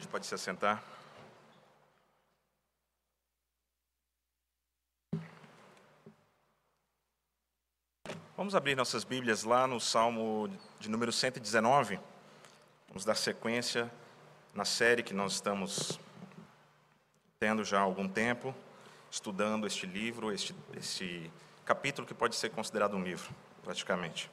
igreja 0.00 0.08
pode 0.08 0.26
se 0.26 0.34
assentar. 0.34 0.82
Vamos 8.36 8.54
abrir 8.54 8.74
nossas 8.74 9.04
Bíblias 9.04 9.44
lá 9.44 9.66
no 9.66 9.78
Salmo 9.78 10.48
de 10.78 10.88
número 10.88 11.12
119. 11.12 12.00
Vamos 12.88 13.04
dar 13.04 13.14
sequência 13.14 13.90
na 14.54 14.64
série 14.64 15.02
que 15.02 15.12
nós 15.12 15.34
estamos 15.34 16.00
tendo 17.38 17.62
já 17.62 17.78
há 17.78 17.82
algum 17.82 18.08
tempo, 18.08 18.54
estudando 19.10 19.66
este 19.66 19.86
livro, 19.86 20.32
este, 20.32 20.54
este 20.76 21.30
capítulo 21.64 22.06
que 22.06 22.14
pode 22.14 22.36
ser 22.36 22.50
considerado 22.50 22.96
um 22.96 23.02
livro, 23.02 23.30
praticamente. 23.62 24.30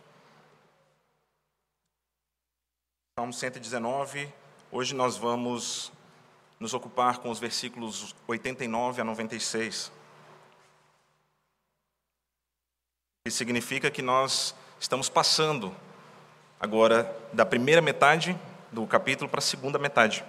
Salmo 3.18 3.34
119, 3.34 4.34
Hoje 4.70 4.94
nós 4.94 5.16
vamos 5.16 5.94
nos 6.60 6.74
ocupar 6.74 7.20
com 7.20 7.30
os 7.30 7.39
versículos 7.39 8.14
89 8.28 9.00
a 9.00 9.04
96. 9.06 9.89
Que 13.24 13.32
significa 13.32 13.89
que 13.89 14.02
nós 14.02 14.54
estamos 14.78 15.08
passando 15.08 15.74
agora 16.60 17.16
da 17.32 17.46
primeira 17.46 17.82
metade 17.82 18.38
do 18.70 18.86
capítulo 18.86 19.30
para 19.30 19.39
a 19.39 19.42
segunda 19.42 19.80
metade. 19.80 20.25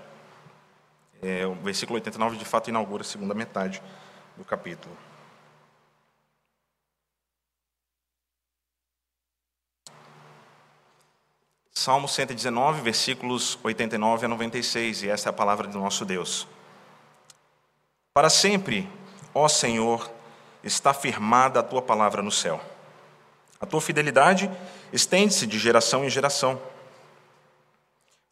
É, 1.20 1.44
o 1.44 1.54
versículo 1.56 1.96
89 1.96 2.36
de 2.36 2.44
fato 2.44 2.70
inaugura 2.70 3.02
a 3.02 3.06
segunda 3.06 3.34
metade 3.34 3.82
do 4.36 4.44
capítulo. 4.44 4.96
Salmo 11.78 12.08
119, 12.08 12.80
versículos 12.80 13.56
89 13.62 14.26
a 14.26 14.28
96, 14.28 15.04
e 15.04 15.10
essa 15.10 15.28
é 15.28 15.30
a 15.30 15.32
palavra 15.32 15.68
do 15.68 15.78
nosso 15.78 16.04
Deus. 16.04 16.44
Para 18.12 18.28
sempre, 18.28 18.90
ó 19.32 19.46
Senhor, 19.46 20.10
está 20.64 20.92
firmada 20.92 21.60
a 21.60 21.62
tua 21.62 21.80
palavra 21.80 22.20
no 22.20 22.32
céu. 22.32 22.60
A 23.60 23.64
tua 23.64 23.80
fidelidade 23.80 24.50
estende-se 24.92 25.46
de 25.46 25.56
geração 25.56 26.04
em 26.04 26.10
geração. 26.10 26.60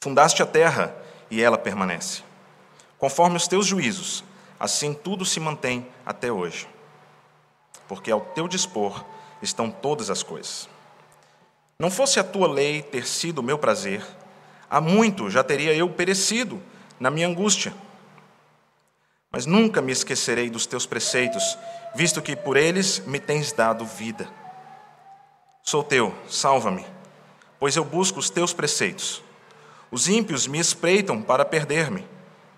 Fundaste 0.02 0.42
a 0.42 0.46
terra 0.46 0.92
e 1.30 1.40
ela 1.40 1.56
permanece. 1.56 2.24
Conforme 2.98 3.36
os 3.36 3.46
teus 3.46 3.64
juízos, 3.64 4.24
assim 4.58 4.92
tudo 4.92 5.24
se 5.24 5.38
mantém 5.38 5.86
até 6.04 6.32
hoje. 6.32 6.68
Porque 7.86 8.10
ao 8.10 8.22
teu 8.22 8.48
dispor 8.48 9.04
estão 9.40 9.70
todas 9.70 10.10
as 10.10 10.24
coisas. 10.24 10.68
Não 11.78 11.90
fosse 11.90 12.18
a 12.18 12.24
tua 12.24 12.48
lei 12.48 12.80
ter 12.80 13.06
sido 13.06 13.40
o 13.40 13.42
meu 13.42 13.58
prazer, 13.58 14.02
há 14.68 14.80
muito 14.80 15.30
já 15.30 15.44
teria 15.44 15.74
eu 15.74 15.88
perecido 15.90 16.62
na 16.98 17.10
minha 17.10 17.28
angústia. 17.28 17.74
Mas 19.30 19.44
nunca 19.44 19.82
me 19.82 19.92
esquecerei 19.92 20.48
dos 20.48 20.64
teus 20.64 20.86
preceitos, 20.86 21.58
visto 21.94 22.22
que 22.22 22.34
por 22.34 22.56
eles 22.56 23.00
me 23.00 23.20
tens 23.20 23.52
dado 23.52 23.84
vida. 23.84 24.26
Sou 25.62 25.84
teu, 25.84 26.14
salva-me, 26.28 26.86
pois 27.60 27.76
eu 27.76 27.84
busco 27.84 28.18
os 28.18 28.30
teus 28.30 28.54
preceitos. 28.54 29.22
Os 29.90 30.08
ímpios 30.08 30.46
me 30.46 30.58
espreitam 30.58 31.20
para 31.20 31.44
perder-me, 31.44 32.06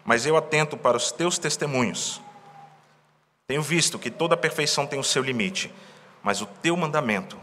mas 0.04 0.26
eu 0.26 0.36
atento 0.36 0.76
para 0.76 0.96
os 0.96 1.10
teus 1.10 1.38
testemunhos. 1.38 2.20
Tenho 3.48 3.62
visto 3.62 3.98
que 3.98 4.10
toda 4.10 4.36
perfeição 4.36 4.86
tem 4.86 4.98
o 4.98 5.04
seu 5.04 5.22
limite, 5.22 5.74
mas 6.22 6.40
o 6.40 6.46
teu 6.46 6.76
mandamento 6.76 7.36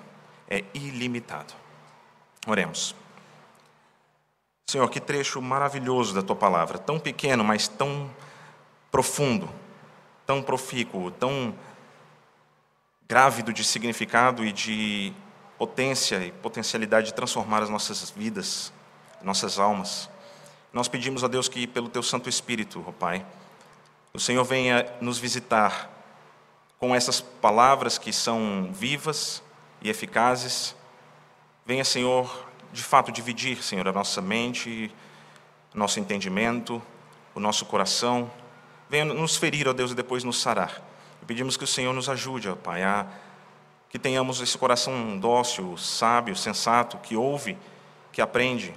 é 0.49 0.63
ilimitado. 0.73 1.64
Oremos. 2.45 2.95
Senhor, 4.69 4.89
que 4.89 4.99
trecho 4.99 5.41
maravilhoso 5.41 6.13
da 6.13 6.21
tua 6.21 6.35
palavra, 6.35 6.77
tão 6.77 6.99
pequeno, 6.99 7.43
mas 7.43 7.67
tão 7.67 8.09
profundo, 8.91 9.49
tão 10.25 10.41
profícuo, 10.41 11.11
tão 11.11 11.55
grávido 13.07 13.53
de 13.53 13.63
significado 13.63 14.44
e 14.44 14.51
de 14.51 15.13
potência 15.57 16.17
e 16.25 16.31
potencialidade 16.31 17.07
de 17.07 17.13
transformar 17.13 17.63
as 17.63 17.69
nossas 17.69 18.09
vidas, 18.09 18.73
nossas 19.22 19.59
almas. 19.59 20.09
Nós 20.73 20.88
pedimos 20.88 21.23
a 21.23 21.27
Deus 21.27 21.47
que, 21.47 21.66
pelo 21.66 21.88
teu 21.88 22.03
Santo 22.03 22.27
Espírito, 22.27 22.83
ó 22.88 22.91
Pai, 22.91 23.25
o 24.13 24.19
Senhor 24.19 24.44
venha 24.44 24.85
nos 25.00 25.17
visitar 25.17 25.89
com 26.79 26.94
essas 26.94 27.22
palavras 27.22 27.97
que 27.97 28.12
são 28.12 28.69
vivas 28.73 29.41
e 29.81 29.89
eficazes 29.89 30.75
Venha, 31.67 31.83
Senhor, 31.83 32.45
de 32.71 32.83
fato 32.83 33.11
dividir, 33.11 33.63
Senhor, 33.63 33.87
a 33.87 33.91
nossa 33.91 34.21
mente, 34.21 34.93
nosso 35.73 35.99
entendimento, 35.99 36.79
o 37.33 37.39
nosso 37.39 37.65
coração. 37.65 38.29
Venha 38.87 39.03
nos 39.03 39.35
ferir, 39.35 39.67
ó 39.67 39.73
Deus, 39.73 39.89
e 39.89 39.95
depois 39.95 40.23
nos 40.23 40.39
sarar. 40.39 40.79
E 41.23 41.25
pedimos 41.25 41.57
que 41.57 41.63
o 41.63 41.67
Senhor 41.67 41.91
nos 41.91 42.07
ajude, 42.07 42.47
ó 42.47 42.55
Pai, 42.55 42.83
a 42.83 43.07
que 43.89 43.97
tenhamos 43.97 44.41
esse 44.41 44.55
coração 44.55 45.17
dócil, 45.17 45.75
sábio, 45.75 46.35
sensato, 46.35 46.99
que 46.99 47.15
ouve, 47.15 47.57
que 48.11 48.21
aprende 48.21 48.71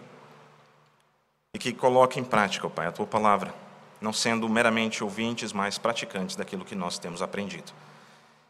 e 1.53 1.59
que 1.59 1.75
coloque 1.75 2.19
em 2.19 2.25
prática, 2.25 2.69
ó 2.69 2.71
Pai, 2.71 2.87
a 2.87 2.93
tua 2.93 3.07
palavra, 3.07 3.55
não 4.01 4.15
sendo 4.15 4.49
meramente 4.49 5.05
ouvintes, 5.05 5.53
mas 5.53 5.77
praticantes 5.77 6.37
daquilo 6.37 6.65
que 6.65 6.75
nós 6.75 6.99
temos 6.99 7.21
aprendido. 7.21 7.71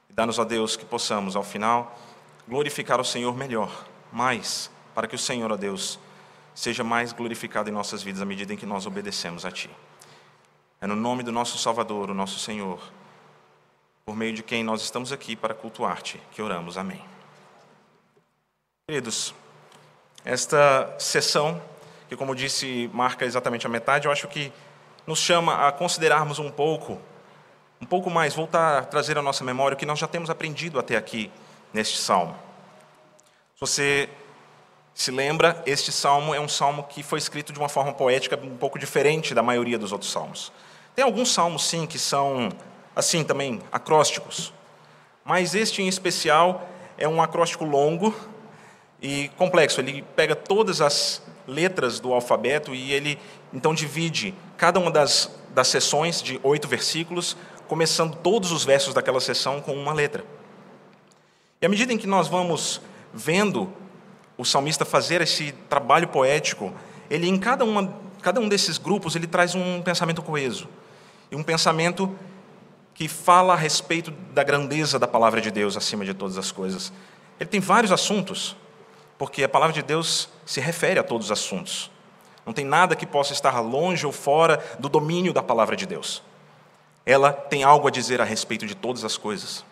E 0.09 0.13
dá-nos, 0.13 0.39
ó 0.39 0.45
Deus, 0.45 0.77
que 0.77 0.85
possamos, 0.85 1.35
ao 1.35 1.43
final, 1.43 1.99
glorificar 2.47 3.01
o 3.01 3.05
Senhor 3.05 3.37
melhor 3.37 3.85
mais, 4.13 4.71
para 4.95 5.07
que 5.07 5.15
o 5.15 5.19
Senhor, 5.19 5.51
ó 5.51 5.57
Deus, 5.57 5.99
seja 6.55 6.83
mais 6.83 7.13
glorificado 7.13 7.69
em 7.69 7.73
nossas 7.73 8.03
vidas 8.03 8.21
à 8.21 8.25
medida 8.25 8.53
em 8.53 8.57
que 8.57 8.67
nós 8.67 8.87
obedecemos 8.87 9.45
a 9.45 9.51
Ti. 9.51 9.71
É 10.81 10.87
no 10.87 10.97
nome 10.97 11.23
do 11.23 11.33
nosso 11.33 11.59
Salvador, 11.59 12.11
o 12.11 12.15
nosso 12.15 12.39
Senhor, 12.39 12.81
por 14.05 14.17
meio 14.17 14.33
de 14.33 14.43
quem 14.43 14.65
nós 14.65 14.83
estamos 14.83 15.13
aqui 15.13 15.37
para 15.37 15.55
cultuar-te, 15.55 16.21
que 16.33 16.41
oramos. 16.41 16.79
Amém. 16.79 17.05
Queridos, 18.89 19.35
esta 20.25 20.95
sessão, 20.99 21.61
que 22.09 22.17
como 22.17 22.35
disse, 22.35 22.91
marca 22.93 23.25
exatamente 23.25 23.67
a 23.67 23.69
metade, 23.69 24.07
eu 24.07 24.13
acho 24.13 24.27
que 24.29 24.53
nos 25.07 25.19
chama 25.19 25.69
a 25.69 25.73
considerarmos 25.73 26.39
um 26.39 26.51
pouco, 26.51 26.99
um 27.81 27.87
pouco 27.87 28.11
mais, 28.11 28.35
voltar 28.35 28.79
a 28.79 28.85
trazer 28.85 29.19
à 29.19 29.23
nossa 29.23 29.45
memória 29.45 29.75
o 29.75 29.79
que 29.79 29.87
nós 29.87 29.99
já 29.99 30.07
temos 30.07 30.31
aprendido 30.31 30.79
até 30.79 30.97
aqui 30.97 31.31
neste 31.73 31.99
salmo. 31.99 32.48
Se 33.59 33.61
você 33.61 34.09
se 34.95 35.11
lembra, 35.11 35.61
este 35.67 35.91
salmo 35.91 36.33
é 36.33 36.39
um 36.39 36.47
salmo 36.47 36.85
que 36.85 37.03
foi 37.03 37.19
escrito 37.19 37.53
de 37.53 37.59
uma 37.59 37.69
forma 37.69 37.93
poética 37.93 38.39
um 38.41 38.57
pouco 38.57 38.79
diferente 38.79 39.35
da 39.35 39.43
maioria 39.43 39.77
dos 39.77 39.91
outros 39.91 40.13
salmos. 40.13 40.53
Tem 40.95 41.05
alguns 41.05 41.35
salmos, 41.35 41.67
sim, 41.67 41.85
que 41.85 41.99
são, 41.99 42.51
assim 42.95 43.25
também, 43.25 43.61
acrósticos. 43.73 44.55
Mas 45.25 45.57
este 45.57 45.83
em 45.83 45.89
especial 45.89 46.69
é 46.97 47.09
um 47.09 47.21
acróstico 47.21 47.65
longo 47.65 48.15
e 49.03 49.29
complexo. 49.31 49.81
Ele 49.81 50.03
pega 50.15 50.37
todas 50.37 50.81
as 50.81 51.21
letras 51.45 51.99
do 51.99 52.15
alfabeto 52.15 52.73
e 52.73 52.93
ele 52.93 53.19
então 53.53 53.75
divide 53.75 54.37
cada 54.57 54.79
uma 54.79 54.93
das, 54.93 55.37
das 55.51 55.67
sessões 55.67 56.23
de 56.23 56.39
oito 56.45 56.69
versículos, 56.69 57.37
começando 57.67 58.15
todos 58.19 58.53
os 58.53 58.65
versos 58.65 58.95
daquela 58.95 59.21
sessão 59.21 59.61
com 59.61 59.75
uma 59.75 59.93
letra. 59.93 60.25
E 61.61 61.67
à 61.67 61.69
medida 61.69 61.93
em 61.93 61.99
que 61.99 62.07
nós 62.07 62.29
vamos 62.29 62.81
vendo 63.13 63.73
o 64.37 64.45
salmista 64.45 64.85
fazer 64.85 65.21
esse 65.21 65.53
trabalho 65.69 66.09
poético, 66.09 66.73
ele 67.11 67.29
em 67.29 67.39
cada, 67.39 67.65
uma, 67.65 67.93
cada 68.23 68.41
um 68.41 68.49
desses 68.49 68.79
grupos 68.79 69.17
ele 69.17 69.27
traz 69.27 69.55
um 69.55 69.83
pensamento 69.83 70.23
coeso 70.23 70.69
e 71.31 71.37
um 71.37 71.43
pensamento 71.43 72.17
que 72.95 73.09
fala 73.09 73.53
a 73.53 73.57
respeito 73.57 74.11
da 74.33 74.43
grandeza 74.43 74.99
da 74.99 75.07
palavra 75.07 75.41
de 75.41 75.51
Deus 75.51 75.77
acima 75.77 76.05
de 76.05 76.15
todas 76.15 76.37
as 76.37 76.51
coisas. 76.51 76.93
Ele 77.39 77.49
tem 77.49 77.61
vários 77.61 77.93
assuntos, 77.93 78.57
porque 79.17 79.45
a 79.45 79.49
palavra 79.49 79.73
de 79.73 79.83
Deus 79.83 80.29
se 80.45 80.61
refere 80.61 80.99
a 80.99 81.05
todos 81.05 81.27
os 81.27 81.33
assuntos. 81.33 81.91
Não 82.45 82.53
tem 82.53 82.65
nada 82.65 82.97
que 82.97 83.07
possa 83.07 83.33
estar 83.33 83.61
longe 83.61 84.07
ou 84.07 84.13
fora 84.13 84.61
do 84.79 84.89
domínio 84.89 85.33
da 85.33 85.43
palavra 85.43 85.77
de 85.77 85.87
Deus. 85.87 86.23
Ela 87.05 87.33
tem 87.33 87.63
algo 87.63 87.87
a 87.87 87.91
dizer 87.91 88.21
a 88.21 88.25
respeito 88.25 88.67
de 88.67 88.75
todas 88.75 89.05
as 89.05 89.17
coisas. 89.17 89.65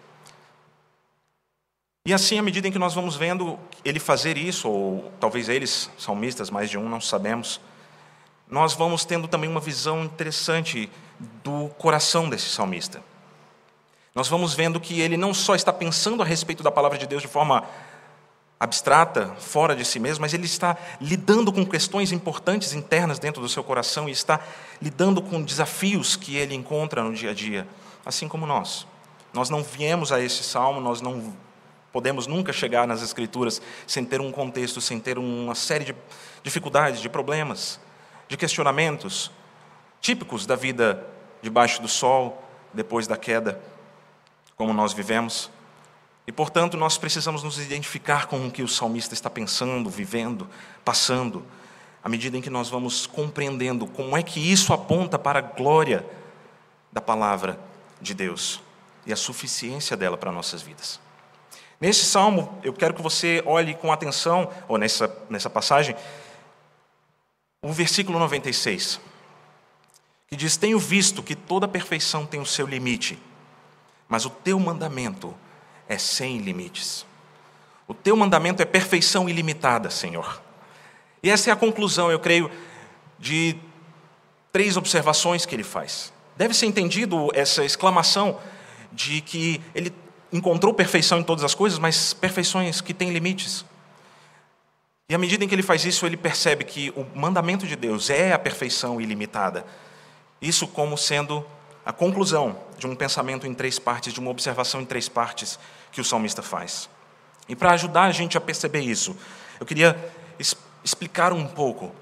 E 2.06 2.14
assim, 2.14 2.38
à 2.38 2.42
medida 2.42 2.68
em 2.68 2.70
que 2.70 2.78
nós 2.78 2.94
vamos 2.94 3.16
vendo 3.16 3.58
ele 3.84 3.98
fazer 3.98 4.38
isso, 4.38 4.68
ou 4.68 5.12
talvez 5.18 5.48
eles, 5.48 5.90
salmistas, 5.98 6.50
mais 6.50 6.70
de 6.70 6.78
um, 6.78 6.88
não 6.88 7.00
sabemos, 7.00 7.60
nós 8.48 8.74
vamos 8.74 9.04
tendo 9.04 9.26
também 9.26 9.50
uma 9.50 9.58
visão 9.58 10.04
interessante 10.04 10.88
do 11.42 11.68
coração 11.70 12.30
desse 12.30 12.48
salmista. 12.48 13.02
Nós 14.14 14.28
vamos 14.28 14.54
vendo 14.54 14.78
que 14.78 15.00
ele 15.00 15.16
não 15.16 15.34
só 15.34 15.56
está 15.56 15.72
pensando 15.72 16.22
a 16.22 16.24
respeito 16.24 16.62
da 16.62 16.70
palavra 16.70 16.96
de 16.96 17.08
Deus 17.08 17.22
de 17.22 17.28
forma 17.28 17.64
abstrata, 18.58 19.34
fora 19.40 19.74
de 19.74 19.84
si 19.84 19.98
mesmo, 19.98 20.20
mas 20.20 20.32
ele 20.32 20.46
está 20.46 20.76
lidando 21.00 21.52
com 21.52 21.66
questões 21.66 22.12
importantes 22.12 22.72
internas 22.72 23.18
dentro 23.18 23.42
do 23.42 23.48
seu 23.48 23.64
coração 23.64 24.08
e 24.08 24.12
está 24.12 24.38
lidando 24.80 25.20
com 25.20 25.42
desafios 25.42 26.14
que 26.14 26.36
ele 26.36 26.54
encontra 26.54 27.02
no 27.02 27.12
dia 27.12 27.32
a 27.32 27.34
dia, 27.34 27.66
assim 28.04 28.28
como 28.28 28.46
nós. 28.46 28.86
Nós 29.32 29.50
não 29.50 29.64
viemos 29.64 30.12
a 30.12 30.20
esse 30.20 30.44
salmo, 30.44 30.80
nós 30.80 31.00
não 31.00 31.34
podemos 31.96 32.26
nunca 32.26 32.52
chegar 32.52 32.86
nas 32.86 33.00
Escrituras 33.00 33.62
sem 33.86 34.04
ter 34.04 34.20
um 34.20 34.30
contexto, 34.30 34.82
sem 34.82 35.00
ter 35.00 35.16
uma 35.16 35.54
série 35.54 35.86
de 35.86 35.94
dificuldades, 36.42 37.00
de 37.00 37.08
problemas, 37.08 37.80
de 38.28 38.36
questionamentos, 38.36 39.30
típicos 39.98 40.44
da 40.44 40.54
vida 40.54 41.06
debaixo 41.40 41.80
do 41.80 41.88
sol, 41.88 42.46
depois 42.70 43.06
da 43.06 43.16
queda, 43.16 43.58
como 44.58 44.74
nós 44.74 44.92
vivemos. 44.92 45.50
E, 46.26 46.32
portanto, 46.32 46.76
nós 46.76 46.98
precisamos 46.98 47.42
nos 47.42 47.58
identificar 47.58 48.26
com 48.26 48.46
o 48.46 48.50
que 48.50 48.62
o 48.62 48.68
salmista 48.68 49.14
está 49.14 49.30
pensando, 49.30 49.88
vivendo, 49.88 50.46
passando, 50.84 51.46
à 52.04 52.10
medida 52.10 52.36
em 52.36 52.42
que 52.42 52.50
nós 52.50 52.68
vamos 52.68 53.06
compreendendo 53.06 53.86
como 53.86 54.14
é 54.18 54.22
que 54.22 54.52
isso 54.52 54.74
aponta 54.74 55.18
para 55.18 55.38
a 55.38 55.42
glória 55.42 56.04
da 56.92 57.00
palavra 57.00 57.58
de 58.02 58.12
Deus 58.12 58.60
e 59.06 59.14
a 59.14 59.16
suficiência 59.16 59.96
dela 59.96 60.18
para 60.18 60.30
nossas 60.30 60.60
vidas. 60.60 61.05
Nesse 61.80 62.04
salmo, 62.06 62.58
eu 62.62 62.72
quero 62.72 62.94
que 62.94 63.02
você 63.02 63.42
olhe 63.44 63.74
com 63.74 63.92
atenção, 63.92 64.50
ou 64.66 64.78
nessa, 64.78 65.14
nessa 65.28 65.50
passagem, 65.50 65.94
o 67.60 67.72
versículo 67.72 68.18
96, 68.18 69.00
que 70.26 70.36
diz: 70.36 70.56
Tenho 70.56 70.78
visto 70.78 71.22
que 71.22 71.34
toda 71.34 71.68
perfeição 71.68 72.24
tem 72.24 72.40
o 72.40 72.46
seu 72.46 72.66
limite, 72.66 73.18
mas 74.08 74.24
o 74.24 74.30
teu 74.30 74.58
mandamento 74.58 75.34
é 75.88 75.98
sem 75.98 76.38
limites. 76.38 77.04
O 77.86 77.94
teu 77.94 78.16
mandamento 78.16 78.62
é 78.62 78.64
perfeição 78.64 79.28
ilimitada, 79.28 79.90
Senhor. 79.90 80.42
E 81.22 81.30
essa 81.30 81.50
é 81.50 81.52
a 81.52 81.56
conclusão, 81.56 82.10
eu 82.10 82.18
creio, 82.18 82.50
de 83.18 83.56
três 84.50 84.76
observações 84.76 85.44
que 85.44 85.54
ele 85.54 85.62
faz. 85.62 86.12
Deve 86.36 86.54
ser 86.54 86.66
entendido 86.66 87.28
essa 87.34 87.64
exclamação 87.64 88.40
de 88.92 89.20
que 89.20 89.60
ele 89.74 89.90
encontrou 90.32 90.74
perfeição 90.74 91.18
em 91.18 91.22
todas 91.22 91.44
as 91.44 91.54
coisas, 91.54 91.78
mas 91.78 92.12
perfeições 92.12 92.80
que 92.80 92.92
têm 92.92 93.10
limites. 93.10 93.64
E 95.08 95.14
à 95.14 95.18
medida 95.18 95.44
em 95.44 95.48
que 95.48 95.54
ele 95.54 95.62
faz 95.62 95.84
isso, 95.84 96.04
ele 96.04 96.16
percebe 96.16 96.64
que 96.64 96.92
o 96.96 97.06
mandamento 97.14 97.66
de 97.66 97.76
Deus 97.76 98.10
é 98.10 98.32
a 98.32 98.38
perfeição 98.38 99.00
ilimitada. 99.00 99.64
Isso 100.42 100.66
como 100.66 100.98
sendo 100.98 101.46
a 101.84 101.92
conclusão 101.92 102.58
de 102.76 102.86
um 102.86 102.96
pensamento 102.96 103.46
em 103.46 103.54
três 103.54 103.78
partes, 103.78 104.12
de 104.12 104.18
uma 104.18 104.30
observação 104.30 104.80
em 104.80 104.84
três 104.84 105.08
partes 105.08 105.58
que 105.92 106.00
o 106.00 106.04
salmista 106.04 106.42
faz. 106.42 106.90
E 107.48 107.54
para 107.54 107.70
ajudar 107.72 108.04
a 108.04 108.10
gente 108.10 108.36
a 108.36 108.40
perceber 108.40 108.80
isso, 108.80 109.16
eu 109.60 109.64
queria 109.64 109.96
explicar 110.82 111.32
um 111.32 111.46
pouco 111.46 111.94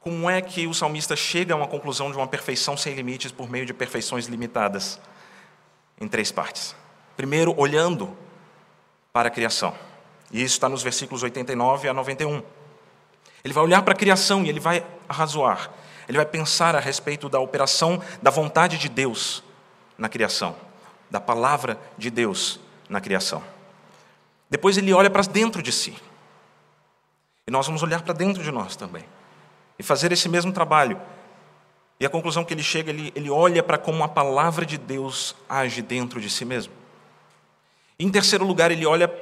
como 0.00 0.30
é 0.30 0.40
que 0.40 0.66
o 0.66 0.72
salmista 0.72 1.14
chega 1.14 1.52
a 1.52 1.56
uma 1.56 1.66
conclusão 1.66 2.10
de 2.10 2.16
uma 2.16 2.26
perfeição 2.26 2.76
sem 2.76 2.94
limites 2.94 3.30
por 3.30 3.50
meio 3.50 3.66
de 3.66 3.74
perfeições 3.74 4.26
limitadas 4.26 4.98
em 6.00 6.08
três 6.08 6.32
partes. 6.32 6.74
Primeiro, 7.16 7.54
olhando 7.56 8.16
para 9.12 9.28
a 9.28 9.30
criação. 9.30 9.74
E 10.30 10.42
isso 10.42 10.54
está 10.54 10.68
nos 10.68 10.82
versículos 10.82 11.22
89 11.22 11.88
a 11.88 11.94
91. 11.94 12.42
Ele 13.44 13.54
vai 13.54 13.64
olhar 13.64 13.82
para 13.82 13.94
a 13.94 13.96
criação 13.96 14.44
e 14.44 14.48
ele 14.48 14.60
vai 14.60 14.84
arrazoar. 15.08 15.70
Ele 16.08 16.18
vai 16.18 16.26
pensar 16.26 16.76
a 16.76 16.80
respeito 16.80 17.28
da 17.28 17.40
operação 17.40 18.02
da 18.20 18.30
vontade 18.30 18.78
de 18.78 18.88
Deus 18.88 19.42
na 19.96 20.08
criação, 20.08 20.54
da 21.10 21.20
palavra 21.20 21.78
de 21.96 22.10
Deus 22.10 22.60
na 22.88 23.00
criação. 23.00 23.42
Depois 24.50 24.76
ele 24.76 24.92
olha 24.92 25.10
para 25.10 25.22
dentro 25.22 25.62
de 25.62 25.72
si. 25.72 25.96
E 27.46 27.50
nós 27.50 27.66
vamos 27.66 27.82
olhar 27.82 28.02
para 28.02 28.12
dentro 28.12 28.42
de 28.42 28.50
nós 28.50 28.76
também. 28.76 29.04
E 29.78 29.82
fazer 29.82 30.12
esse 30.12 30.28
mesmo 30.28 30.52
trabalho. 30.52 31.00
E 31.98 32.04
a 32.04 32.10
conclusão 32.10 32.44
que 32.44 32.52
ele 32.52 32.62
chega, 32.62 32.90
ele, 32.90 33.12
ele 33.16 33.30
olha 33.30 33.62
para 33.62 33.78
como 33.78 34.04
a 34.04 34.08
palavra 34.08 34.66
de 34.66 34.76
Deus 34.76 35.34
age 35.48 35.80
dentro 35.80 36.20
de 36.20 36.28
si 36.28 36.44
mesmo. 36.44 36.72
Em 37.98 38.10
terceiro 38.10 38.44
lugar, 38.44 38.70
ele 38.70 38.84
olha 38.84 39.12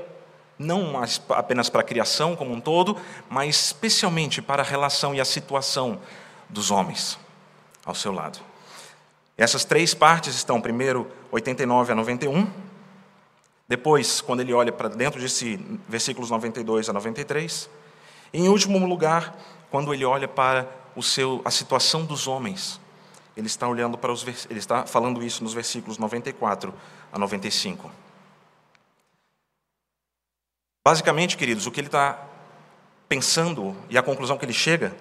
não 0.59 0.95
apenas 1.31 1.69
para 1.69 1.81
a 1.81 1.85
criação 1.85 2.37
como 2.37 2.53
um 2.53 2.61
todo, 2.61 2.97
mas 3.29 3.57
especialmente 3.57 4.41
para 4.41 4.63
a 4.63 4.65
relação 4.65 5.15
e 5.15 5.21
a 5.21 5.25
situação 5.25 6.01
dos 6.49 6.71
homens 6.71 7.19
ao 7.85 7.95
seu 7.95 8.13
lado. 8.13 8.39
Essas 9.37 9.65
três 9.65 9.95
partes 9.95 10.35
estão, 10.35 10.61
primeiro, 10.61 11.11
89 11.33 11.93
a 11.93 11.95
91. 11.95 12.49
Depois, 13.69 14.21
quando 14.21 14.41
ele 14.41 14.53
olha 14.53 14.71
para 14.71 14.89
dentro 14.89 15.21
de 15.21 15.29
si, 15.29 15.59
versículos 15.89 16.31
92 16.31 16.89
a 16.89 16.93
93. 16.93 17.69
E, 18.33 18.39
em 18.39 18.49
último 18.49 18.85
lugar, 18.87 19.37
quando 19.71 19.93
ele 19.93 20.05
olha 20.05 20.29
para 20.29 20.69
o 20.95 21.03
seu, 21.03 21.43
a 21.45 21.51
situação 21.51 22.05
dos 22.05 22.29
homens. 22.29 22.81
Ele 23.37 23.49
está 23.49 23.67
olhando 23.67 23.99
para 23.99 24.13
os 24.13 24.25
ele 24.49 24.61
está 24.61 24.87
falando 24.87 25.21
isso 25.23 25.43
nos 25.43 25.53
versículos 25.53 25.99
94 25.99 26.73
a 27.13 27.19
95. 27.19 27.91
Basicamente, 30.85 31.39
queridos, 31.39 31.67
o 31.67 31.71
que 31.71 31.81
ele 31.81 31.89
está 31.89 32.19
pensando 33.09 33.75
e 33.89 33.97
a 33.97 34.03
conclusão 34.03 34.37
que 34.37 34.45
ele 34.45 34.53
chega 34.53 34.95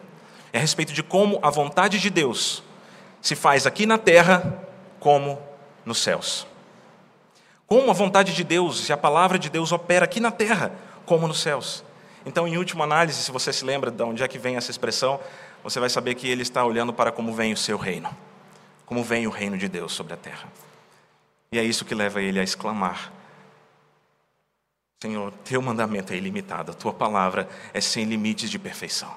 é 0.53 0.57
a 0.57 0.62
respeito 0.62 0.94
de 0.94 1.03
como 1.03 1.39
a 1.44 1.50
vontade 1.50 2.00
de 2.00 2.09
Deus 2.09 2.63
se 3.21 3.35
faz 3.35 3.68
aqui 3.68 3.85
na 3.85 3.97
terra 3.97 4.65
como 4.97 5.38
nos 5.85 5.97
céus. 5.97 6.47
Como 7.68 7.89
a 7.89 7.94
vontade 7.94 8.33
de 8.33 8.45
Deus 8.45 8.88
e 8.88 8.94
a 8.94 8.97
palavra 8.97 9.38
de 9.38 9.50
Deus 9.50 9.74
opera 9.74 10.06
aqui 10.06 10.21
na 10.21 10.31
terra 10.31 10.71
como 11.06 11.27
nos 11.27 11.41
céus. 11.41 11.83
Então, 12.25 12.47
em 12.47 12.57
última 12.57 12.85
análise, 12.85 13.21
se 13.21 13.31
você 13.31 13.51
se 13.51 13.65
lembra 13.65 13.91
de 13.91 14.03
onde 14.03 14.24
é 14.24 14.27
que 14.30 14.38
vem 14.38 14.56
essa 14.56 14.71
expressão, 14.71 15.19
você 15.62 15.81
vai 15.81 15.89
saber 15.89 16.15
que 16.15 16.30
ele 16.30 16.44
está 16.44 16.63
olhando 16.63 16.94
para 16.94 17.12
como 17.12 17.33
vem 17.33 17.51
o 17.51 17.57
seu 17.57 17.77
reino, 17.77 18.09
como 18.85 19.03
vem 19.03 19.27
o 19.27 19.30
reino 19.30 19.57
de 19.57 19.68
Deus 19.68 19.91
sobre 19.91 20.13
a 20.13 20.18
terra. 20.18 20.47
E 21.51 21.59
é 21.59 21.63
isso 21.63 21.83
que 21.83 21.94
leva 21.94 22.21
ele 22.21 22.39
a 22.39 22.44
exclamar 22.44 23.12
Senhor, 25.03 25.33
teu 25.44 25.61
mandamento 25.61 26.13
é 26.13 26.15
ilimitado, 26.15 26.71
a 26.71 26.73
tua 26.73 26.94
palavra 26.94 27.50
é 27.73 27.81
sem 27.81 28.05
limites 28.05 28.50
de 28.50 28.57
perfeição. 28.57 29.13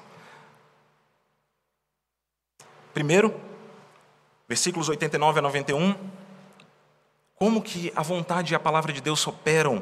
Primeiro, 2.93 3.33
versículos 4.49 4.89
89 4.89 5.39
a 5.39 5.41
91, 5.41 5.95
como 7.35 7.61
que 7.61 7.89
a 7.95 8.01
vontade 8.01 8.51
e 8.51 8.55
a 8.55 8.59
palavra 8.59 8.91
de 8.91 8.99
Deus 8.99 9.25
operam 9.25 9.81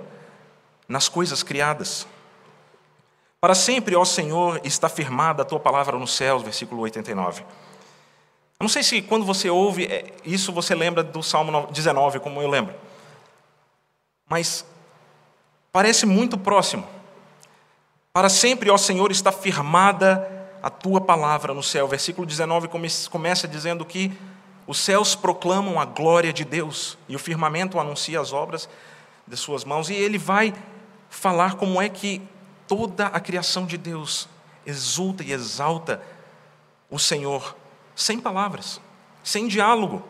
nas 0.87 1.09
coisas 1.09 1.41
criadas. 1.41 2.05
Para 3.41 3.55
sempre, 3.55 3.95
ó 3.95 4.05
Senhor, 4.05 4.61
está 4.63 4.87
firmada 4.87 5.41
a 5.41 5.45
tua 5.45 5.59
palavra 5.59 5.97
nos 5.97 6.13
céus, 6.13 6.43
versículo 6.43 6.81
89. 6.81 7.41
Eu 7.41 7.47
não 8.59 8.69
sei 8.69 8.83
se 8.83 9.01
quando 9.01 9.25
você 9.25 9.49
ouve 9.49 9.85
é, 9.85 10.13
isso 10.23 10.53
você 10.53 10.75
lembra 10.75 11.01
do 11.01 11.23
Salmo 11.23 11.65
19, 11.71 12.19
como 12.19 12.43
eu 12.43 12.47
lembro. 12.47 12.75
Mas 14.29 14.63
Parece 15.75 16.05
muito 16.05 16.37
próximo. 16.37 16.87
Para 18.13 18.29
sempre, 18.29 18.69
ó 18.69 18.77
Senhor, 18.77 19.11
está 19.11 19.29
firmada 19.29 20.25
a 20.63 20.69
tua 20.69 21.01
palavra 21.01 21.53
no 21.53 21.61
céu. 21.61 21.85
Versículo 21.85 22.25
19 22.25 22.69
começa 23.11 23.45
dizendo 23.45 23.83
que 23.83 24.17
os 24.65 24.79
céus 24.79 25.15
proclamam 25.15 25.77
a 25.77 25.83
glória 25.83 26.31
de 26.31 26.45
Deus 26.45 26.97
e 27.09 27.15
o 27.17 27.19
firmamento 27.19 27.77
anuncia 27.77 28.21
as 28.21 28.31
obras 28.31 28.69
de 29.27 29.35
suas 29.35 29.65
mãos. 29.65 29.89
E 29.89 29.93
ele 29.95 30.17
vai 30.17 30.53
falar 31.09 31.55
como 31.55 31.81
é 31.81 31.89
que 31.89 32.21
toda 32.69 33.07
a 33.07 33.19
criação 33.19 33.65
de 33.65 33.77
Deus 33.77 34.29
exulta 34.65 35.25
e 35.25 35.33
exalta 35.33 36.01
o 36.89 36.97
Senhor, 36.97 37.53
sem 37.93 38.17
palavras, 38.17 38.79
sem 39.21 39.45
diálogo, 39.45 40.01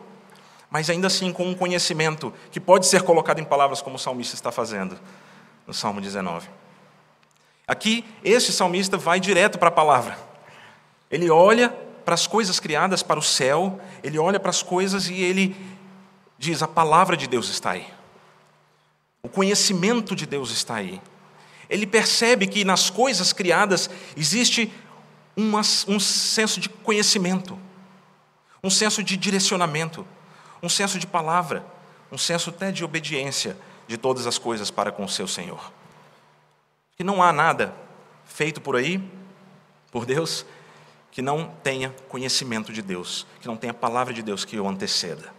mas 0.70 0.88
ainda 0.88 1.08
assim 1.08 1.32
com 1.32 1.44
um 1.44 1.56
conhecimento 1.56 2.32
que 2.52 2.60
pode 2.60 2.86
ser 2.86 3.02
colocado 3.02 3.40
em 3.40 3.44
palavras, 3.44 3.82
como 3.82 3.96
o 3.96 3.98
salmista 3.98 4.36
está 4.36 4.52
fazendo 4.52 4.96
no 5.66 5.74
Salmo 5.74 6.00
19. 6.00 6.48
Aqui, 7.66 8.04
esse 8.22 8.52
salmista 8.52 8.96
vai 8.96 9.18
direto 9.18 9.58
para 9.58 9.68
a 9.68 9.72
palavra. 9.72 10.16
Ele 11.10 11.28
olha 11.28 11.70
para 12.04 12.14
as 12.14 12.26
coisas 12.26 12.60
criadas, 12.60 13.02
para 13.02 13.18
o 13.18 13.22
céu, 13.22 13.80
ele 14.02 14.18
olha 14.18 14.38
para 14.38 14.50
as 14.50 14.62
coisas 14.62 15.08
e 15.08 15.20
ele 15.20 15.56
diz: 16.38 16.62
a 16.62 16.68
palavra 16.68 17.16
de 17.16 17.26
Deus 17.26 17.48
está 17.48 17.72
aí. 17.72 17.86
O 19.22 19.28
conhecimento 19.28 20.14
de 20.14 20.24
Deus 20.24 20.50
está 20.50 20.76
aí. 20.76 21.00
Ele 21.68 21.84
percebe 21.84 22.46
que 22.46 22.64
nas 22.64 22.88
coisas 22.88 23.32
criadas 23.32 23.90
existe 24.16 24.72
uma, 25.36 25.62
um 25.88 25.98
senso 25.98 26.60
de 26.60 26.68
conhecimento, 26.68 27.58
um 28.62 28.70
senso 28.70 29.02
de 29.02 29.16
direcionamento, 29.16 30.06
um 30.62 30.68
senso 30.68 31.00
de 31.00 31.06
palavra, 31.08 31.66
um 32.12 32.16
senso 32.16 32.50
até 32.50 32.70
de 32.70 32.84
obediência 32.84 33.56
de 33.86 33.96
todas 33.96 34.26
as 34.26 34.38
coisas 34.38 34.70
para 34.70 34.90
com 34.90 35.04
o 35.04 35.08
seu 35.08 35.28
Senhor. 35.28 35.72
Que 36.96 37.04
não 37.04 37.22
há 37.22 37.32
nada 37.32 37.74
feito 38.24 38.60
por 38.60 38.76
aí, 38.76 39.02
por 39.90 40.04
Deus, 40.04 40.44
que 41.10 41.22
não 41.22 41.54
tenha 41.62 41.94
conhecimento 42.08 42.72
de 42.72 42.82
Deus, 42.82 43.26
que 43.40 43.46
não 43.46 43.56
tenha 43.56 43.72
palavra 43.72 44.12
de 44.12 44.22
Deus 44.22 44.44
que 44.44 44.58
o 44.58 44.68
anteceda. 44.68 45.32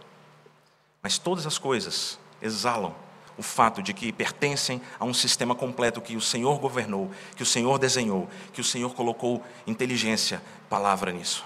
Mas 1.04 1.18
todas 1.18 1.46
as 1.46 1.58
coisas 1.58 2.20
exalam 2.42 2.96
o 3.38 3.44
fato 3.44 3.84
de 3.84 3.94
que 3.94 4.12
pertencem 4.12 4.82
a 5.00 5.06
um 5.06 5.13
sistema 5.13 5.54
completo 5.54 6.01
que 6.01 6.16
o 6.16 6.22
Senhor 6.22 6.58
governou, 6.58 7.12
que 7.36 7.44
o 7.44 7.46
Senhor 7.46 7.77
desenhou, 7.77 8.27
que 8.51 8.62
o 8.62 8.63
Senhor 8.63 8.94
colocou 8.96 9.44
inteligência, 9.68 10.42
palavra 10.70 11.12
nisso. 11.12 11.46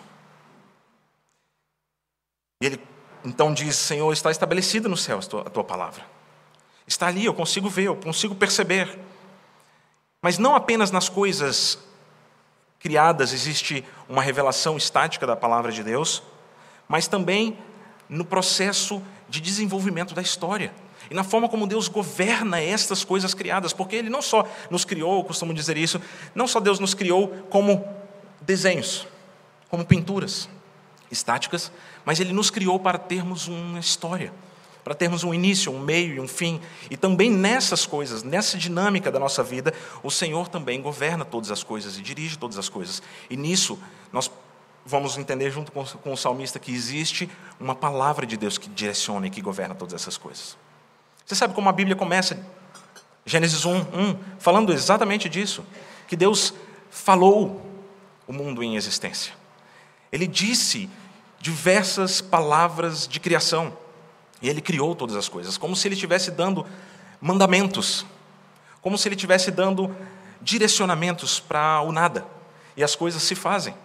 E 2.61 2.65
ele 2.65 2.79
então 3.23 3.53
diz: 3.53 3.75
Senhor, 3.75 4.11
está 4.13 4.31
estabelecido 4.31 4.87
no 4.87 4.97
céu 4.97 5.19
a 5.19 5.49
tua 5.49 5.63
palavra. 5.63 6.05
Está 6.91 7.07
ali, 7.07 7.23
eu 7.23 7.33
consigo 7.33 7.69
ver, 7.69 7.83
eu 7.83 7.95
consigo 7.95 8.35
perceber. 8.35 8.99
Mas 10.21 10.37
não 10.37 10.55
apenas 10.57 10.91
nas 10.91 11.07
coisas 11.07 11.79
criadas 12.79 13.31
existe 13.31 13.85
uma 14.09 14.21
revelação 14.21 14.75
estática 14.75 15.25
da 15.25 15.33
palavra 15.33 15.71
de 15.71 15.83
Deus, 15.83 16.21
mas 16.89 17.07
também 17.07 17.57
no 18.09 18.25
processo 18.25 19.01
de 19.29 19.39
desenvolvimento 19.39 20.13
da 20.13 20.21
história 20.21 20.73
e 21.09 21.13
na 21.13 21.23
forma 21.23 21.47
como 21.47 21.65
Deus 21.65 21.87
governa 21.87 22.59
estas 22.59 23.05
coisas 23.05 23.33
criadas, 23.33 23.71
porque 23.71 23.95
Ele 23.95 24.09
não 24.09 24.21
só 24.21 24.45
nos 24.69 24.83
criou, 24.83 25.23
costumo 25.23 25.53
dizer 25.53 25.77
isso, 25.77 26.01
não 26.35 26.45
só 26.45 26.59
Deus 26.59 26.77
nos 26.77 26.93
criou 26.93 27.29
como 27.49 27.87
desenhos, 28.41 29.07
como 29.69 29.85
pinturas 29.85 30.49
estáticas, 31.09 31.71
mas 32.03 32.19
Ele 32.19 32.33
nos 32.33 32.49
criou 32.49 32.77
para 32.77 32.97
termos 32.97 33.47
uma 33.47 33.79
história, 33.79 34.33
para 34.83 34.95
termos 34.95 35.23
um 35.23 35.33
início, 35.33 35.71
um 35.71 35.79
meio 35.79 36.15
e 36.15 36.19
um 36.19 36.27
fim. 36.27 36.59
E 36.89 36.97
também 36.97 37.29
nessas 37.29 37.85
coisas, 37.85 38.23
nessa 38.23 38.57
dinâmica 38.57 39.11
da 39.11 39.19
nossa 39.19 39.43
vida, 39.43 39.73
o 40.01 40.09
Senhor 40.09 40.47
também 40.47 40.81
governa 40.81 41.23
todas 41.23 41.51
as 41.51 41.63
coisas 41.63 41.97
e 41.97 42.01
dirige 42.01 42.37
todas 42.37 42.57
as 42.57 42.69
coisas. 42.69 43.01
E 43.29 43.37
nisso 43.37 43.79
nós 44.11 44.29
vamos 44.85 45.17
entender 45.17 45.51
junto 45.51 45.71
com, 45.71 46.11
o 46.11 46.17
salmista 46.17 46.59
que 46.59 46.71
existe 46.71 47.29
uma 47.59 47.75
palavra 47.75 48.25
de 48.25 48.35
Deus 48.35 48.57
que 48.57 48.69
direciona 48.69 49.27
e 49.27 49.29
que 49.29 49.41
governa 49.41 49.75
todas 49.75 49.93
essas 49.93 50.17
coisas. 50.17 50.57
Você 51.25 51.35
sabe 51.35 51.53
como 51.53 51.69
a 51.69 51.71
Bíblia 51.71 51.95
começa? 51.95 52.43
Gênesis 53.25 53.63
1, 53.63 53.75
1, 53.75 53.83
falando 54.39 54.73
exatamente 54.73 55.29
disso, 55.29 55.63
que 56.07 56.15
Deus 56.15 56.53
falou 56.89 57.61
o 58.27 58.33
mundo 58.33 58.63
em 58.63 58.75
existência. 58.75 59.33
Ele 60.11 60.25
disse 60.25 60.89
diversas 61.39 62.21
palavras 62.21 63.07
de 63.07 63.19
criação. 63.19 63.73
E 64.41 64.49
ele 64.49 64.61
criou 64.61 64.95
todas 64.95 65.15
as 65.15 65.29
coisas, 65.29 65.57
como 65.57 65.75
se 65.75 65.87
ele 65.87 65.95
estivesse 65.95 66.31
dando 66.31 66.65
mandamentos, 67.19 68.05
como 68.81 68.97
se 68.97 69.07
ele 69.07 69.15
estivesse 69.15 69.51
dando 69.51 69.95
direcionamentos 70.41 71.39
para 71.39 71.81
o 71.81 71.91
nada. 71.91 72.25
E 72.75 72.83
as 72.83 72.95
coisas 72.95 73.21
se 73.21 73.35
fazem. 73.35 73.75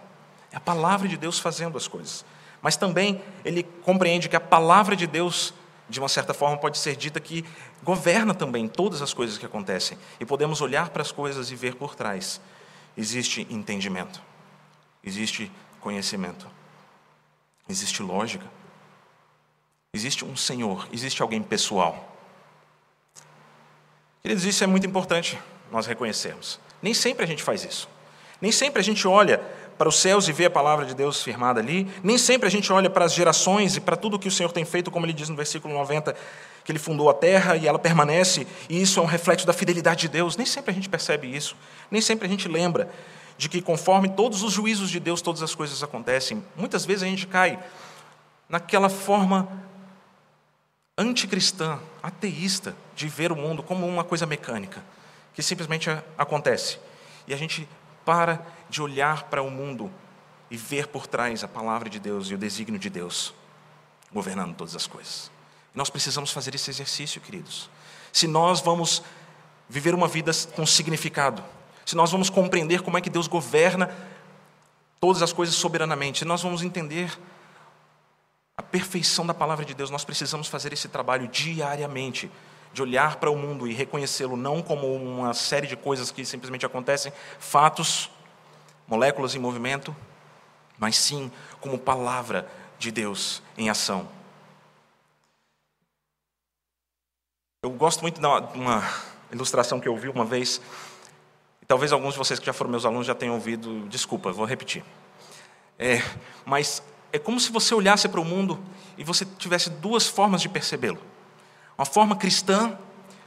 É 0.51 0.57
a 0.57 0.59
palavra 0.59 1.07
de 1.07 1.17
Deus 1.17 1.39
fazendo 1.39 1.77
as 1.77 1.87
coisas. 1.87 2.25
Mas 2.61 2.75
também 2.75 3.21
ele 3.45 3.63
compreende 3.83 4.27
que 4.27 4.35
a 4.35 4.39
palavra 4.39 4.95
de 4.95 5.05
Deus, 5.05 5.53
de 5.87 5.99
uma 5.99 6.09
certa 6.09 6.33
forma, 6.33 6.57
pode 6.57 6.77
ser 6.79 6.95
dita 6.95 7.19
que 7.19 7.45
governa 7.83 8.33
também 8.33 8.67
todas 8.67 9.01
as 9.01 9.13
coisas 9.13 9.37
que 9.37 9.45
acontecem. 9.45 9.97
E 10.19 10.25
podemos 10.25 10.61
olhar 10.61 10.89
para 10.89 11.03
as 11.03 11.11
coisas 11.11 11.51
e 11.51 11.55
ver 11.55 11.75
por 11.75 11.95
trás. 11.95 12.41
Existe 12.97 13.45
entendimento, 13.51 14.19
existe 15.03 15.51
conhecimento, 15.79 16.47
existe 17.69 18.01
lógica, 18.01 18.45
existe 19.97 20.23
um 20.23 20.35
Senhor, 20.35 20.87
existe 20.93 21.21
alguém 21.21 21.41
pessoal. 21.41 22.15
Queridos, 24.21 24.45
isso 24.45 24.63
é 24.63 24.67
muito 24.67 24.85
importante 24.85 25.37
nós 25.71 25.85
reconhecermos. 25.85 26.59
Nem 26.81 26.93
sempre 26.93 27.23
a 27.23 27.27
gente 27.27 27.43
faz 27.43 27.63
isso. 27.63 27.89
Nem 28.39 28.51
sempre 28.51 28.79
a 28.79 28.83
gente 28.83 29.07
olha 29.07 29.41
para 29.77 29.89
os 29.89 29.99
céus 29.99 30.27
e 30.27 30.31
vê 30.31 30.45
a 30.45 30.49
palavra 30.49 30.85
de 30.85 30.93
Deus 30.93 31.21
firmada 31.23 31.59
ali. 31.59 31.87
Nem 32.03 32.17
sempre 32.17 32.47
a 32.47 32.51
gente 32.51 32.71
olha 32.71 32.89
para 32.89 33.05
as 33.05 33.13
gerações 33.13 33.75
e 33.75 33.81
para 33.81 33.95
tudo 33.95 34.19
que 34.19 34.27
o 34.27 34.31
Senhor 34.31 34.51
tem 34.51 34.65
feito, 34.65 34.91
como 34.91 35.05
ele 35.05 35.13
diz 35.13 35.29
no 35.29 35.35
versículo 35.35 35.73
90, 35.73 36.15
que 36.63 36.71
ele 36.71 36.79
fundou 36.79 37.09
a 37.09 37.13
terra 37.13 37.55
e 37.55 37.67
ela 37.67 37.79
permanece, 37.79 38.45
e 38.69 38.81
isso 38.81 38.99
é 38.99 39.03
um 39.03 39.05
reflexo 39.05 39.47
da 39.47 39.53
fidelidade 39.53 40.01
de 40.01 40.07
Deus. 40.09 40.35
Nem 40.35 40.45
sempre 40.45 40.71
a 40.71 40.73
gente 40.73 40.89
percebe 40.89 41.27
isso. 41.33 41.55
Nem 41.89 42.01
sempre 42.01 42.27
a 42.27 42.29
gente 42.29 42.47
lembra 42.47 42.89
de 43.37 43.47
que, 43.47 43.61
conforme 43.61 44.09
todos 44.09 44.43
os 44.43 44.51
juízos 44.51 44.89
de 44.89 44.99
Deus, 44.99 45.21
todas 45.21 45.41
as 45.41 45.53
coisas 45.55 45.81
acontecem. 45.83 46.43
Muitas 46.55 46.85
vezes 46.85 47.03
a 47.03 47.07
gente 47.07 47.27
cai 47.27 47.59
naquela 48.49 48.89
forma 48.89 49.47
anticristã, 50.97 51.79
ateísta, 52.01 52.75
de 52.95 53.07
ver 53.07 53.31
o 53.31 53.35
mundo 53.35 53.61
como 53.61 53.85
uma 53.85 54.03
coisa 54.03 54.25
mecânica, 54.25 54.83
que 55.33 55.43
simplesmente 55.43 55.89
acontece. 56.17 56.79
E 57.27 57.33
a 57.33 57.37
gente 57.37 57.67
para 58.03 58.45
de 58.69 58.81
olhar 58.81 59.23
para 59.23 59.41
o 59.41 59.51
mundo 59.51 59.91
e 60.49 60.57
ver 60.57 60.87
por 60.87 61.05
trás 61.05 61.43
a 61.43 61.47
palavra 61.47 61.89
de 61.89 61.99
Deus 61.99 62.29
e 62.29 62.33
o 62.33 62.37
desígnio 62.37 62.79
de 62.79 62.89
Deus 62.89 63.33
governando 64.11 64.55
todas 64.55 64.75
as 64.75 64.87
coisas. 64.87 65.29
Nós 65.75 65.89
precisamos 65.89 66.31
fazer 66.31 66.55
esse 66.55 66.69
exercício, 66.71 67.21
queridos. 67.21 67.69
Se 68.11 68.27
nós 68.27 68.61
vamos 68.61 69.03
viver 69.69 69.93
uma 69.93 70.07
vida 70.07 70.31
com 70.55 70.65
significado, 70.65 71.43
se 71.85 71.95
nós 71.95 72.11
vamos 72.11 72.29
compreender 72.29 72.81
como 72.81 72.97
é 72.97 73.01
que 73.01 73.09
Deus 73.09 73.27
governa 73.27 73.93
todas 74.99 75.21
as 75.21 75.31
coisas 75.31 75.55
soberanamente, 75.55 76.19
se 76.19 76.25
nós 76.25 76.41
vamos 76.41 76.63
entender 76.63 77.17
a 78.57 78.61
perfeição 78.63 79.25
da 79.25 79.33
palavra 79.33 79.63
de 79.63 79.73
Deus, 79.75 79.91
nós 79.91 80.03
precisamos 80.03 80.47
fazer 80.47 80.73
esse 80.73 80.89
trabalho 80.89 81.27
diariamente, 81.27 82.31
de 82.73 82.81
olhar 82.81 83.17
para 83.17 83.29
o 83.29 83.37
mundo 83.37 83.67
e 83.67 83.73
reconhecê-lo 83.73 84.35
não 84.35 84.61
como 84.61 84.93
uma 84.93 85.33
série 85.33 85.67
de 85.67 85.75
coisas 85.75 86.11
que 86.11 86.25
simplesmente 86.25 86.65
acontecem, 86.65 87.13
fatos, 87.39 88.09
moléculas 88.87 89.35
em 89.35 89.39
movimento, 89.39 89.95
mas 90.77 90.97
sim 90.97 91.31
como 91.61 91.77
palavra 91.77 92.49
de 92.77 92.91
Deus 92.91 93.41
em 93.57 93.69
ação. 93.69 94.07
Eu 97.63 97.71
gosto 97.71 98.01
muito 98.01 98.19
de 98.19 98.27
uma 98.57 98.83
ilustração 99.31 99.79
que 99.79 99.87
eu 99.87 99.95
vi 99.95 100.09
uma 100.09 100.25
vez 100.25 100.61
Talvez 101.67 101.91
alguns 101.91 102.13
de 102.13 102.17
vocês 102.17 102.39
que 102.39 102.45
já 102.45 102.53
foram 102.53 102.71
meus 102.71 102.85
alunos 102.85 103.05
já 103.05 103.13
tenham 103.13 103.35
ouvido, 103.35 103.85
desculpa, 103.89 104.31
vou 104.31 104.45
repetir. 104.45 104.85
É, 105.77 106.01
mas 106.45 106.81
é 107.11 107.19
como 107.19 107.39
se 107.39 107.51
você 107.51 107.73
olhasse 107.73 108.07
para 108.07 108.19
o 108.19 108.25
mundo 108.25 108.59
e 108.97 109.03
você 109.03 109.25
tivesse 109.25 109.69
duas 109.69 110.07
formas 110.07 110.41
de 110.41 110.49
percebê-lo. 110.49 110.99
Uma 111.77 111.85
forma 111.85 112.15
cristã, 112.15 112.77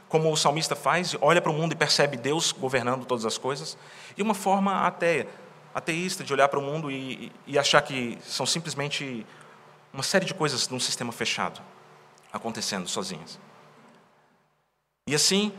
como 0.07 0.31
o 0.31 0.35
salmista 0.35 0.75
faz, 0.75 1.15
olha 1.21 1.41
para 1.41 1.51
o 1.51 1.53
mundo 1.53 1.73
e 1.73 1.75
percebe 1.75 2.17
Deus 2.17 2.51
governando 2.51 3.05
todas 3.05 3.25
as 3.25 3.37
coisas, 3.37 3.77
e 4.17 4.21
uma 4.21 4.33
forma 4.33 4.85
ateia, 4.85 5.27
ateísta, 5.73 6.23
de 6.23 6.33
olhar 6.33 6.49
para 6.49 6.59
o 6.59 6.61
mundo 6.61 6.91
e, 6.91 7.31
e 7.47 7.57
achar 7.57 7.81
que 7.81 8.17
são 8.23 8.45
simplesmente 8.45 9.25
uma 9.93 10.03
série 10.03 10.25
de 10.25 10.33
coisas 10.33 10.67
num 10.67 10.79
sistema 10.79 11.11
fechado, 11.11 11.61
acontecendo 12.31 12.87
sozinhas. 12.87 13.39
E 15.07 15.15
assim, 15.15 15.51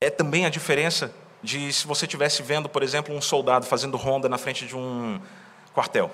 é 0.00 0.10
também 0.10 0.46
a 0.46 0.50
diferença 0.50 1.12
de 1.42 1.72
se 1.72 1.86
você 1.86 2.04
estivesse 2.04 2.42
vendo, 2.42 2.68
por 2.68 2.82
exemplo, 2.82 3.14
um 3.14 3.20
soldado 3.20 3.66
fazendo 3.66 3.96
ronda 3.96 4.28
na 4.28 4.38
frente 4.38 4.66
de 4.66 4.76
um 4.76 5.20
quartel. 5.78 6.10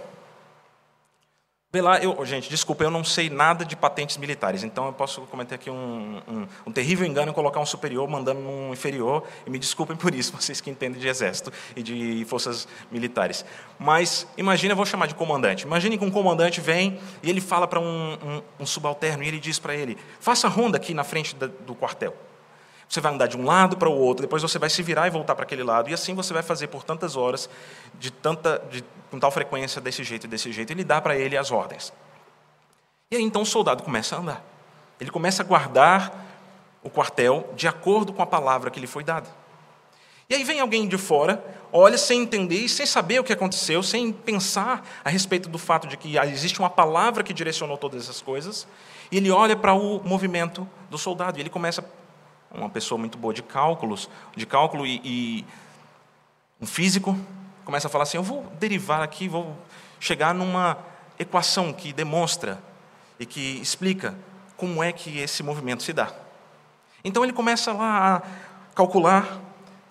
Lá, 1.72 1.98
eu, 1.98 2.24
gente, 2.24 2.48
desculpa, 2.48 2.84
eu 2.84 2.90
não 2.90 3.02
sei 3.02 3.28
nada 3.28 3.64
de 3.64 3.74
patentes 3.74 4.16
militares, 4.16 4.62
então 4.62 4.86
eu 4.86 4.92
posso 4.92 5.22
cometer 5.22 5.56
aqui 5.56 5.68
um, 5.70 6.22
um, 6.28 6.46
um 6.66 6.70
terrível 6.70 7.04
engano 7.04 7.32
em 7.32 7.34
colocar 7.34 7.58
um 7.58 7.66
superior 7.66 8.06
mandando 8.08 8.38
um 8.40 8.72
inferior, 8.72 9.24
e 9.44 9.50
me 9.50 9.58
desculpem 9.58 9.96
por 9.96 10.14
isso, 10.14 10.32
vocês 10.38 10.60
que 10.60 10.70
entendem 10.70 11.00
de 11.00 11.08
exército 11.08 11.50
e 11.74 11.82
de 11.82 12.24
forças 12.26 12.68
militares. 12.92 13.44
Mas 13.78 14.26
imagine, 14.36 14.72
eu 14.72 14.76
vou 14.76 14.86
chamar 14.86 15.06
de 15.06 15.14
comandante. 15.14 15.64
Imagine 15.64 15.98
que 15.98 16.04
um 16.04 16.10
comandante 16.10 16.60
vem 16.60 17.00
e 17.22 17.30
ele 17.30 17.40
fala 17.40 17.66
para 17.66 17.80
um, 17.80 18.42
um, 18.60 18.66
subalterno 18.66 19.24
e 19.24 19.28
ele 19.28 19.40
diz 19.40 19.58
para 19.58 19.74
ele: 19.74 19.96
faça 20.20 20.46
ronda 20.46 20.76
aqui 20.76 20.92
na 20.92 21.04
frente 21.04 21.34
do 21.34 21.74
quartel. 21.74 22.14
Você 22.94 23.00
vai 23.00 23.12
andar 23.12 23.26
de 23.26 23.36
um 23.36 23.44
lado 23.44 23.76
para 23.76 23.88
o 23.88 23.92
outro, 23.92 24.22
depois 24.22 24.40
você 24.40 24.56
vai 24.56 24.70
se 24.70 24.80
virar 24.80 25.08
e 25.08 25.10
voltar 25.10 25.34
para 25.34 25.42
aquele 25.42 25.64
lado, 25.64 25.90
e 25.90 25.92
assim 25.92 26.14
você 26.14 26.32
vai 26.32 26.44
fazer 26.44 26.68
por 26.68 26.84
tantas 26.84 27.16
horas, 27.16 27.50
de 27.98 28.08
tanta, 28.08 28.62
de, 28.70 28.84
com 29.10 29.18
tal 29.18 29.32
frequência, 29.32 29.80
desse 29.80 30.04
jeito 30.04 30.26
e 30.26 30.28
desse 30.28 30.52
jeito. 30.52 30.72
Ele 30.72 30.84
dá 30.84 31.00
para 31.00 31.16
ele 31.16 31.36
as 31.36 31.50
ordens. 31.50 31.92
E 33.10 33.16
aí 33.16 33.22
então 33.24 33.42
o 33.42 33.44
soldado 33.44 33.82
começa 33.82 34.14
a 34.14 34.20
andar. 34.20 34.44
Ele 35.00 35.10
começa 35.10 35.42
a 35.42 35.44
guardar 35.44 36.24
o 36.84 36.88
quartel 36.88 37.52
de 37.56 37.66
acordo 37.66 38.12
com 38.12 38.22
a 38.22 38.26
palavra 38.26 38.70
que 38.70 38.78
lhe 38.78 38.86
foi 38.86 39.02
dada. 39.02 39.28
E 40.30 40.36
aí 40.36 40.44
vem 40.44 40.60
alguém 40.60 40.86
de 40.86 40.96
fora, 40.96 41.44
olha 41.72 41.98
sem 41.98 42.22
entender 42.22 42.60
e 42.60 42.68
sem 42.68 42.86
saber 42.86 43.18
o 43.18 43.24
que 43.24 43.32
aconteceu, 43.32 43.82
sem 43.82 44.12
pensar 44.12 44.86
a 45.04 45.10
respeito 45.10 45.48
do 45.48 45.58
fato 45.58 45.88
de 45.88 45.96
que 45.96 46.16
existe 46.16 46.60
uma 46.60 46.70
palavra 46.70 47.24
que 47.24 47.32
direcionou 47.32 47.76
todas 47.76 48.04
essas 48.04 48.22
coisas, 48.22 48.68
e 49.10 49.16
ele 49.16 49.32
olha 49.32 49.56
para 49.56 49.74
o 49.74 50.00
movimento 50.04 50.64
do 50.88 50.96
soldado 50.96 51.38
e 51.38 51.42
ele 51.42 51.50
começa 51.50 51.84
uma 52.56 52.68
pessoa 52.68 52.98
muito 52.98 53.18
boa 53.18 53.32
de 53.32 53.42
cálculos, 53.42 54.08
de 54.36 54.46
cálculo 54.46 54.86
e, 54.86 55.00
e 55.04 55.44
um 56.60 56.66
físico, 56.66 57.18
começa 57.64 57.88
a 57.88 57.90
falar 57.90 58.04
assim: 58.04 58.16
eu 58.16 58.22
vou 58.22 58.46
derivar 58.58 59.02
aqui, 59.02 59.28
vou 59.28 59.56
chegar 60.00 60.34
numa 60.34 60.78
equação 61.18 61.72
que 61.72 61.92
demonstra 61.92 62.58
e 63.18 63.26
que 63.26 63.60
explica 63.60 64.14
como 64.56 64.82
é 64.82 64.92
que 64.92 65.18
esse 65.18 65.42
movimento 65.42 65.82
se 65.82 65.92
dá. 65.92 66.12
Então 67.04 67.22
ele 67.22 67.32
começa 67.32 67.72
lá 67.72 68.16
a 68.16 68.22
calcular, 68.74 69.40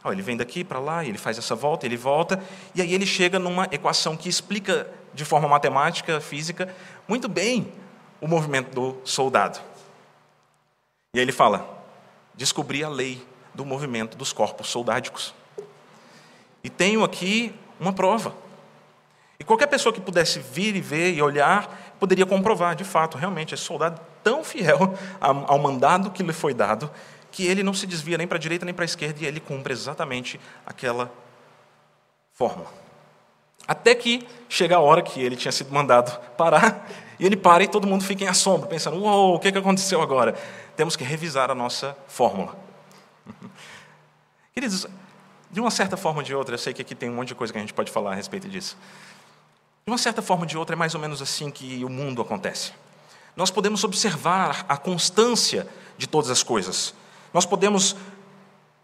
ele 0.05 0.22
vem 0.22 0.36
daqui 0.36 0.63
para 0.63 0.79
lá, 0.79 1.05
ele 1.05 1.17
faz 1.17 1.38
essa 1.38 1.55
volta, 1.55 1.86
ele 1.86 1.96
volta, 1.96 2.41
e 2.75 2.82
aí 2.82 2.93
ele 2.93 3.05
chega 3.05 3.39
numa 3.39 3.67
equação 3.72 4.17
que 4.17 4.27
explica 4.27 4.89
de 5.13 5.24
forma 5.24 5.48
matemática, 5.48 6.20
física, 6.20 6.74
muito 7.08 7.29
bem 7.29 7.72
o 8.20 8.27
movimento 8.27 8.74
do 8.74 8.98
soldado. 9.05 9.60
E 11.13 11.20
aí 11.20 11.24
ele 11.24 11.32
fala: 11.32 11.73
descobri 12.34 12.84
a 12.84 12.90
lei 12.90 13.25
do 13.54 13.66
movimento 13.66 14.18
dos 14.18 14.34
corpos 14.34 14.70
soldádicos. 14.70 15.34
E 16.63 16.70
tenho 16.70 17.04
aqui 17.04 17.54
uma 17.80 17.94
prova. 17.94 18.34
E 19.40 19.44
qualquer 19.44 19.68
pessoa 19.68 19.92
que 19.92 20.00
pudesse 20.00 20.40
vir 20.40 20.75
e 20.75 20.82
ver 20.82 21.13
e 21.13 21.22
olhar, 21.22 21.96
poderia 22.00 22.25
comprovar, 22.25 22.75
de 22.75 22.84
fato, 22.84 23.18
realmente, 23.18 23.54
esse 23.54 23.63
soldado 23.63 24.00
tão 24.24 24.44
fiel 24.44 24.98
ao 25.20 25.60
mandado 25.60 26.12
que 26.12 26.24
lhe 26.24 26.34
foi 26.34 26.54
dado, 26.54 26.90
que 27.32 27.46
ele 27.46 27.63
não 27.63 27.74
se 27.74 27.86
desvia 27.86 28.18
nem 28.18 28.28
para 28.28 28.38
a 28.38 28.40
direita 28.40 28.63
nem 28.63 28.74
para 28.74 28.84
a 28.84 28.86
esquerda, 28.86 29.22
e 29.22 29.25
ele 29.25 29.40
cumpre 29.40 29.74
exatamente 29.74 30.40
aquela 30.66 31.12
fórmula. 32.32 32.70
Até 33.68 33.96
que 33.96 34.25
chega 34.48 34.75
a 34.75 34.80
hora 34.80 35.02
que 35.02 35.22
ele 35.22 35.36
tinha 35.36 35.52
sido 35.52 35.74
mandado 35.74 36.18
parar, 36.38 36.88
e 37.20 37.25
ele 37.25 37.36
para 37.36 37.63
e 37.63 37.68
todo 37.68 37.88
mundo 37.88 38.04
fica 38.04 38.24
em 38.24 38.28
assombro, 38.28 38.68
pensando: 38.68 38.98
Uou, 38.98 39.36
o 39.36 39.40
que 39.40 39.48
aconteceu 39.48 40.02
agora? 40.02 40.36
Temos 40.75 40.96
que 40.96 41.03
revisar 41.03 41.51
a 41.51 41.56
nossa 41.56 41.96
fórmula. 42.08 42.58
Queridos, 44.53 44.88
de 45.51 45.60
uma 45.60 45.72
certa 45.72 45.96
forma 45.96 46.20
ou 46.20 46.24
de 46.24 46.34
outra, 46.34 46.56
eu 46.56 46.60
sei 46.60 46.74
que 46.74 46.82
aqui 46.82 46.96
tem 46.96 47.10
um 47.10 47.15
monte 47.15 47.30
de 47.30 47.36
coisa 47.36 47.53
que 47.53 47.60
a 47.60 47.62
gente 47.62 47.74
pode 47.74 47.92
falar 47.92 48.12
a 48.12 48.15
respeito 48.15 48.50
disso. 48.50 48.77
De 49.86 49.92
uma 49.92 49.98
certa 49.98 50.22
forma 50.22 50.44
ou 50.44 50.48
de 50.48 50.58
outra, 50.58 50.75
é 50.75 50.77
mais 50.77 50.96
ou 50.96 51.01
menos 51.01 51.22
assim 51.22 51.51
que 51.51 51.84
o 51.86 51.89
mundo 51.89 52.22
acontece. 52.22 52.72
Nós 53.36 53.51
podemos 53.51 53.84
observar 53.84 54.65
a 54.70 54.77
constância 54.77 55.68
de 55.98 56.08
todas 56.08 56.30
as 56.30 56.44
coisas. 56.44 56.94
Nós 57.34 57.46
podemos 57.46 57.96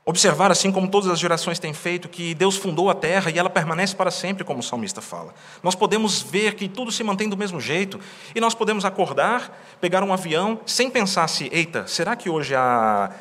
observar, 0.06 0.52
assim 0.52 0.72
como 0.72 0.90
todas 0.90 1.10
as 1.10 1.20
gerações 1.20 1.60
têm 1.60 1.74
feito, 1.74 2.10
que 2.10 2.34
Deus 2.34 2.58
fundou 2.58 2.90
a 2.90 2.96
terra 2.96 3.30
e 3.30 3.38
ela 3.38 3.50
permanece 3.50 3.96
para 3.96 4.10
sempre, 4.10 4.44
como 4.44 4.60
o 4.60 4.64
salmista 4.64 5.02
fala. 5.02 5.34
Nós 5.62 5.76
podemos 5.76 6.22
ver 6.22 6.56
que 6.56 6.68
tudo 6.68 6.92
se 6.92 7.04
mantém 7.04 7.30
do 7.30 7.38
mesmo 7.38 7.62
jeito 7.62 8.00
e 8.34 8.40
nós 8.40 8.56
podemos 8.56 8.86
acordar, 8.86 9.56
pegar 9.80 10.04
um 10.04 10.12
avião, 10.12 10.60
sem 10.66 10.90
pensar 10.90 11.28
se, 11.28 11.50
eita, 11.54 11.86
será 11.88 12.16
que 12.16 12.30
hoje 12.30 12.56
a, 12.56 13.12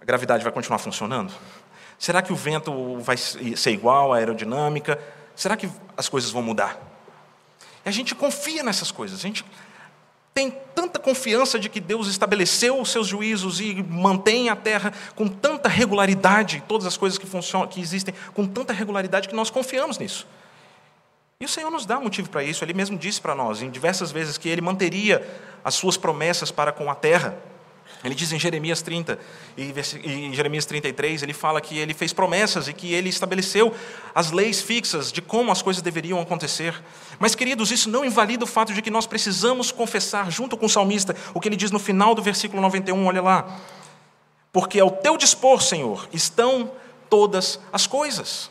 a 0.00 0.04
gravidade 0.04 0.44
vai 0.44 0.52
continuar 0.52 0.78
funcionando? 0.78 1.32
Será 1.98 2.22
que 2.22 2.32
o 2.32 2.36
vento 2.36 2.98
vai 3.00 3.16
ser 3.16 3.70
igual 3.70 4.12
à 4.12 4.18
aerodinâmica? 4.18 4.98
Será 5.34 5.56
que 5.56 5.68
as 5.96 6.08
coisas 6.08 6.30
vão 6.30 6.42
mudar? 6.42 6.78
E 7.84 7.88
a 7.88 7.92
gente 7.92 8.14
confia 8.14 8.62
nessas 8.62 8.90
coisas, 8.90 9.18
a 9.18 9.22
gente 9.22 9.44
tem 10.34 10.50
tanta 10.74 10.98
confiança 10.98 11.60
de 11.60 11.68
que 11.68 11.78
Deus 11.78 12.08
estabeleceu 12.08 12.80
os 12.80 12.90
seus 12.90 13.06
juízos 13.06 13.60
e 13.60 13.74
mantém 13.88 14.48
a 14.48 14.56
terra 14.56 14.92
com 15.14 15.28
tanta 15.28 15.68
regularidade, 15.68 16.62
todas 16.66 16.86
as 16.86 16.96
coisas 16.96 17.16
que 17.16 17.26
funcionam, 17.26 17.68
que 17.68 17.80
existem 17.80 18.12
com 18.34 18.44
tanta 18.44 18.72
regularidade 18.72 19.28
que 19.28 19.34
nós 19.34 19.48
confiamos 19.48 19.96
nisso. 19.96 20.26
E 21.38 21.44
o 21.44 21.48
Senhor 21.48 21.70
nos 21.70 21.86
dá 21.86 22.00
motivo 22.00 22.28
para 22.28 22.42
isso. 22.42 22.64
Ele 22.64 22.74
mesmo 22.74 22.98
disse 22.98 23.20
para 23.20 23.34
nós 23.34 23.62
em 23.62 23.70
diversas 23.70 24.10
vezes 24.10 24.36
que 24.36 24.48
ele 24.48 24.60
manteria 24.60 25.24
as 25.64 25.74
suas 25.74 25.96
promessas 25.96 26.50
para 26.50 26.72
com 26.72 26.90
a 26.90 26.94
terra. 26.94 27.36
Ele 28.04 28.14
diz 28.14 28.32
em 28.32 28.38
Jeremias 28.38 28.82
30 28.82 29.18
e 29.56 29.72
em 30.04 30.34
Jeremias 30.34 30.66
33, 30.66 31.22
ele 31.22 31.32
fala 31.32 31.60
que 31.60 31.78
ele 31.78 31.94
fez 31.94 32.12
promessas 32.12 32.68
e 32.68 32.72
que 32.72 32.92
ele 32.92 33.08
estabeleceu 33.08 33.74
as 34.14 34.30
leis 34.30 34.60
fixas 34.60 35.10
de 35.10 35.22
como 35.22 35.50
as 35.50 35.62
coisas 35.62 35.82
deveriam 35.82 36.20
acontecer. 36.20 36.82
Mas, 37.18 37.34
queridos, 37.34 37.70
isso 37.70 37.88
não 37.88 38.04
invalida 38.04 38.44
o 38.44 38.46
fato 38.46 38.74
de 38.74 38.82
que 38.82 38.90
nós 38.90 39.06
precisamos 39.06 39.72
confessar, 39.72 40.30
junto 40.30 40.56
com 40.56 40.66
o 40.66 40.68
salmista, 40.68 41.16
o 41.32 41.40
que 41.40 41.48
ele 41.48 41.56
diz 41.56 41.70
no 41.70 41.78
final 41.78 42.14
do 42.14 42.20
versículo 42.20 42.60
91, 42.60 43.06
olha 43.06 43.22
lá. 43.22 43.58
Porque 44.52 44.78
ao 44.78 44.90
teu 44.90 45.16
dispor, 45.16 45.62
Senhor, 45.62 46.06
estão 46.12 46.70
todas 47.08 47.58
as 47.72 47.86
coisas. 47.86 48.50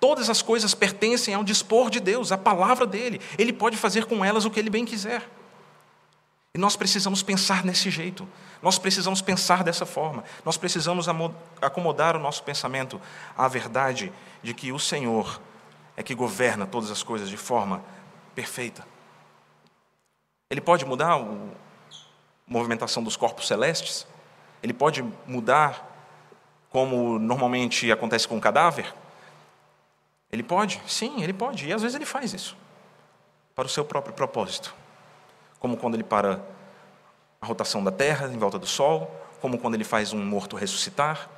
Todas 0.00 0.28
as 0.28 0.42
coisas 0.42 0.74
pertencem 0.74 1.34
ao 1.34 1.44
dispor 1.44 1.90
de 1.90 2.00
Deus, 2.00 2.32
à 2.32 2.38
palavra 2.38 2.86
dele. 2.86 3.20
Ele 3.38 3.52
pode 3.52 3.76
fazer 3.76 4.06
com 4.06 4.24
elas 4.24 4.44
o 4.44 4.50
que 4.50 4.58
ele 4.58 4.70
bem 4.70 4.84
quiser. 4.84 5.22
E 6.54 6.58
nós 6.58 6.74
precisamos 6.74 7.22
pensar 7.22 7.64
nesse 7.64 7.90
jeito. 7.90 8.26
Nós 8.62 8.78
precisamos 8.78 9.22
pensar 9.22 9.64
dessa 9.64 9.86
forma. 9.86 10.24
Nós 10.44 10.56
precisamos 10.56 11.06
acomodar 11.60 12.16
o 12.16 12.20
nosso 12.20 12.42
pensamento 12.42 13.00
à 13.36 13.48
verdade 13.48 14.12
de 14.42 14.52
que 14.52 14.72
o 14.72 14.78
Senhor 14.78 15.40
é 15.96 16.02
que 16.02 16.14
governa 16.14 16.66
todas 16.66 16.90
as 16.90 17.02
coisas 17.02 17.28
de 17.28 17.36
forma 17.36 17.82
perfeita. 18.34 18.86
Ele 20.50 20.60
pode 20.60 20.84
mudar 20.84 21.14
a 21.14 21.26
movimentação 22.46 23.02
dos 23.02 23.16
corpos 23.16 23.46
celestes? 23.46 24.06
Ele 24.62 24.72
pode 24.72 25.02
mudar 25.26 25.88
como 26.70 27.18
normalmente 27.18 27.90
acontece 27.90 28.28
com 28.28 28.36
o 28.36 28.40
cadáver? 28.40 28.94
Ele 30.30 30.42
pode? 30.42 30.80
Sim, 30.86 31.22
ele 31.22 31.32
pode. 31.32 31.66
E 31.66 31.72
às 31.72 31.82
vezes 31.82 31.94
ele 31.94 32.06
faz 32.06 32.34
isso 32.34 32.56
para 33.54 33.66
o 33.66 33.68
seu 33.68 33.84
próprio 33.84 34.14
propósito 34.14 34.74
como 35.60 35.76
quando 35.76 35.94
ele 35.94 36.02
para 36.02 36.40
a 37.40 37.46
rotação 37.46 37.82
da 37.82 37.90
Terra 37.90 38.26
em 38.28 38.38
volta 38.38 38.58
do 38.58 38.66
Sol, 38.66 39.10
como 39.40 39.58
quando 39.58 39.74
ele 39.74 39.84
faz 39.84 40.12
um 40.12 40.22
morto 40.24 40.56
ressuscitar, 40.56 41.28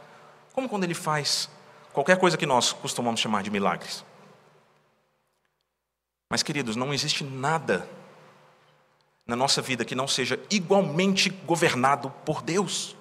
como 0.52 0.68
quando 0.68 0.84
ele 0.84 0.94
faz 0.94 1.48
qualquer 1.92 2.18
coisa 2.18 2.36
que 2.36 2.46
nós 2.46 2.72
costumamos 2.72 3.20
chamar 3.20 3.42
de 3.42 3.50
milagres. 3.50 4.04
Mas, 6.30 6.42
queridos, 6.42 6.76
não 6.76 6.92
existe 6.92 7.22
nada 7.22 7.88
na 9.26 9.36
nossa 9.36 9.62
vida 9.62 9.84
que 9.84 9.94
não 9.94 10.08
seja 10.08 10.40
igualmente 10.50 11.30
governado 11.30 12.10
por 12.24 12.42
Deus 12.42 12.96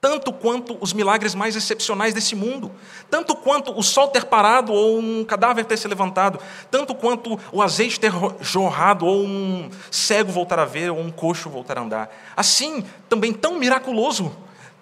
tanto 0.00 0.32
quanto 0.32 0.78
os 0.80 0.92
milagres 0.92 1.34
mais 1.34 1.56
excepcionais 1.56 2.14
desse 2.14 2.36
mundo, 2.36 2.70
tanto 3.10 3.34
quanto 3.34 3.76
o 3.76 3.82
sol 3.82 4.08
ter 4.08 4.24
parado 4.26 4.72
ou 4.72 4.98
um 4.98 5.24
cadáver 5.24 5.64
ter 5.64 5.76
se 5.76 5.88
levantado, 5.88 6.38
tanto 6.70 6.94
quanto 6.94 7.38
o 7.50 7.60
azeite 7.60 7.98
ter 7.98 8.12
jorrado 8.40 9.04
ou 9.04 9.24
um 9.24 9.68
cego 9.90 10.30
voltar 10.30 10.58
a 10.60 10.64
ver 10.64 10.90
ou 10.90 11.00
um 11.00 11.10
coxo 11.10 11.50
voltar 11.50 11.78
a 11.78 11.82
andar. 11.82 12.16
Assim, 12.36 12.84
também 13.08 13.32
tão 13.32 13.58
miraculoso, 13.58 14.34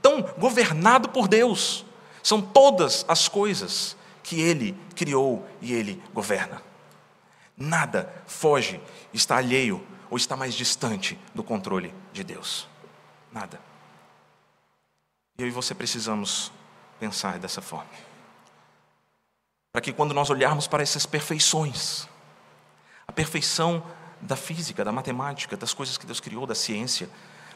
tão 0.03 0.23
governado 0.37 1.09
por 1.09 1.29
Deus, 1.29 1.85
são 2.23 2.43
todas 2.43 3.05
as 3.09 3.27
coisas 3.27 3.97
que 4.23 4.41
ele 4.41 4.77
criou 4.95 5.47
e 5.63 5.73
ele 5.73 6.03
governa. 6.13 6.61
Nada 7.57 8.13
foge, 8.27 8.81
está 9.15 9.39
alheio 9.39 9.83
ou 10.11 10.17
está 10.19 10.37
mais 10.37 10.55
distante 10.55 11.19
do 11.35 11.43
controle 11.43 11.95
de 12.13 12.23
Deus. 12.23 12.69
Nada. 13.33 13.66
Eu 15.39 15.47
e 15.47 15.51
você 15.51 15.75
precisamos 15.75 16.51
pensar 16.99 17.39
dessa 17.39 17.61
forma. 17.61 17.91
Para 19.73 19.83
que 19.83 19.93
quando 19.93 20.15
nós 20.15 20.31
olharmos 20.31 20.67
para 20.67 20.83
essas 20.83 21.05
perfeições, 21.05 22.09
a 23.07 23.13
perfeição 23.13 23.83
da 24.21 24.37
física, 24.37 24.85
da 24.85 24.93
matemática, 24.93 25.57
das 25.57 25.75
coisas 25.75 25.99
que 25.99 26.07
Deus 26.07 26.21
criou, 26.21 26.47
da 26.47 26.55
ciência, 26.55 27.11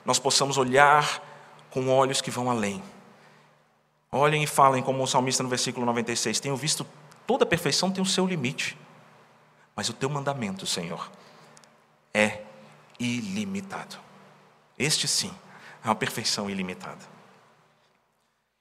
nós 0.04 0.18
possamos 0.18 0.58
olhar 0.58 1.22
com 1.70 1.88
olhos 1.88 2.20
que 2.20 2.30
vão 2.30 2.50
além. 2.50 2.82
Olhem 4.12 4.42
e 4.42 4.46
falem 4.46 4.82
como 4.82 5.02
o 5.02 5.06
salmista 5.06 5.42
no 5.42 5.48
versículo 5.48 5.86
96: 5.86 6.40
Tenho 6.40 6.56
visto 6.56 6.86
toda 7.26 7.46
perfeição 7.46 7.90
tem 7.90 8.02
o 8.02 8.06
seu 8.06 8.26
limite, 8.26 8.76
mas 9.74 9.88
o 9.88 9.92
teu 9.92 10.10
mandamento, 10.10 10.66
Senhor, 10.66 11.10
é 12.12 12.42
ilimitado. 12.98 13.96
Este 14.78 15.06
sim 15.06 15.32
é 15.82 15.88
uma 15.88 15.94
perfeição 15.94 16.50
ilimitada. 16.50 17.19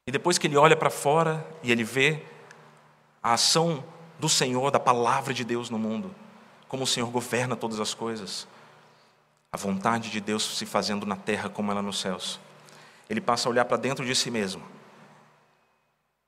E 0.09 0.11
depois 0.11 0.39
que 0.39 0.47
ele 0.47 0.57
olha 0.57 0.75
para 0.75 0.89
fora 0.89 1.45
e 1.61 1.71
ele 1.71 1.83
vê 1.83 2.23
a 3.21 3.33
ação 3.33 3.83
do 4.17 4.27
Senhor, 4.27 4.71
da 4.71 4.79
palavra 4.79 5.35
de 5.35 5.43
Deus 5.43 5.69
no 5.69 5.77
mundo, 5.77 6.09
como 6.67 6.83
o 6.83 6.87
Senhor 6.87 7.11
governa 7.11 7.55
todas 7.55 7.79
as 7.79 7.93
coisas, 7.93 8.47
a 9.53 9.55
vontade 9.55 10.09
de 10.09 10.19
Deus 10.19 10.57
se 10.57 10.65
fazendo 10.65 11.05
na 11.05 11.15
terra 11.15 11.47
como 11.47 11.71
ela 11.71 11.83
nos 11.83 11.99
céus. 11.99 12.39
Ele 13.07 13.21
passa 13.21 13.47
a 13.47 13.51
olhar 13.51 13.65
para 13.65 13.77
dentro 13.77 14.03
de 14.03 14.15
si 14.15 14.31
mesmo. 14.31 14.63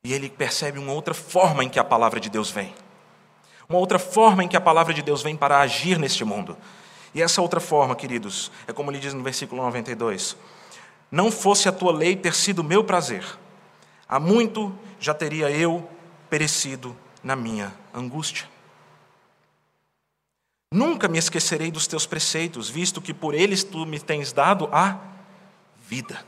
E 0.03 0.13
ele 0.13 0.29
percebe 0.29 0.77
uma 0.77 0.93
outra 0.93 1.15
forma 1.15 1.63
em 1.63 1.69
que 1.69 1.79
a 1.79 1.83
palavra 1.83 2.19
de 2.19 2.29
Deus 2.29 2.51
vem. 2.51 2.75
Uma 3.67 3.79
outra 3.79 3.97
forma 3.97 4.43
em 4.43 4.47
que 4.47 4.55
a 4.55 4.61
palavra 4.61 4.93
de 4.93 5.01
Deus 5.01 5.23
vem 5.23 5.35
para 5.35 5.59
agir 5.59 5.97
neste 5.97 6.23
mundo. 6.23 6.55
E 7.15 7.21
essa 7.23 7.41
outra 7.41 7.59
forma, 7.59 7.95
queridos, 7.95 8.51
é 8.67 8.73
como 8.73 8.91
ele 8.91 8.99
diz 8.99 9.15
no 9.15 9.23
versículo 9.23 9.59
92: 9.63 10.37
Não 11.09 11.31
fosse 11.31 11.67
a 11.67 11.71
tua 11.71 11.91
lei 11.91 12.15
ter 12.15 12.35
sido 12.35 12.63
meu 12.63 12.83
prazer, 12.83 13.40
Há 14.11 14.19
muito 14.19 14.77
já 14.99 15.13
teria 15.13 15.49
eu 15.49 15.89
perecido 16.29 16.93
na 17.23 17.33
minha 17.33 17.73
angústia. 17.93 18.45
Nunca 20.69 21.07
me 21.07 21.17
esquecerei 21.17 21.71
dos 21.71 21.87
teus 21.87 22.05
preceitos, 22.05 22.69
visto 22.69 23.01
que 23.01 23.13
por 23.13 23.33
eles 23.33 23.63
tu 23.63 23.85
me 23.85 24.01
tens 24.01 24.33
dado 24.33 24.67
a 24.73 24.99
vida. 25.87 26.25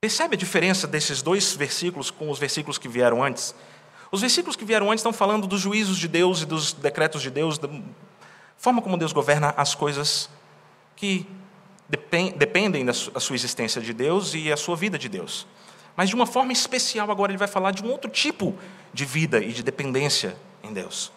Percebe 0.00 0.34
a 0.34 0.38
diferença 0.38 0.88
desses 0.88 1.22
dois 1.22 1.54
versículos 1.54 2.10
com 2.10 2.28
os 2.28 2.38
versículos 2.38 2.78
que 2.78 2.88
vieram 2.88 3.22
antes? 3.22 3.54
Os 4.10 4.22
versículos 4.22 4.56
que 4.56 4.64
vieram 4.64 4.90
antes 4.90 5.02
estão 5.02 5.12
falando 5.12 5.46
dos 5.46 5.60
juízos 5.60 5.96
de 5.96 6.08
Deus 6.08 6.42
e 6.42 6.46
dos 6.46 6.72
decretos 6.72 7.22
de 7.22 7.30
Deus, 7.30 7.58
da 7.58 7.68
forma 8.56 8.82
como 8.82 8.98
Deus 8.98 9.12
governa 9.12 9.54
as 9.56 9.76
coisas 9.76 10.28
que 10.96 11.28
dependem 11.88 12.84
da 12.84 12.92
sua 12.92 13.36
existência 13.36 13.80
de 13.80 13.92
Deus 13.92 14.34
e 14.34 14.52
a 14.52 14.56
sua 14.56 14.74
vida 14.74 14.98
de 14.98 15.08
Deus. 15.08 15.46
Mas 15.96 16.08
de 16.08 16.14
uma 16.14 16.26
forma 16.26 16.52
especial, 16.52 17.10
agora 17.10 17.32
ele 17.32 17.38
vai 17.38 17.48
falar 17.48 17.70
de 17.72 17.82
um 17.82 17.90
outro 17.90 18.10
tipo 18.10 18.56
de 18.92 19.04
vida 19.04 19.38
e 19.42 19.52
de 19.52 19.62
dependência 19.62 20.36
em 20.62 20.72
Deus. 20.72 21.12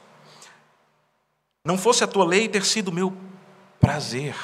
Não 1.64 1.78
fosse 1.78 2.04
a 2.04 2.08
tua 2.08 2.26
lei 2.26 2.48
ter 2.48 2.64
sido 2.64 2.92
meu 2.92 3.16
prazer. 3.80 4.36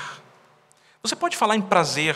Você 1.04 1.16
pode 1.16 1.38
falar 1.38 1.56
em 1.56 1.62
prazer 1.62 2.16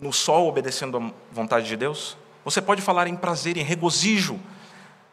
no 0.00 0.12
sol 0.12 0.48
obedecendo 0.48 0.98
à 0.98 1.10
vontade 1.30 1.66
de 1.66 1.76
Deus? 1.76 2.16
Você 2.44 2.60
pode 2.60 2.82
falar 2.82 3.06
em 3.06 3.16
prazer, 3.16 3.56
em 3.56 3.62
regozijo, 3.62 4.40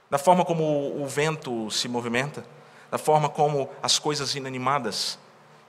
da 0.09 0.17
forma 0.17 0.43
como 0.43 1.01
o 1.01 1.07
vento 1.07 1.69
se 1.69 1.87
movimenta, 1.87 2.43
da 2.89 2.97
forma 2.97 3.29
como 3.29 3.69
as 3.83 3.99
coisas 3.99 4.33
inanimadas 4.35 5.19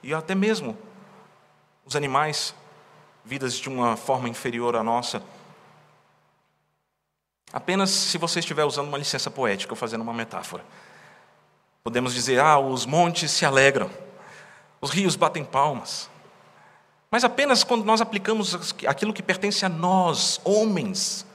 e 0.01 0.13
até 0.13 0.33
mesmo 0.33 0.75
os 1.85 1.95
animais, 1.95 2.55
vidas 3.23 3.55
de 3.55 3.69
uma 3.69 3.95
forma 3.95 4.27
inferior 4.27 4.75
à 4.75 4.83
nossa, 4.83 5.21
Apenas 7.53 7.89
se 7.89 8.17
você 8.17 8.39
estiver 8.39 8.63
usando 8.63 8.87
uma 8.87 8.97
licença 8.97 9.29
poética 9.29 9.73
ou 9.73 9.77
fazendo 9.77 10.01
uma 10.01 10.13
metáfora. 10.13 10.63
Podemos 11.83 12.13
dizer, 12.13 12.39
ah, 12.39 12.59
os 12.59 12.85
montes 12.85 13.31
se 13.31 13.45
alegram, 13.45 13.89
os 14.79 14.91
rios 14.91 15.15
batem 15.15 15.43
palmas. 15.43 16.09
Mas 17.09 17.23
apenas 17.23 17.63
quando 17.63 17.83
nós 17.83 17.99
aplicamos 17.99 18.55
aquilo 18.87 19.13
que 19.13 19.21
pertence 19.21 19.65
a 19.65 19.69
nós, 19.69 20.39
homens, 20.45 21.25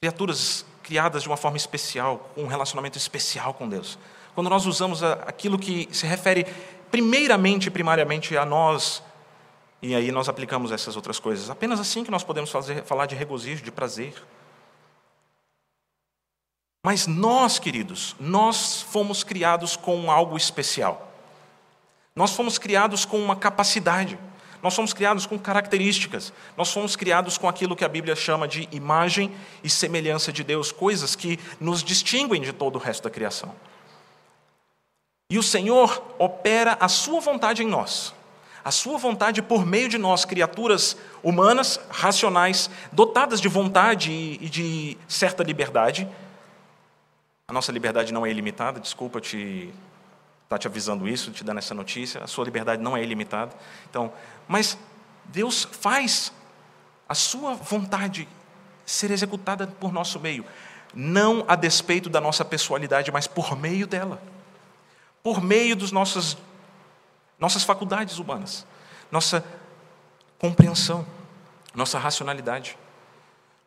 criaturas 0.00 0.64
criadas 0.82 1.22
de 1.22 1.28
uma 1.28 1.36
forma 1.36 1.56
especial, 1.56 2.30
com 2.34 2.44
um 2.44 2.46
relacionamento 2.46 2.96
especial 2.96 3.52
com 3.54 3.68
Deus. 3.68 3.98
Quando 4.34 4.48
nós 4.48 4.64
usamos 4.64 5.02
aquilo 5.02 5.58
que 5.58 5.88
se 5.92 6.06
refere 6.06 6.46
primeiramente, 6.90 7.70
primariamente 7.70 8.36
a 8.36 8.44
nós, 8.44 9.02
e 9.82 9.96
aí 9.96 10.12
nós 10.12 10.28
aplicamos 10.28 10.70
essas 10.70 10.94
outras 10.94 11.18
coisas. 11.18 11.50
Apenas 11.50 11.80
assim 11.80 12.04
que 12.04 12.10
nós 12.10 12.22
podemos 12.22 12.50
fazer, 12.50 12.84
falar 12.84 13.06
de 13.06 13.16
regozijo, 13.16 13.64
de 13.64 13.72
prazer. 13.72 14.14
Mas 16.84 17.08
nós, 17.08 17.58
queridos, 17.58 18.14
nós 18.20 18.80
fomos 18.80 19.24
criados 19.24 19.76
com 19.76 20.08
algo 20.10 20.36
especial. 20.36 21.12
Nós 22.14 22.32
fomos 22.32 22.58
criados 22.58 23.04
com 23.04 23.18
uma 23.18 23.34
capacidade. 23.34 24.16
Nós 24.62 24.76
fomos 24.76 24.92
criados 24.92 25.26
com 25.26 25.36
características. 25.36 26.32
Nós 26.56 26.72
fomos 26.72 26.94
criados 26.94 27.36
com 27.36 27.48
aquilo 27.48 27.74
que 27.74 27.84
a 27.84 27.88
Bíblia 27.88 28.14
chama 28.14 28.46
de 28.46 28.68
imagem 28.70 29.34
e 29.64 29.68
semelhança 29.68 30.32
de 30.32 30.44
Deus, 30.44 30.70
coisas 30.70 31.16
que 31.16 31.40
nos 31.58 31.82
distinguem 31.82 32.40
de 32.40 32.52
todo 32.52 32.76
o 32.76 32.78
resto 32.78 33.02
da 33.02 33.10
criação. 33.10 33.52
E 35.28 35.38
o 35.38 35.42
Senhor 35.42 36.14
opera 36.20 36.76
a 36.78 36.88
sua 36.88 37.20
vontade 37.20 37.64
em 37.64 37.66
nós. 37.66 38.14
A 38.64 38.70
sua 38.70 38.98
vontade 38.98 39.42
por 39.42 39.66
meio 39.66 39.88
de 39.88 39.98
nós, 39.98 40.24
criaturas 40.24 40.96
humanas, 41.22 41.80
racionais, 41.90 42.70
dotadas 42.92 43.40
de 43.40 43.48
vontade 43.48 44.12
e 44.12 44.48
de 44.48 44.96
certa 45.08 45.42
liberdade. 45.42 46.08
A 47.48 47.52
nossa 47.52 47.72
liberdade 47.72 48.12
não 48.12 48.24
é 48.24 48.30
ilimitada, 48.30 48.80
desculpa 48.80 49.20
te 49.20 49.72
estar 50.44 50.56
tá 50.56 50.58
te 50.58 50.66
avisando 50.66 51.08
isso, 51.08 51.30
te 51.30 51.42
dando 51.42 51.58
essa 51.58 51.74
notícia. 51.74 52.22
A 52.22 52.26
sua 52.26 52.44
liberdade 52.44 52.82
não 52.82 52.96
é 52.96 53.02
ilimitada. 53.02 53.52
Então, 53.90 54.12
mas 54.46 54.78
Deus 55.24 55.64
faz 55.70 56.32
a 57.08 57.14
sua 57.14 57.54
vontade 57.54 58.28
ser 58.86 59.10
executada 59.10 59.66
por 59.66 59.92
nosso 59.92 60.18
meio, 60.20 60.44
não 60.94 61.44
a 61.48 61.56
despeito 61.56 62.08
da 62.08 62.20
nossa 62.20 62.44
pessoalidade, 62.44 63.10
mas 63.10 63.26
por 63.26 63.56
meio 63.56 63.86
dela 63.86 64.20
por 65.22 65.42
meio 65.42 65.76
das 65.76 65.92
nossas, 65.92 66.36
nossas 67.42 67.64
faculdades 67.64 68.20
humanas, 68.20 68.64
nossa 69.10 69.44
compreensão, 70.38 71.04
nossa 71.74 71.98
racionalidade, 71.98 72.78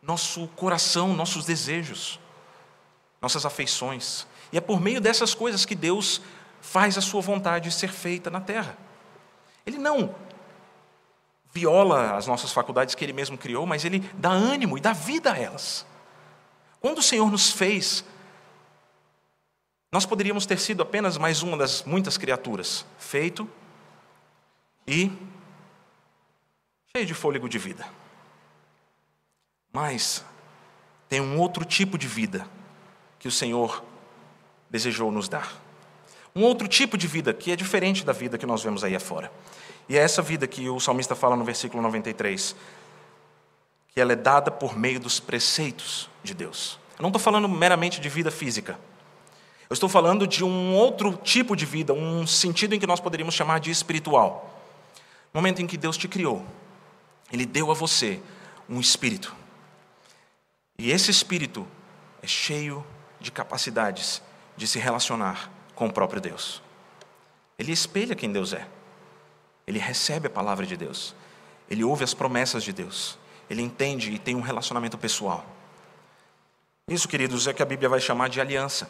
nosso 0.02 0.48
coração, 0.56 1.14
nossos 1.14 1.44
desejos, 1.44 2.18
nossas 3.22 3.46
afeições. 3.46 4.26
E 4.54 4.58
é 4.58 4.62
por 4.62 4.80
meio 4.80 5.02
dessas 5.02 5.34
coisas 5.34 5.66
que 5.66 5.76
Deus 5.76 6.22
faz 6.62 6.98
a 6.98 7.02
sua 7.02 7.20
vontade 7.20 7.70
ser 7.70 7.92
feita 7.92 8.30
na 8.30 8.40
terra. 8.40 8.78
Ele 9.66 9.78
não 9.78 10.16
viola 11.52 12.16
as 12.16 12.28
nossas 12.28 12.54
faculdades 12.54 12.96
que 12.96 13.04
ele 13.04 13.12
mesmo 13.12 13.38
criou, 13.38 13.66
mas 13.66 13.84
ele 13.84 14.10
dá 14.14 14.30
ânimo 14.30 14.78
e 14.78 14.82
dá 14.82 14.94
vida 14.94 15.34
a 15.34 15.38
elas. 15.38 15.86
Quando 16.80 17.00
o 17.00 17.04
Senhor 17.04 17.30
nos 17.30 17.52
fez 17.52 18.06
nós 19.92 20.06
poderíamos 20.06 20.46
ter 20.46 20.60
sido 20.60 20.84
apenas 20.84 21.18
mais 21.18 21.42
uma 21.42 21.56
das 21.56 21.84
muitas 21.84 22.18
criaturas, 22.18 22.86
feito 23.00 23.50
e 24.88 25.12
cheio 26.96 27.06
de 27.06 27.14
fôlego 27.14 27.50
de 27.50 27.58
vida. 27.58 27.86
Mas 29.72 30.24
tem 31.10 31.20
um 31.20 31.40
outro 31.40 31.66
tipo 31.66 31.98
de 31.98 32.08
vida 32.08 32.48
que 33.20 33.28
o 33.28 33.32
Senhor 33.32 33.84
desejou 34.70 35.12
nos 35.12 35.28
dar. 35.28 35.62
Um 36.36 36.44
outro 36.44 36.68
tipo 36.68 36.98
de 36.98 37.08
vida 37.08 37.34
que 37.34 37.52
é 37.52 37.56
diferente 37.56 38.06
da 38.06 38.14
vida 38.14 38.38
que 38.38 38.46
nós 38.46 38.64
vemos 38.64 38.84
aí 38.84 38.96
afora. 38.96 39.32
E 39.88 39.98
é 39.98 40.02
essa 40.02 40.22
vida 40.22 40.48
que 40.48 40.70
o 40.70 40.80
salmista 40.80 41.16
fala 41.16 41.36
no 41.36 41.44
versículo 41.44 41.82
93, 41.82 42.56
que 43.90 44.02
ela 44.02 44.14
é 44.14 44.16
dada 44.16 44.52
por 44.52 44.78
meio 44.78 45.00
dos 45.00 45.20
preceitos 45.20 46.10
de 46.24 46.34
Deus. 46.34 46.80
Eu 46.98 47.04
não 47.04 47.10
estou 47.10 47.22
falando 47.22 47.48
meramente 47.48 48.02
de 48.02 48.10
vida 48.10 48.32
física. 48.32 48.80
Eu 49.70 49.74
estou 49.74 49.90
falando 49.90 50.28
de 50.28 50.44
um 50.44 50.74
outro 50.76 51.18
tipo 51.24 51.56
de 51.56 51.66
vida, 51.66 51.94
um 51.94 52.26
sentido 52.26 52.76
em 52.76 52.80
que 52.80 52.88
nós 52.88 53.00
poderíamos 53.00 53.36
chamar 53.36 53.60
de 53.60 53.72
espiritual. 53.72 54.55
No 55.36 55.42
momento 55.42 55.62
em 55.62 55.68
que 55.68 55.76
Deus 55.76 55.98
te 55.98 56.08
criou, 56.08 56.46
Ele 57.30 57.46
deu 57.46 57.70
a 57.70 57.74
você 57.74 58.22
um 58.70 58.80
espírito. 58.80 59.36
E 60.78 60.90
esse 60.90 61.12
espírito 61.12 61.68
é 62.24 62.28
cheio 62.28 62.88
de 63.20 63.34
capacidades 63.34 64.22
de 64.56 64.66
se 64.66 64.80
relacionar 64.80 65.52
com 65.76 65.88
o 65.88 65.92
próprio 65.92 66.22
Deus. 66.22 66.64
Ele 67.60 67.74
espelha 67.74 68.16
quem 68.16 68.32
Deus 68.32 68.54
é. 68.54 68.66
Ele 69.68 69.78
recebe 69.78 70.28
a 70.28 70.30
palavra 70.30 70.66
de 70.66 70.78
Deus. 70.78 71.14
Ele 71.70 71.84
ouve 71.84 72.06
as 72.06 72.14
promessas 72.14 72.64
de 72.64 72.72
Deus. 72.72 73.20
Ele 73.50 73.62
entende 73.62 74.14
e 74.14 74.18
tem 74.18 74.36
um 74.36 74.42
relacionamento 74.42 74.98
pessoal. 74.98 75.46
Isso, 76.88 77.10
queridos, 77.10 77.46
é 77.46 77.52
que 77.52 77.62
a 77.62 77.66
Bíblia 77.66 77.90
vai 77.90 78.00
chamar 78.00 78.30
de 78.30 78.40
aliança. 78.40 78.90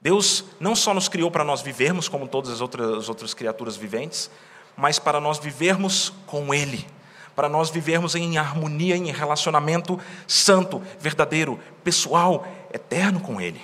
Deus 0.00 0.46
não 0.58 0.74
só 0.74 0.92
nos 0.92 1.08
criou 1.08 1.30
para 1.30 1.44
nós 1.44 1.62
vivermos 1.62 2.08
como 2.08 2.26
todas 2.26 2.50
as 2.50 2.60
outras, 2.60 2.98
as 2.98 3.08
outras 3.08 3.34
criaturas 3.34 3.76
viventes, 3.76 4.28
mas 4.78 5.00
para 5.00 5.20
nós 5.20 5.38
vivermos 5.38 6.10
com 6.24 6.54
Ele, 6.54 6.86
para 7.34 7.48
nós 7.48 7.68
vivermos 7.68 8.14
em 8.14 8.38
harmonia, 8.38 8.96
em 8.96 9.10
relacionamento 9.10 10.00
santo, 10.26 10.78
verdadeiro, 11.00 11.58
pessoal, 11.82 12.46
eterno 12.72 13.20
com 13.20 13.40
Ele. 13.40 13.60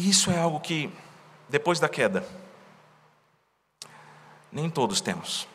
Isso 0.00 0.30
é 0.30 0.38
algo 0.38 0.60
que, 0.60 0.92
depois 1.48 1.80
da 1.80 1.88
queda, 1.88 2.24
nem 4.52 4.70
todos 4.70 5.00
temos. 5.00 5.48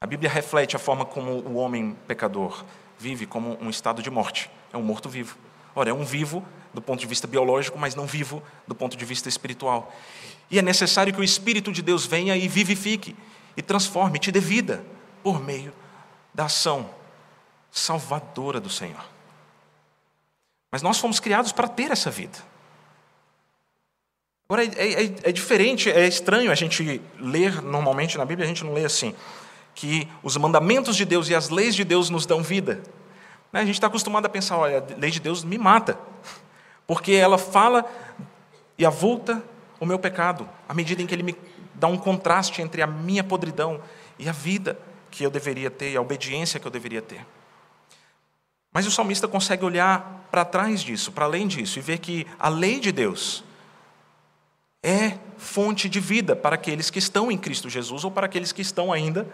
A 0.00 0.06
Bíblia 0.06 0.30
reflete 0.30 0.76
a 0.76 0.78
forma 0.78 1.04
como 1.04 1.32
o 1.32 1.56
homem 1.56 1.94
pecador 2.06 2.64
vive 2.96 3.26
como 3.26 3.58
um 3.60 3.68
estado 3.68 4.02
de 4.02 4.10
morte, 4.10 4.50
é 4.72 4.76
um 4.76 4.82
morto-vivo. 4.82 5.36
Ora, 5.74 5.90
é 5.90 5.92
um 5.92 6.04
vivo 6.04 6.44
do 6.72 6.80
ponto 6.80 7.00
de 7.00 7.06
vista 7.06 7.26
biológico, 7.26 7.78
mas 7.78 7.94
não 7.94 8.06
vivo 8.06 8.42
do 8.66 8.74
ponto 8.74 8.96
de 8.96 9.04
vista 9.04 9.28
espiritual. 9.28 9.92
E 10.50 10.58
é 10.58 10.62
necessário 10.62 11.12
que 11.12 11.20
o 11.20 11.24
Espírito 11.24 11.70
de 11.72 11.80
Deus 11.80 12.04
venha 12.04 12.36
e 12.36 12.48
vivifique, 12.48 13.16
e 13.56 13.62
transforme, 13.62 14.18
te 14.18 14.32
dê 14.32 14.40
vida, 14.40 14.84
por 15.22 15.40
meio 15.40 15.72
da 16.34 16.46
ação 16.46 16.90
salvadora 17.70 18.60
do 18.60 18.68
Senhor. 18.68 19.04
Mas 20.70 20.82
nós 20.82 20.98
fomos 20.98 21.20
criados 21.20 21.52
para 21.52 21.68
ter 21.68 21.90
essa 21.90 22.10
vida. 22.10 22.38
Agora, 24.48 24.64
é, 24.64 24.68
é, 24.68 25.04
é, 25.24 25.32
diferente, 25.32 25.88
é 25.90 26.08
estranho 26.08 26.50
a 26.50 26.54
gente 26.56 27.00
ler, 27.18 27.62
normalmente 27.62 28.18
na 28.18 28.24
Bíblia 28.24 28.44
a 28.44 28.48
gente 28.48 28.64
não 28.64 28.72
lê 28.72 28.84
assim, 28.84 29.14
que 29.74 30.08
os 30.22 30.36
mandamentos 30.36 30.96
de 30.96 31.04
Deus 31.04 31.28
e 31.28 31.34
as 31.34 31.50
leis 31.50 31.74
de 31.74 31.84
Deus 31.84 32.10
nos 32.10 32.26
dão 32.26 32.42
vida. 32.42 32.82
Né, 33.52 33.60
a 33.60 33.64
gente 33.64 33.76
está 33.76 33.86
acostumado 33.86 34.26
a 34.26 34.28
pensar, 34.28 34.56
olha, 34.56 34.78
a 34.78 35.00
lei 35.00 35.10
de 35.10 35.20
Deus 35.20 35.44
me 35.44 35.56
mata, 35.56 35.96
porque 36.86 37.12
ela 37.12 37.38
fala 37.38 37.84
e 38.76 38.84
avulta 38.84 39.42
o 39.80 39.86
meu 39.86 39.98
pecado, 39.98 40.48
à 40.68 40.74
medida 40.74 41.02
em 41.02 41.06
que 41.06 41.14
ele 41.14 41.22
me 41.22 41.34
dá 41.74 41.88
um 41.88 41.96
contraste 41.96 42.60
entre 42.60 42.82
a 42.82 42.86
minha 42.86 43.24
podridão 43.24 43.82
e 44.18 44.28
a 44.28 44.32
vida 44.32 44.78
que 45.10 45.24
eu 45.24 45.30
deveria 45.30 45.70
ter, 45.70 45.96
a 45.96 46.00
obediência 46.00 46.60
que 46.60 46.66
eu 46.66 46.70
deveria 46.70 47.00
ter. 47.00 47.26
Mas 48.72 48.86
o 48.86 48.90
salmista 48.90 49.26
consegue 49.26 49.64
olhar 49.64 50.28
para 50.30 50.44
trás 50.44 50.82
disso, 50.82 51.10
para 51.10 51.24
além 51.24 51.48
disso, 51.48 51.78
e 51.78 51.82
ver 51.82 51.98
que 51.98 52.26
a 52.38 52.48
lei 52.48 52.78
de 52.78 52.92
Deus 52.92 53.42
é 54.82 55.18
fonte 55.36 55.88
de 55.88 55.98
vida 55.98 56.36
para 56.36 56.54
aqueles 56.54 56.90
que 56.90 56.98
estão 56.98 57.32
em 57.32 57.38
Cristo 57.38 57.68
Jesus 57.68 58.04
ou 58.04 58.10
para 58.10 58.26
aqueles 58.26 58.52
que 58.52 58.62
estão 58.62 58.92
ainda 58.92 59.26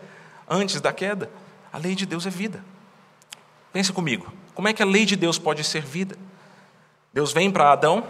antes 0.48 0.80
da 0.80 0.92
queda. 0.92 1.30
A 1.72 1.78
lei 1.78 1.94
de 1.94 2.06
Deus 2.06 2.24
é 2.24 2.30
vida. 2.30 2.64
Pensa 3.72 3.92
comigo, 3.92 4.32
como 4.54 4.68
é 4.68 4.72
que 4.72 4.82
a 4.82 4.86
lei 4.86 5.04
de 5.04 5.16
Deus 5.16 5.38
pode 5.38 5.62
ser 5.62 5.82
vida? 5.82 6.16
Deus 7.12 7.32
vem 7.32 7.50
para 7.50 7.72
Adão 7.72 8.06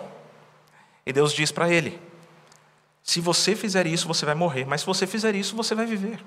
e 1.05 1.13
Deus 1.13 1.33
diz 1.33 1.51
para 1.51 1.73
ele: 1.73 1.99
se 3.07 3.21
você 3.21 3.55
fizer 3.55 3.87
isso, 3.87 4.09
você 4.09 4.27
vai 4.27 4.35
morrer, 4.35 4.65
mas 4.65 4.81
se 4.81 4.87
você 4.87 5.07
fizer 5.07 5.37
isso, 5.37 5.55
você 5.55 5.77
vai 5.77 5.87
viver. 5.87 6.23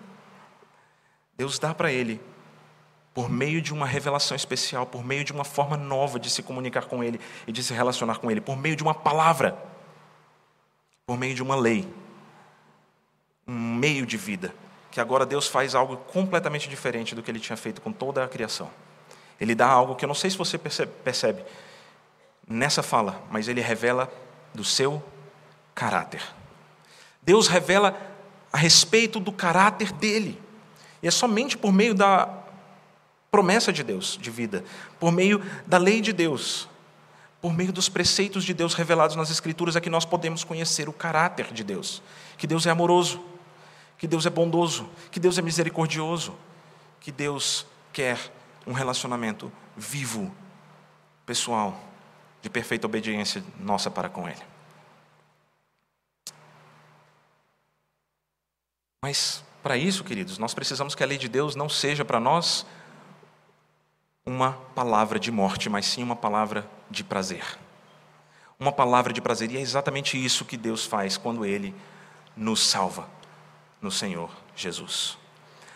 Deus 1.38 1.60
dá 1.60 1.76
para 1.76 1.92
ele, 1.92 2.22
por 3.14 3.30
meio 3.30 3.62
de 3.62 3.74
uma 3.74 3.86
revelação 3.86 4.34
especial, 4.34 4.86
por 4.86 5.04
meio 5.04 5.26
de 5.26 5.34
uma 5.34 5.44
forma 5.44 5.76
nova 5.76 6.18
de 6.18 6.30
se 6.30 6.42
comunicar 6.42 6.86
com 6.86 7.04
ele 7.04 7.20
e 7.46 7.52
de 7.52 7.62
se 7.62 7.74
relacionar 7.74 8.20
com 8.20 8.32
ele, 8.32 8.40
por 8.40 8.58
meio 8.58 8.78
de 8.78 8.82
uma 8.82 8.94
palavra, 8.94 9.58
por 11.06 11.18
meio 11.18 11.36
de 11.36 11.44
uma 11.44 11.56
lei, 11.56 11.86
um 13.46 13.76
meio 13.76 14.06
de 14.06 14.16
vida, 14.16 14.56
que 14.90 15.02
agora 15.02 15.26
Deus 15.26 15.50
faz 15.50 15.76
algo 15.76 15.98
completamente 15.98 16.70
diferente 16.70 17.14
do 17.14 17.22
que 17.22 17.30
ele 17.30 17.42
tinha 17.42 17.58
feito 17.58 17.82
com 17.82 17.92
toda 17.92 18.24
a 18.24 18.28
criação. 18.28 18.72
Ele 19.38 19.54
dá 19.54 19.68
algo 19.68 19.96
que 19.96 20.06
eu 20.06 20.08
não 20.08 20.16
sei 20.16 20.30
se 20.30 20.38
você 20.38 20.58
percebe 20.58 21.44
nessa 22.48 22.82
fala, 22.82 23.22
mas 23.30 23.50
ele 23.50 23.60
revela 23.60 24.10
do 24.54 24.64
seu 24.64 25.04
caráter. 25.76 26.39
Deus 27.30 27.48
revela 27.48 27.96
a 28.52 28.58
respeito 28.58 29.20
do 29.20 29.32
caráter 29.32 29.92
dele. 29.92 30.42
E 31.00 31.08
é 31.08 31.12
somente 31.12 31.56
por 31.56 31.72
meio 31.72 31.94
da 31.94 32.28
promessa 33.30 33.72
de 33.72 33.84
Deus 33.84 34.18
de 34.20 34.32
vida, 34.32 34.66
por 35.00 35.12
meio 35.12 35.40
da 35.68 35.78
lei 35.78 36.02
de 36.02 36.12
Deus, 36.12 36.68
Por 37.40 37.54
meio 37.54 37.72
dos 37.72 37.88
preceitos 37.88 38.44
de 38.44 38.52
Deus 38.52 38.74
revelados 38.74 39.16
nas 39.16 39.30
Escrituras 39.30 39.76
é 39.76 39.80
que 39.80 39.92
nós 39.92 40.06
podemos 40.06 40.44
conhecer 40.44 40.90
o 40.90 40.94
caráter 40.94 41.54
de 41.54 41.64
Deus. 41.64 42.02
Que 42.36 42.48
Deus 42.48 42.66
é 42.66 42.72
amoroso, 42.72 43.24
que 43.96 44.08
Deus 44.08 44.26
é 44.26 44.30
bondoso, 44.32 44.90
que 45.12 45.20
Deus 45.20 45.38
é 45.38 45.42
misericordioso, 45.44 46.34
que 47.00 47.12
Deus 47.12 47.68
quer 47.94 48.18
um 48.66 48.74
relacionamento 48.74 49.52
vivo, 49.78 50.34
pessoal, 51.28 51.80
de 52.42 52.50
perfeita 52.50 52.88
obediência 52.88 53.44
nossa 53.60 53.92
para 53.92 54.10
com 54.10 54.28
Ele. 54.28 54.49
Mas, 59.02 59.44
para 59.64 59.78
isso, 59.78 60.04
queridos, 60.04 60.38
nós 60.38 60.54
precisamos 60.54 60.94
que 60.94 61.04
a 61.04 61.06
lei 61.06 61.18
de 61.18 61.30
Deus 61.30 61.56
não 61.56 61.70
seja 61.70 62.04
para 62.04 62.20
nós 62.20 62.66
uma 64.26 64.54
palavra 64.76 65.20
de 65.20 65.32
morte, 65.32 65.70
mas 65.70 65.86
sim 65.86 66.04
uma 66.04 66.16
palavra 66.16 66.70
de 66.90 67.04
prazer. 67.04 67.44
Uma 68.60 68.72
palavra 68.72 69.14
de 69.14 69.22
prazer, 69.22 69.52
e 69.52 69.58
é 69.58 69.62
exatamente 69.62 70.24
isso 70.24 70.44
que 70.44 70.58
Deus 70.58 70.86
faz 70.86 71.18
quando 71.18 71.46
Ele 71.46 71.74
nos 72.36 72.60
salva 72.60 73.10
no 73.82 73.90
Senhor 73.90 74.30
Jesus. 74.56 75.18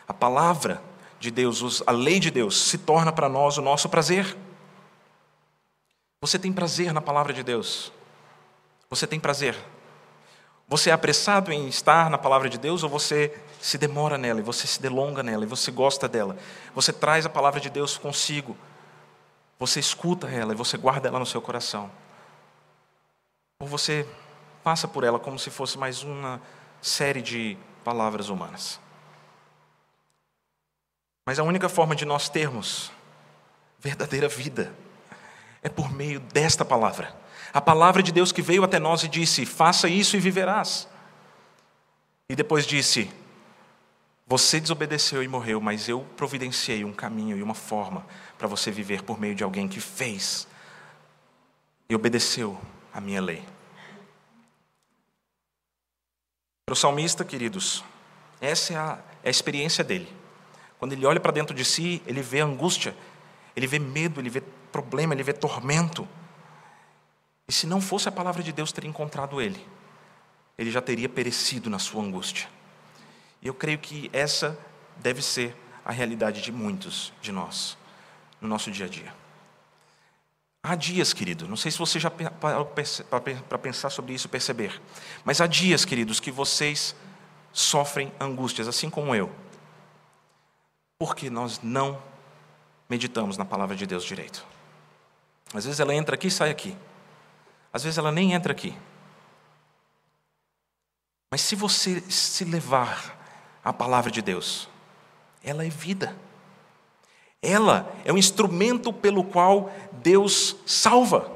A 0.08 0.14
palavra 0.14 0.82
de 1.20 1.32
Deus, 1.32 1.82
a 1.88 1.92
lei 1.92 2.20
de 2.20 2.30
Deus, 2.30 2.62
se 2.62 2.78
torna 2.78 3.12
para 3.12 3.30
nós 3.30 3.58
o 3.58 3.62
nosso 3.62 3.88
prazer. 3.88 4.38
Você 6.22 6.38
tem 6.38 6.52
prazer 6.52 6.94
na 6.94 7.02
palavra 7.02 7.34
de 7.34 7.42
Deus? 7.42 7.92
Você 8.90 9.08
tem 9.08 9.20
prazer? 9.20 9.58
Você 10.74 10.90
é 10.90 10.94
apressado 10.94 11.52
em 11.52 11.68
estar 11.68 12.10
na 12.10 12.18
palavra 12.18 12.50
de 12.50 12.58
Deus 12.58 12.82
ou 12.82 12.90
você 12.90 13.40
se 13.62 13.78
demora 13.78 14.18
nela 14.18 14.40
e 14.40 14.44
você 14.44 14.66
se 14.66 14.82
delonga 14.82 15.22
nela 15.22 15.44
e 15.44 15.48
você 15.48 15.70
gosta 15.70 16.08
dela? 16.08 16.36
Você 16.74 16.92
traz 16.92 17.28
a 17.28 17.30
palavra 17.30 17.60
de 17.60 17.70
Deus 17.70 17.96
consigo, 17.96 18.58
você 19.60 19.80
escuta 19.80 20.28
ela 20.28 20.52
e 20.52 20.56
você 20.56 20.76
guarda 20.76 21.08
ela 21.08 21.20
no 21.20 21.28
seu 21.28 21.40
coração? 21.40 21.92
Ou 23.62 23.68
você 23.68 24.04
passa 24.64 24.88
por 24.88 25.04
ela 25.04 25.20
como 25.20 25.38
se 25.38 25.52
fosse 25.52 25.78
mais 25.78 26.02
uma 26.02 26.42
série 26.82 27.22
de 27.22 27.56
palavras 27.84 28.30
humanas? 28.30 28.80
Mas 31.24 31.38
a 31.38 31.44
única 31.44 31.70
forma 31.70 31.96
de 31.96 32.04
nós 32.04 32.30
termos 32.30 32.92
verdadeira 33.78 34.28
vida 34.28 34.74
é 35.62 35.70
por 35.70 35.94
meio 35.94 36.20
desta 36.20 36.66
palavra. 36.66 37.23
A 37.54 37.62
palavra 37.62 38.02
de 38.02 38.12
Deus 38.12 38.32
que 38.32 38.42
veio 38.42 38.64
até 38.64 38.80
nós 38.80 39.04
e 39.04 39.08
disse: 39.08 39.46
faça 39.46 39.88
isso 39.88 40.18
e 40.18 40.20
viverás. 40.20 40.88
E 42.28 42.36
depois 42.36 42.66
disse: 42.66 43.12
você 44.26 44.60
desobedeceu 44.60 45.22
e 45.22 45.28
morreu, 45.28 45.62
mas 45.62 45.88
eu 45.88 46.02
providenciei 46.18 46.84
um 46.84 46.92
caminho 46.92 47.38
e 47.38 47.44
uma 47.44 47.54
forma 47.54 48.06
para 48.38 48.48
você 48.48 48.72
viver 48.72 49.04
por 49.04 49.20
meio 49.20 49.36
de 49.36 49.44
alguém 49.44 49.68
que 49.68 49.80
fez 49.80 50.48
e 51.88 51.94
obedeceu 51.94 52.60
a 52.92 53.00
minha 53.00 53.22
lei. 53.22 53.44
Para 56.66 56.74
o 56.74 56.76
salmista, 56.76 57.24
queridos, 57.24 57.84
essa 58.40 58.74
é 58.74 58.78
a, 58.78 59.00
é 59.22 59.28
a 59.28 59.32
experiência 59.32 59.84
dele. 59.84 60.12
Quando 60.80 60.94
ele 60.94 61.06
olha 61.06 61.20
para 61.20 61.32
dentro 61.32 61.56
de 61.56 61.64
si, 61.64 62.02
ele 62.08 62.22
vê 62.22 62.40
angústia, 62.40 62.96
ele 63.56 63.68
vê 63.68 63.78
medo, 63.78 64.20
ele 64.20 64.30
vê 64.30 64.42
problema, 64.72 65.14
ele 65.14 65.24
vê 65.24 65.34
tormento. 65.34 66.08
E 67.54 67.56
se 67.56 67.68
não 67.68 67.80
fosse 67.80 68.10
a 68.10 68.12
palavra 68.12 68.42
de 68.42 68.52
Deus 68.52 68.72
ter 68.72 68.84
encontrado 68.84 69.40
ele, 69.40 69.64
ele 70.58 70.72
já 70.72 70.82
teria 70.82 71.08
perecido 71.08 71.70
na 71.70 71.78
sua 71.78 72.02
angústia. 72.02 72.50
E 73.44 73.48
eu 73.48 73.54
creio 73.54 73.78
que 73.78 74.10
essa 74.12 74.58
deve 74.98 75.22
ser 75.22 75.56
a 75.86 75.92
realidade 75.92 76.42
de 76.42 76.52
muitos 76.52 77.14
de 77.22 77.32
nós, 77.32 77.78
no 78.42 78.48
nosso 78.48 78.72
dia 78.72 78.88
a 78.88 78.90
dia. 78.90 79.14
Há 80.64 80.74
dias, 80.74 81.14
querido, 81.14 81.48
não 81.48 81.56
sei 81.56 81.70
se 81.70 81.78
você 81.78 82.00
já 82.00 82.10
para 82.10 83.60
pensar 83.60 83.92
sobre 83.92 84.16
isso, 84.16 84.28
perceber, 84.28 84.82
mas 85.24 85.40
há 85.40 85.46
dias, 85.46 85.86
queridos, 85.86 86.20
que 86.20 86.32
vocês 86.32 86.96
sofrem 87.52 88.12
angústias, 88.20 88.68
assim 88.68 88.90
como 88.90 89.14
eu 89.14 89.30
porque 90.98 91.30
nós 91.30 91.60
não 91.62 92.02
meditamos 92.90 93.38
na 93.38 93.44
palavra 93.44 93.76
de 93.76 93.86
Deus 93.86 94.06
direito. 94.06 94.46
Às 95.54 95.66
vezes 95.66 95.82
ela 95.82 95.94
entra 95.94 96.16
aqui 96.16 96.28
e 96.28 96.32
sai 96.32 96.50
aqui. 96.50 96.78
Às 97.74 97.84
vezes 97.84 97.98
ela 97.98 98.12
nem 98.12 98.34
entra 98.34 98.52
aqui. 98.54 98.78
Mas 101.32 101.42
se 101.42 101.56
você 101.56 102.00
se 102.02 102.46
levar 102.46 103.20
à 103.64 103.74
palavra 103.74 104.12
de 104.12 104.22
Deus, 104.22 104.70
ela 105.44 105.66
é 105.66 105.70
vida. 105.70 106.16
Ela 107.42 107.92
é 108.06 108.14
um 108.14 108.18
instrumento 108.18 108.94
pelo 108.94 109.24
qual 109.24 109.74
Deus 109.92 110.56
salva. 110.64 111.32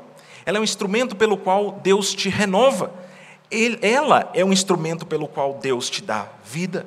Ela 0.45 0.60
é 0.60 0.62
um 0.62 0.63
instrumento 0.63 1.15
pelo 1.15 1.36
qual 1.36 1.71
Deus 1.71 2.13
te 2.13 2.30
renova. 2.30 2.93
ela 3.82 4.30
é 4.36 4.45
um 4.45 4.54
instrumento 4.54 5.06
pelo 5.06 5.28
qual 5.28 5.56
Deus 5.56 5.89
te 5.89 6.04
dá 6.04 6.28
vida. 6.45 6.86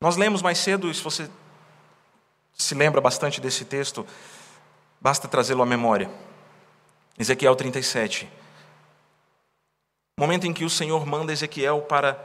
Nós 0.00 0.16
lemos 0.16 0.40
mais 0.40 0.58
cedo, 0.58 0.94
se 0.94 1.02
você 1.02 1.28
se 2.54 2.74
lembra 2.76 3.00
bastante 3.00 3.40
desse 3.40 3.64
texto, 3.64 4.06
basta 5.00 5.26
trazê-lo 5.26 5.62
à 5.62 5.66
memória. 5.66 6.08
Ezequiel 7.18 7.56
37. 7.56 8.28
Momento 10.18 10.46
em 10.46 10.52
que 10.52 10.64
o 10.64 10.70
Senhor 10.70 11.04
manda 11.06 11.32
Ezequiel 11.32 11.82
para 11.82 12.18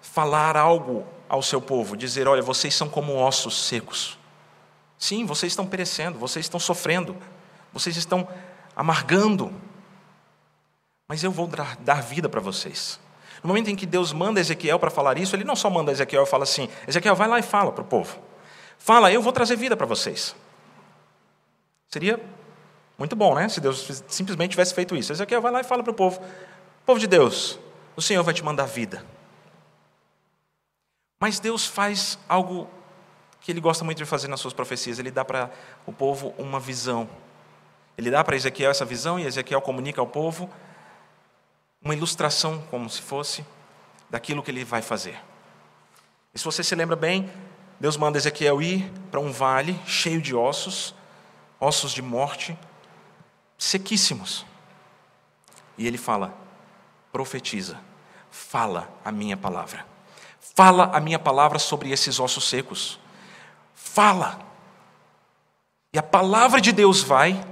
falar 0.00 0.56
algo 0.56 1.06
ao 1.28 1.42
seu 1.42 1.60
povo, 1.60 1.96
dizer: 1.96 2.26
Olha, 2.26 2.42
vocês 2.42 2.74
são 2.74 2.88
como 2.88 3.14
ossos 3.16 3.66
secos. 3.66 4.18
Sim, 4.98 5.24
vocês 5.26 5.52
estão 5.52 5.66
perecendo, 5.66 6.18
vocês 6.18 6.44
estão 6.46 6.58
sofrendo, 6.58 7.16
vocês 7.72 7.96
estão 7.96 8.26
amargando, 8.74 9.52
mas 11.08 11.22
eu 11.22 11.30
vou 11.30 11.48
dar 11.80 12.02
vida 12.02 12.28
para 12.28 12.40
vocês. 12.40 12.98
No 13.42 13.48
momento 13.48 13.68
em 13.68 13.76
que 13.76 13.86
Deus 13.86 14.12
manda 14.12 14.40
Ezequiel 14.40 14.78
para 14.78 14.90
falar 14.90 15.16
isso, 15.18 15.36
ele 15.36 15.44
não 15.44 15.54
só 15.54 15.70
manda 15.70 15.92
Ezequiel 15.92 16.24
e 16.24 16.26
fala 16.26 16.44
assim: 16.44 16.68
Ezequiel, 16.86 17.14
vai 17.14 17.28
lá 17.28 17.38
e 17.38 17.42
fala 17.42 17.70
para 17.70 17.82
o 17.82 17.86
povo. 17.86 18.18
Fala, 18.78 19.12
eu 19.12 19.20
vou 19.20 19.32
trazer 19.32 19.56
vida 19.56 19.76
para 19.76 19.86
vocês. 19.86 20.34
Seria 21.88 22.20
muito 22.98 23.14
bom, 23.14 23.36
né? 23.36 23.48
Se 23.48 23.60
Deus 23.60 24.02
simplesmente 24.08 24.50
tivesse 24.50 24.74
feito 24.74 24.96
isso. 24.96 25.12
Ezequiel, 25.12 25.40
vai 25.40 25.52
lá 25.52 25.60
e 25.60 25.64
fala 25.64 25.84
para 25.84 25.92
o 25.92 25.94
povo: 25.94 26.20
Povo 26.84 26.98
de 26.98 27.06
Deus, 27.06 27.58
o 27.94 28.02
Senhor 28.02 28.24
vai 28.24 28.34
te 28.34 28.44
mandar 28.44 28.66
vida. 28.66 29.04
Mas 31.20 31.38
Deus 31.38 31.64
faz 31.64 32.18
algo 32.28 32.68
que 33.40 33.52
ele 33.52 33.60
gosta 33.60 33.84
muito 33.84 33.98
de 33.98 34.04
fazer 34.04 34.26
nas 34.26 34.40
suas 34.40 34.52
profecias: 34.52 34.98
ele 34.98 35.12
dá 35.12 35.24
para 35.24 35.50
o 35.86 35.92
povo 35.92 36.34
uma 36.36 36.58
visão. 36.58 37.08
Ele 37.96 38.10
dá 38.10 38.22
para 38.22 38.36
Ezequiel 38.36 38.70
essa 38.70 38.84
visão 38.84 39.18
e 39.18 39.26
Ezequiel 39.26 39.60
comunica 39.60 40.00
ao 40.00 40.06
povo 40.06 40.50
uma 41.82 41.94
ilustração, 41.94 42.60
como 42.70 42.90
se 42.90 43.00
fosse, 43.00 43.44
daquilo 44.10 44.42
que 44.42 44.50
ele 44.50 44.64
vai 44.64 44.82
fazer. 44.82 45.18
E 46.34 46.38
se 46.38 46.44
você 46.44 46.62
se 46.62 46.74
lembra 46.74 46.96
bem, 46.96 47.30
Deus 47.80 47.96
manda 47.96 48.18
Ezequiel 48.18 48.60
ir 48.60 48.92
para 49.10 49.20
um 49.20 49.30
vale 49.30 49.78
cheio 49.86 50.20
de 50.20 50.34
ossos, 50.34 50.94
ossos 51.60 51.92
de 51.92 52.02
morte, 52.02 52.58
sequíssimos. 53.58 54.46
E 55.76 55.86
ele 55.86 55.98
fala: 55.98 56.32
profetiza, 57.12 57.78
fala 58.30 58.88
a 59.04 59.10
minha 59.10 59.36
palavra. 59.36 59.84
Fala 60.40 60.96
a 60.96 61.00
minha 61.00 61.18
palavra 61.18 61.58
sobre 61.58 61.90
esses 61.90 62.18
ossos 62.18 62.48
secos. 62.48 62.98
Fala. 63.74 64.40
E 65.92 65.98
a 65.98 66.02
palavra 66.02 66.60
de 66.60 66.72
Deus 66.72 67.02
vai, 67.02 67.44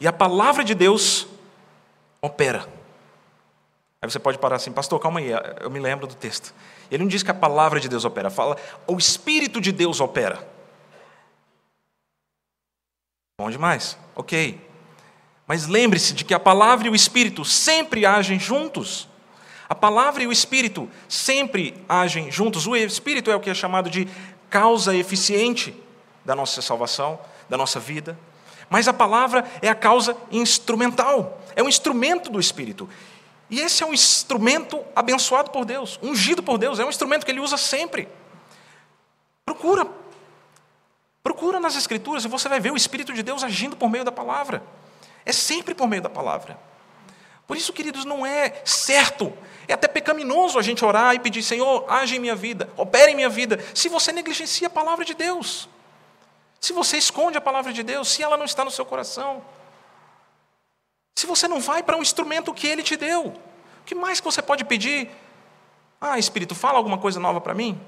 e 0.00 0.06
a 0.06 0.12
palavra 0.12 0.64
de 0.64 0.74
Deus 0.74 1.26
opera. 2.22 2.66
Aí 4.02 4.10
você 4.10 4.18
pode 4.18 4.38
parar 4.38 4.56
assim, 4.56 4.72
pastor, 4.72 4.98
calma 4.98 5.20
aí, 5.20 5.30
eu 5.60 5.70
me 5.70 5.78
lembro 5.78 6.06
do 6.06 6.14
texto. 6.14 6.54
Ele 6.90 7.02
não 7.02 7.08
diz 7.08 7.22
que 7.22 7.30
a 7.30 7.34
palavra 7.34 7.78
de 7.78 7.88
Deus 7.88 8.04
opera, 8.04 8.30
fala, 8.30 8.56
o 8.86 8.96
Espírito 8.96 9.60
de 9.60 9.72
Deus 9.72 10.00
opera. 10.00 10.48
Bom 13.38 13.50
demais, 13.50 13.98
ok. 14.14 14.69
Mas 15.50 15.66
lembre-se 15.66 16.12
de 16.12 16.24
que 16.24 16.32
a 16.32 16.38
palavra 16.38 16.86
e 16.86 16.90
o 16.90 16.94
Espírito 16.94 17.44
sempre 17.44 18.06
agem 18.06 18.38
juntos. 18.38 19.08
A 19.68 19.74
palavra 19.74 20.22
e 20.22 20.26
o 20.28 20.30
Espírito 20.30 20.88
sempre 21.08 21.74
agem 21.88 22.30
juntos. 22.30 22.68
O 22.68 22.76
Espírito 22.76 23.32
é 23.32 23.34
o 23.34 23.40
que 23.40 23.50
é 23.50 23.54
chamado 23.54 23.90
de 23.90 24.06
causa 24.48 24.94
eficiente 24.94 25.74
da 26.24 26.36
nossa 26.36 26.62
salvação, 26.62 27.18
da 27.48 27.56
nossa 27.56 27.80
vida. 27.80 28.16
Mas 28.68 28.86
a 28.86 28.92
palavra 28.92 29.44
é 29.60 29.68
a 29.68 29.74
causa 29.74 30.16
instrumental, 30.30 31.42
é 31.56 31.62
um 31.64 31.68
instrumento 31.68 32.30
do 32.30 32.38
Espírito. 32.38 32.88
E 33.50 33.58
esse 33.58 33.82
é 33.82 33.86
um 33.86 33.92
instrumento 33.92 34.80
abençoado 34.94 35.50
por 35.50 35.64
Deus, 35.64 35.98
ungido 36.00 36.44
por 36.44 36.58
Deus, 36.58 36.78
é 36.78 36.84
um 36.84 36.90
instrumento 36.90 37.24
que 37.24 37.32
ele 37.32 37.40
usa 37.40 37.56
sempre. 37.56 38.08
Procura. 39.44 39.84
Procura 41.24 41.58
nas 41.58 41.74
Escrituras 41.74 42.24
e 42.24 42.28
você 42.28 42.48
vai 42.48 42.60
ver 42.60 42.70
o 42.70 42.76
Espírito 42.76 43.12
de 43.12 43.24
Deus 43.24 43.42
agindo 43.42 43.76
por 43.76 43.90
meio 43.90 44.04
da 44.04 44.12
palavra. 44.12 44.62
É 45.24 45.32
sempre 45.32 45.74
por 45.74 45.88
meio 45.88 46.02
da 46.02 46.10
palavra. 46.10 46.58
Por 47.46 47.56
isso, 47.56 47.72
queridos, 47.72 48.04
não 48.04 48.24
é 48.24 48.62
certo, 48.64 49.36
é 49.66 49.72
até 49.72 49.88
pecaminoso 49.88 50.58
a 50.58 50.62
gente 50.62 50.84
orar 50.84 51.14
e 51.14 51.18
pedir, 51.18 51.42
Senhor, 51.42 51.84
age 51.88 52.16
em 52.16 52.20
minha 52.20 52.36
vida, 52.36 52.68
opere 52.76 53.10
em 53.12 53.16
minha 53.16 53.28
vida, 53.28 53.58
se 53.74 53.88
você 53.88 54.12
negligencia 54.12 54.68
a 54.68 54.70
palavra 54.70 55.04
de 55.04 55.14
Deus. 55.14 55.68
Se 56.60 56.72
você 56.72 56.98
esconde 56.98 57.38
a 57.38 57.40
palavra 57.40 57.72
de 57.72 57.82
Deus, 57.82 58.08
se 58.08 58.22
ela 58.22 58.36
não 58.36 58.44
está 58.44 58.64
no 58.64 58.70
seu 58.70 58.84
coração. 58.84 59.42
Se 61.16 61.26
você 61.26 61.48
não 61.48 61.58
vai 61.58 61.82
para 61.82 61.96
um 61.96 62.02
instrumento 62.02 62.52
que 62.54 62.66
Ele 62.66 62.82
te 62.82 62.96
deu, 62.96 63.26
o 63.26 63.84
que 63.84 63.94
mais 63.94 64.20
que 64.20 64.24
você 64.26 64.40
pode 64.40 64.64
pedir? 64.64 65.10
Ah, 66.00 66.18
Espírito, 66.18 66.54
fala 66.54 66.78
alguma 66.78 66.98
coisa 66.98 67.18
nova 67.18 67.40
para 67.40 67.54
mim? 67.54 67.80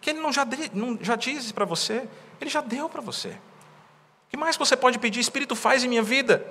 Que 0.00 0.10
Ele 0.10 0.20
não 0.20 0.32
já, 0.32 0.46
não, 0.72 0.98
já 1.00 1.16
disse 1.16 1.52
para 1.52 1.64
você, 1.64 2.08
Ele 2.40 2.50
já 2.50 2.60
deu 2.60 2.88
para 2.88 3.00
você. 3.00 3.28
O 3.28 4.30
que 4.30 4.36
mais 4.36 4.56
que 4.56 4.64
você 4.64 4.76
pode 4.76 4.98
pedir? 4.98 5.20
Espírito, 5.20 5.54
faz 5.54 5.84
em 5.84 5.88
minha 5.88 6.02
vida, 6.02 6.46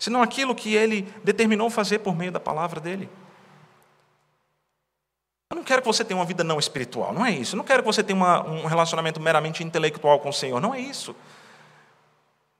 senão 0.00 0.22
aquilo 0.22 0.54
que 0.54 0.74
Ele 0.74 1.02
determinou 1.22 1.68
fazer 1.70 2.00
por 2.00 2.16
meio 2.16 2.32
da 2.32 2.40
palavra 2.40 2.80
dEle. 2.80 3.08
Eu 5.50 5.56
não 5.56 5.62
quero 5.62 5.82
que 5.82 5.86
você 5.86 6.02
tenha 6.02 6.18
uma 6.18 6.24
vida 6.24 6.42
não 6.42 6.58
espiritual, 6.58 7.12
não 7.12 7.24
é 7.24 7.30
isso. 7.30 7.54
Eu 7.54 7.58
não 7.58 7.64
quero 7.64 7.82
que 7.82 7.86
você 7.86 8.02
tenha 8.02 8.16
uma, 8.16 8.42
um 8.42 8.66
relacionamento 8.66 9.20
meramente 9.20 9.62
intelectual 9.62 10.18
com 10.18 10.30
o 10.30 10.32
Senhor, 10.32 10.58
não 10.58 10.74
é 10.74 10.80
isso. 10.80 11.14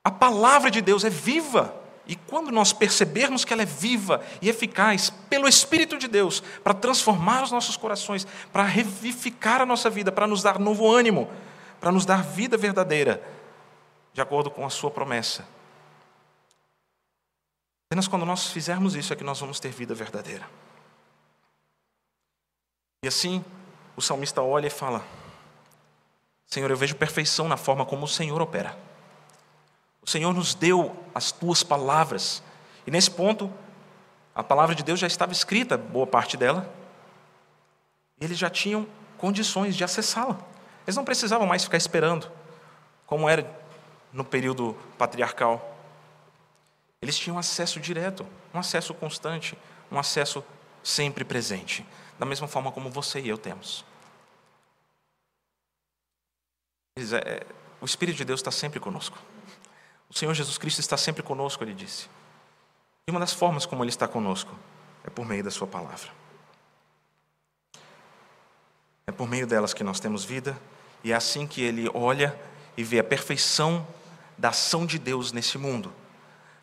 A 0.04 0.10
palavra 0.10 0.70
de 0.70 0.82
Deus 0.82 1.02
é 1.02 1.10
viva. 1.10 1.74
E 2.06 2.16
quando 2.16 2.50
nós 2.50 2.72
percebermos 2.72 3.44
que 3.44 3.52
ela 3.52 3.62
é 3.62 3.66
viva 3.66 4.20
e 4.42 4.48
eficaz 4.48 5.10
pelo 5.30 5.46
Espírito 5.46 5.96
de 5.96 6.08
Deus 6.08 6.42
para 6.62 6.74
transformar 6.74 7.44
os 7.44 7.52
nossos 7.52 7.76
corações, 7.76 8.26
para 8.52 8.64
revivificar 8.64 9.60
a 9.62 9.66
nossa 9.66 9.88
vida, 9.88 10.10
para 10.10 10.26
nos 10.26 10.42
dar 10.42 10.58
novo 10.58 10.90
ânimo, 10.90 11.30
para 11.80 11.92
nos 11.92 12.04
dar 12.04 12.22
vida 12.22 12.56
verdadeira, 12.56 13.22
de 14.12 14.20
acordo 14.20 14.50
com 14.50 14.66
a 14.66 14.70
Sua 14.70 14.90
promessa. 14.90 15.46
Apenas 17.90 18.06
quando 18.06 18.24
nós 18.24 18.46
fizermos 18.46 18.94
isso 18.94 19.12
é 19.12 19.16
que 19.16 19.24
nós 19.24 19.40
vamos 19.40 19.58
ter 19.58 19.70
vida 19.70 19.92
verdadeira. 19.96 20.48
E 23.02 23.08
assim, 23.08 23.44
o 23.96 24.00
salmista 24.00 24.40
olha 24.40 24.68
e 24.68 24.70
fala: 24.70 25.04
Senhor, 26.46 26.70
eu 26.70 26.76
vejo 26.76 26.94
perfeição 26.94 27.48
na 27.48 27.56
forma 27.56 27.84
como 27.84 28.04
o 28.04 28.08
Senhor 28.08 28.40
opera. 28.40 28.78
O 30.00 30.08
Senhor 30.08 30.32
nos 30.32 30.54
deu 30.54 30.96
as 31.12 31.32
tuas 31.32 31.64
palavras. 31.64 32.44
E 32.86 32.92
nesse 32.92 33.10
ponto, 33.10 33.52
a 34.36 34.44
palavra 34.44 34.76
de 34.76 34.84
Deus 34.84 35.00
já 35.00 35.08
estava 35.08 35.32
escrita, 35.32 35.76
boa 35.76 36.06
parte 36.06 36.36
dela. 36.36 36.72
E 38.20 38.24
eles 38.24 38.38
já 38.38 38.48
tinham 38.48 38.86
condições 39.18 39.74
de 39.74 39.82
acessá-la. 39.82 40.38
Eles 40.86 40.94
não 40.94 41.04
precisavam 41.04 41.44
mais 41.44 41.64
ficar 41.64 41.76
esperando, 41.76 42.30
como 43.04 43.28
era 43.28 43.52
no 44.12 44.22
período 44.22 44.76
patriarcal. 44.96 45.69
Eles 47.02 47.18
tinham 47.18 47.38
acesso 47.38 47.80
direto, 47.80 48.26
um 48.52 48.58
acesso 48.58 48.92
constante, 48.92 49.56
um 49.90 49.98
acesso 49.98 50.44
sempre 50.82 51.24
presente, 51.24 51.86
da 52.18 52.26
mesma 52.26 52.46
forma 52.46 52.70
como 52.70 52.90
você 52.90 53.20
e 53.20 53.28
eu 53.28 53.38
temos. 53.38 53.84
É, 56.96 57.46
o 57.80 57.86
Espírito 57.86 58.16
de 58.16 58.24
Deus 58.24 58.40
está 58.40 58.50
sempre 58.50 58.78
conosco. 58.78 59.18
O 60.10 60.14
Senhor 60.14 60.34
Jesus 60.34 60.58
Cristo 60.58 60.80
está 60.80 60.96
sempre 60.96 61.22
conosco, 61.22 61.64
ele 61.64 61.72
disse. 61.72 62.08
E 63.06 63.10
uma 63.10 63.20
das 63.20 63.32
formas 63.32 63.64
como 63.64 63.82
ele 63.82 63.90
está 63.90 64.06
conosco 64.06 64.54
é 65.04 65.08
por 65.08 65.24
meio 65.24 65.42
da 65.42 65.50
Sua 65.50 65.66
palavra. 65.66 66.10
É 69.06 69.12
por 69.12 69.28
meio 69.28 69.46
delas 69.46 69.72
que 69.72 69.82
nós 69.82 69.98
temos 69.98 70.24
vida, 70.24 70.60
e 71.02 71.12
é 71.12 71.14
assim 71.14 71.46
que 71.46 71.62
ele 71.62 71.88
olha 71.94 72.38
e 72.76 72.84
vê 72.84 72.98
a 72.98 73.04
perfeição 73.04 73.86
da 74.36 74.50
ação 74.50 74.84
de 74.84 74.98
Deus 74.98 75.32
nesse 75.32 75.56
mundo, 75.56 75.92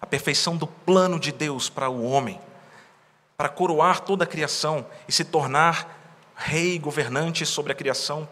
a 0.01 0.05
perfeição 0.05 0.55
do 0.55 0.67
plano 0.67 1.19
de 1.19 1.31
Deus 1.31 1.69
para 1.69 1.89
o 1.89 2.03
homem, 2.03 2.39
para 3.35 3.49
coroar 3.49 4.01
toda 4.01 4.23
a 4.23 4.27
criação 4.27 4.85
e 5.07 5.11
se 5.11 5.23
tornar 5.23 5.95
rei 6.35 6.75
e 6.75 6.79
governante 6.79 7.45
sobre 7.45 7.71
a 7.71 7.75
criação 7.75 8.27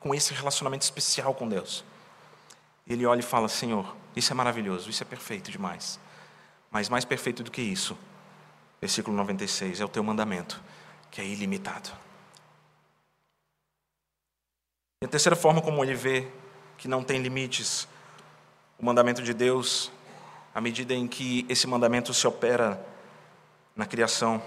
com 0.00 0.14
esse 0.14 0.34
relacionamento 0.34 0.82
especial 0.82 1.34
com 1.34 1.48
Deus. 1.48 1.84
Ele 2.86 3.06
olha 3.06 3.20
e 3.20 3.22
fala: 3.22 3.48
Senhor, 3.48 3.96
isso 4.14 4.32
é 4.32 4.34
maravilhoso, 4.34 4.90
isso 4.90 5.02
é 5.02 5.06
perfeito 5.06 5.50
demais. 5.50 5.98
Mas 6.70 6.88
mais 6.88 7.04
perfeito 7.04 7.42
do 7.42 7.50
que 7.50 7.62
isso, 7.62 7.96
versículo 8.80 9.16
96, 9.16 9.80
é 9.80 9.84
o 9.84 9.88
teu 9.88 10.02
mandamento, 10.02 10.60
que 11.10 11.20
é 11.20 11.24
ilimitado. 11.24 11.90
E 15.00 15.06
a 15.06 15.08
terceira 15.08 15.36
forma 15.36 15.62
como 15.62 15.84
ele 15.84 15.94
vê 15.94 16.28
que 16.76 16.88
não 16.88 17.04
tem 17.04 17.22
limites 17.22 17.86
o 18.78 18.84
mandamento 18.84 19.22
de 19.22 19.32
Deus, 19.32 19.90
à 20.54 20.60
medida 20.60 20.94
em 20.94 21.08
que 21.08 21.44
esse 21.48 21.66
mandamento 21.66 22.14
se 22.14 22.26
opera 22.26 22.80
na 23.74 23.84
criação, 23.84 24.40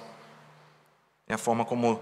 é 1.28 1.34
a 1.34 1.38
forma 1.38 1.66
como, 1.66 2.02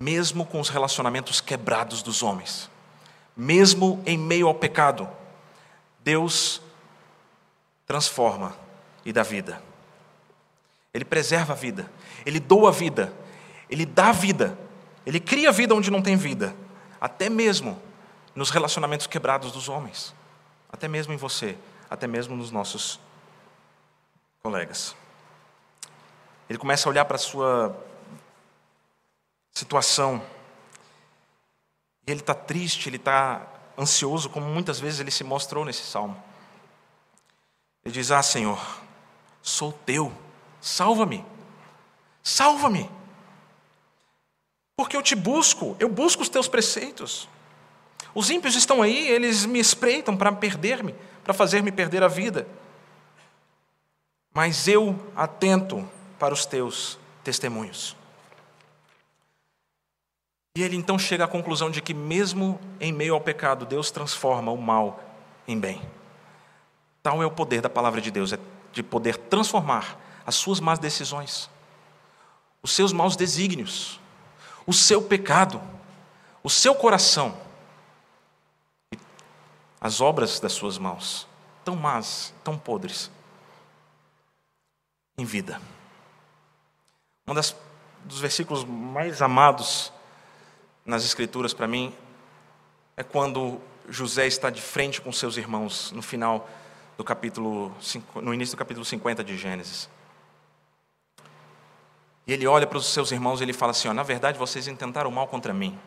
mesmo 0.00 0.46
com 0.46 0.60
os 0.60 0.68
relacionamentos 0.68 1.40
quebrados 1.40 2.00
dos 2.00 2.22
homens, 2.22 2.70
mesmo 3.36 4.00
em 4.06 4.16
meio 4.16 4.46
ao 4.46 4.54
pecado, 4.54 5.08
Deus 5.98 6.62
transforma 7.84 8.56
e 9.04 9.12
dá 9.12 9.24
vida. 9.24 9.60
Ele 10.92 11.04
preserva 11.04 11.54
a 11.54 11.56
vida, 11.56 11.90
ele 12.24 12.38
doa 12.38 12.68
a 12.68 12.72
vida, 12.72 13.12
ele 13.68 13.84
dá 13.84 14.12
vida, 14.12 14.56
ele 15.04 15.18
cria 15.18 15.50
vida 15.50 15.74
onde 15.74 15.90
não 15.90 16.00
tem 16.00 16.16
vida, 16.16 16.54
até 17.00 17.28
mesmo 17.28 17.82
nos 18.32 18.50
relacionamentos 18.50 19.08
quebrados 19.08 19.50
dos 19.50 19.68
homens, 19.68 20.14
até 20.72 20.86
mesmo 20.86 21.12
em 21.12 21.16
você, 21.16 21.58
até 21.88 22.06
mesmo 22.06 22.36
nos 22.36 22.50
nossos 22.50 23.00
colegas. 24.42 24.94
Ele 26.48 26.58
começa 26.58 26.88
a 26.88 26.90
olhar 26.90 27.04
para 27.04 27.16
a 27.16 27.18
sua 27.18 27.76
situação, 29.52 30.22
e 32.06 32.10
ele 32.10 32.20
está 32.20 32.34
triste, 32.34 32.88
ele 32.88 32.96
está 32.96 33.46
ansioso, 33.78 34.28
como 34.28 34.46
muitas 34.46 34.78
vezes 34.78 35.00
ele 35.00 35.10
se 35.10 35.24
mostrou 35.24 35.64
nesse 35.64 35.82
salmo. 35.82 36.22
Ele 37.84 37.94
diz: 37.94 38.10
Ah, 38.10 38.22
Senhor, 38.22 38.82
sou 39.42 39.72
teu, 39.72 40.12
salva-me, 40.60 41.24
salva-me, 42.22 42.90
porque 44.76 44.96
eu 44.96 45.02
te 45.02 45.14
busco, 45.14 45.76
eu 45.78 45.88
busco 45.88 46.22
os 46.22 46.28
teus 46.28 46.48
preceitos. 46.48 47.28
Os 48.14 48.30
ímpios 48.30 48.54
estão 48.54 48.80
aí, 48.80 49.08
eles 49.08 49.44
me 49.44 49.58
espreitam 49.58 50.16
para 50.16 50.30
perder-me, 50.30 50.94
para 51.24 51.34
fazer-me 51.34 51.72
perder 51.72 52.02
a 52.02 52.08
vida. 52.08 52.46
Mas 54.32 54.68
eu 54.68 54.98
atento 55.16 55.88
para 56.18 56.32
os 56.32 56.46
teus 56.46 56.98
testemunhos. 57.22 57.96
E 60.56 60.62
ele 60.62 60.76
então 60.76 60.96
chega 60.96 61.24
à 61.24 61.28
conclusão 61.28 61.68
de 61.68 61.82
que, 61.82 61.92
mesmo 61.92 62.60
em 62.78 62.92
meio 62.92 63.14
ao 63.14 63.20
pecado, 63.20 63.66
Deus 63.66 63.90
transforma 63.90 64.52
o 64.52 64.56
mal 64.56 65.02
em 65.48 65.58
bem. 65.58 65.82
Tal 67.02 67.20
é 67.20 67.26
o 67.26 67.30
poder 67.30 67.60
da 67.60 67.68
palavra 67.68 68.00
de 68.00 68.10
Deus, 68.10 68.32
é 68.32 68.38
de 68.72 68.82
poder 68.82 69.16
transformar 69.16 69.98
as 70.24 70.36
suas 70.36 70.60
más 70.60 70.78
decisões, 70.78 71.50
os 72.62 72.72
seus 72.72 72.92
maus 72.92 73.16
desígnios, 73.16 74.00
o 74.66 74.72
seu 74.72 75.02
pecado, 75.02 75.60
o 76.42 76.48
seu 76.48 76.74
coração, 76.74 77.36
as 79.84 80.00
obras 80.00 80.40
das 80.40 80.54
suas 80.54 80.78
mãos, 80.78 81.28
tão 81.62 81.76
más, 81.76 82.32
tão 82.42 82.56
podres, 82.56 83.10
em 85.18 85.26
vida. 85.26 85.60
Um 87.28 87.34
das, 87.34 87.54
dos 88.02 88.18
versículos 88.18 88.64
mais 88.64 89.20
amados 89.20 89.92
nas 90.86 91.04
Escrituras 91.04 91.52
para 91.52 91.68
mim 91.68 91.94
é 92.96 93.02
quando 93.02 93.60
José 93.86 94.26
está 94.26 94.48
de 94.48 94.62
frente 94.62 95.02
com 95.02 95.12
seus 95.12 95.36
irmãos 95.36 95.92
no 95.92 96.00
final 96.00 96.48
do 96.96 97.04
capítulo, 97.04 97.70
no 98.14 98.32
início 98.32 98.56
do 98.56 98.58
capítulo 98.58 98.86
50 98.86 99.22
de 99.22 99.36
Gênesis. 99.36 99.90
E 102.26 102.32
ele 102.32 102.46
olha 102.46 102.66
para 102.66 102.78
os 102.78 102.86
seus 102.86 103.12
irmãos 103.12 103.42
e 103.42 103.44
ele 103.44 103.52
fala 103.52 103.72
assim: 103.72 103.88
ó, 103.88 103.92
na 103.92 104.02
verdade 104.02 104.38
vocês 104.38 104.66
intentaram 104.66 105.10
o 105.10 105.12
mal 105.12 105.28
contra 105.28 105.52
mim, 105.52 105.78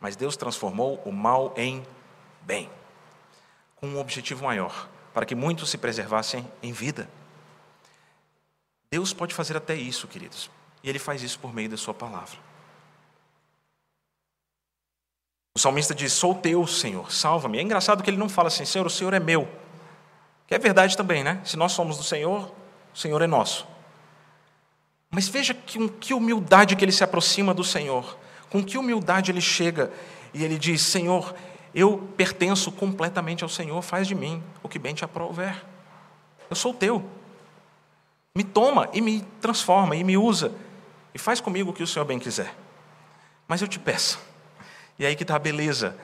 mas 0.00 0.16
Deus 0.16 0.34
transformou 0.34 0.96
o 1.04 1.12
mal 1.12 1.52
em 1.58 1.86
bem, 2.40 2.70
com 3.84 3.88
um 3.90 4.00
objetivo 4.00 4.42
maior, 4.42 4.88
para 5.12 5.26
que 5.26 5.34
muitos 5.34 5.68
se 5.68 5.76
preservassem 5.76 6.50
em 6.62 6.72
vida. 6.72 7.08
Deus 8.90 9.12
pode 9.12 9.34
fazer 9.34 9.56
até 9.56 9.74
isso, 9.74 10.08
queridos, 10.08 10.50
e 10.82 10.88
Ele 10.88 10.98
faz 10.98 11.22
isso 11.22 11.38
por 11.38 11.52
meio 11.52 11.68
da 11.68 11.76
Sua 11.76 11.92
palavra. 11.92 12.38
O 15.54 15.60
salmista 15.60 15.94
diz: 15.94 16.12
Sou 16.14 16.34
teu, 16.34 16.66
Senhor, 16.66 17.12
salva-me. 17.12 17.58
É 17.58 17.62
engraçado 17.62 18.02
que 18.02 18.08
ele 18.08 18.16
não 18.16 18.28
fala 18.28 18.48
assim, 18.48 18.64
Senhor, 18.64 18.86
o 18.86 18.90
Senhor 18.90 19.12
é 19.12 19.20
meu. 19.20 19.46
Que 20.46 20.54
é 20.54 20.58
verdade 20.58 20.96
também, 20.96 21.22
né? 21.22 21.40
Se 21.44 21.56
nós 21.56 21.72
somos 21.72 21.96
do 21.96 22.02
Senhor, 22.02 22.52
o 22.92 22.98
Senhor 22.98 23.20
é 23.20 23.26
nosso. 23.26 23.66
Mas 25.10 25.28
veja 25.28 25.54
com 25.54 25.88
que 25.88 26.12
humildade 26.12 26.74
que 26.74 26.84
ele 26.84 26.90
se 26.90 27.04
aproxima 27.04 27.54
do 27.54 27.62
Senhor, 27.62 28.18
com 28.50 28.64
que 28.64 28.78
humildade 28.78 29.30
ele 29.30 29.40
chega 29.40 29.92
e 30.32 30.42
ele 30.42 30.58
diz: 30.58 30.82
Senhor, 30.82 31.34
eu 31.74 31.98
pertenço 32.16 32.70
completamente 32.70 33.42
ao 33.42 33.48
Senhor, 33.48 33.82
faz 33.82 34.06
de 34.06 34.14
mim 34.14 34.42
o 34.62 34.68
que 34.68 34.78
bem 34.78 34.94
te 34.94 35.04
aprouver. 35.04 35.62
Eu 36.48 36.54
sou 36.54 36.72
teu. 36.72 37.04
Me 38.34 38.44
toma 38.44 38.88
e 38.92 39.00
me 39.00 39.22
transforma 39.40 39.96
e 39.96 40.04
me 40.04 40.16
usa 40.16 40.52
e 41.12 41.18
faz 41.18 41.40
comigo 41.40 41.70
o 41.70 41.74
que 41.74 41.82
o 41.82 41.86
Senhor 41.86 42.04
bem 42.04 42.18
quiser. 42.18 42.54
Mas 43.48 43.60
eu 43.60 43.68
te 43.68 43.78
peço 43.78 44.20
e 44.98 45.04
aí 45.04 45.16
que 45.16 45.24
está 45.24 45.36
a 45.36 45.38
beleza 45.38 45.96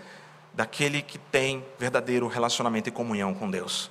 daquele 0.52 1.00
que 1.00 1.18
tem 1.18 1.64
verdadeiro 1.78 2.26
relacionamento 2.26 2.88
e 2.88 2.92
comunhão 2.92 3.32
com 3.32 3.50
Deus. 3.50 3.90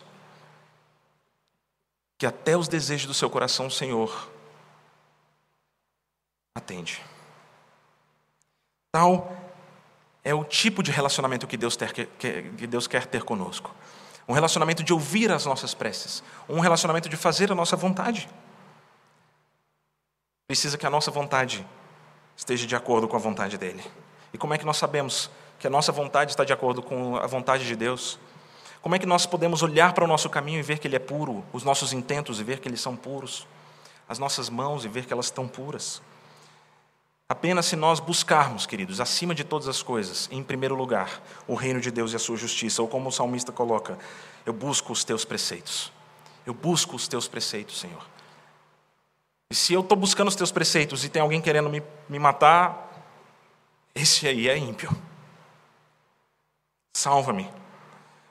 que 2.17 2.25
até 2.25 2.57
os 2.57 2.67
desejos 2.67 3.07
do 3.07 3.13
seu 3.13 3.29
coração 3.29 3.67
o 3.67 3.71
Senhor 3.71 4.29
atende. 6.53 7.01
Tal 8.91 9.48
é 10.23 10.33
o 10.33 10.43
tipo 10.43 10.83
de 10.83 10.91
relacionamento 10.91 11.47
que 11.47 11.57
Deus, 11.57 11.75
ter, 11.75 11.93
que 11.93 12.67
Deus 12.67 12.87
quer 12.87 13.05
ter 13.05 13.23
conosco. 13.23 13.73
Um 14.27 14.33
relacionamento 14.33 14.83
de 14.83 14.93
ouvir 14.93 15.31
as 15.31 15.45
nossas 15.45 15.73
preces, 15.73 16.23
um 16.47 16.59
relacionamento 16.59 17.09
de 17.09 17.17
fazer 17.17 17.51
a 17.51 17.55
nossa 17.55 17.75
vontade. 17.75 18.29
Precisa 20.47 20.77
que 20.77 20.85
a 20.85 20.89
nossa 20.89 21.09
vontade 21.09 21.65
esteja 22.35 22.67
de 22.67 22.75
acordo 22.75 23.07
com 23.07 23.15
a 23.15 23.19
vontade 23.19 23.57
dele. 23.57 23.83
E 24.33 24.37
como 24.37 24.53
é 24.53 24.57
que 24.57 24.65
nós 24.65 24.77
sabemos 24.77 25.29
que 25.57 25.67
a 25.67 25.69
nossa 25.69 25.91
vontade 25.91 26.31
está 26.31 26.43
de 26.43 26.53
acordo 26.53 26.81
com 26.81 27.17
a 27.17 27.27
vontade 27.27 27.65
de 27.65 27.75
Deus? 27.75 28.19
Como 28.81 28.95
é 28.95 28.99
que 28.99 29.05
nós 29.05 29.25
podemos 29.25 29.61
olhar 29.61 29.93
para 29.93 30.03
o 30.03 30.07
nosso 30.07 30.29
caminho 30.29 30.59
e 30.59 30.61
ver 30.61 30.79
que 30.79 30.87
ele 30.87 30.95
é 30.95 30.99
puro, 30.99 31.43
os 31.51 31.63
nossos 31.63 31.91
intentos 31.91 32.39
e 32.39 32.43
ver 32.43 32.59
que 32.59 32.67
eles 32.67 32.79
são 32.79 32.95
puros, 32.95 33.45
as 34.07 34.19
nossas 34.19 34.49
mãos 34.49 34.85
e 34.85 34.87
ver 34.87 35.05
que 35.05 35.11
elas 35.11 35.25
estão 35.25 35.47
puras? 35.47 36.01
Apenas 37.31 37.67
se 37.67 37.75
nós 37.75 37.99
buscarmos, 37.99 38.65
queridos, 38.65 38.99
acima 38.99 39.35
de 39.35 39.43
todas 39.43 39.67
as 39.67 39.83
coisas, 39.83 40.27
em 40.31 40.41
primeiro 40.41 40.73
lugar, 40.73 41.21
o 41.47 41.53
reino 41.53 41.79
de 41.79 41.91
Deus 41.91 42.11
e 42.11 42.15
a 42.15 42.19
sua 42.19 42.35
justiça, 42.35 42.81
ou 42.81 42.87
como 42.87 43.09
o 43.09 43.11
salmista 43.11 43.51
coloca, 43.51 43.99
eu 44.47 44.51
busco 44.51 44.91
os 44.91 45.03
teus 45.03 45.23
preceitos. 45.23 45.91
Eu 46.43 46.55
busco 46.55 46.95
os 46.95 47.07
teus 47.07 47.27
preceitos, 47.27 47.79
Senhor. 47.79 48.03
E 49.47 49.53
se 49.53 49.73
eu 49.73 49.81
estou 49.81 49.95
buscando 49.95 50.27
os 50.27 50.35
teus 50.35 50.51
preceitos 50.51 51.05
e 51.05 51.09
tem 51.09 51.21
alguém 51.21 51.39
querendo 51.39 51.69
me, 51.69 51.83
me 52.09 52.17
matar, 52.17 52.89
esse 53.93 54.27
aí 54.27 54.49
é 54.49 54.57
ímpio. 54.57 54.89
Salva-me. 56.95 57.47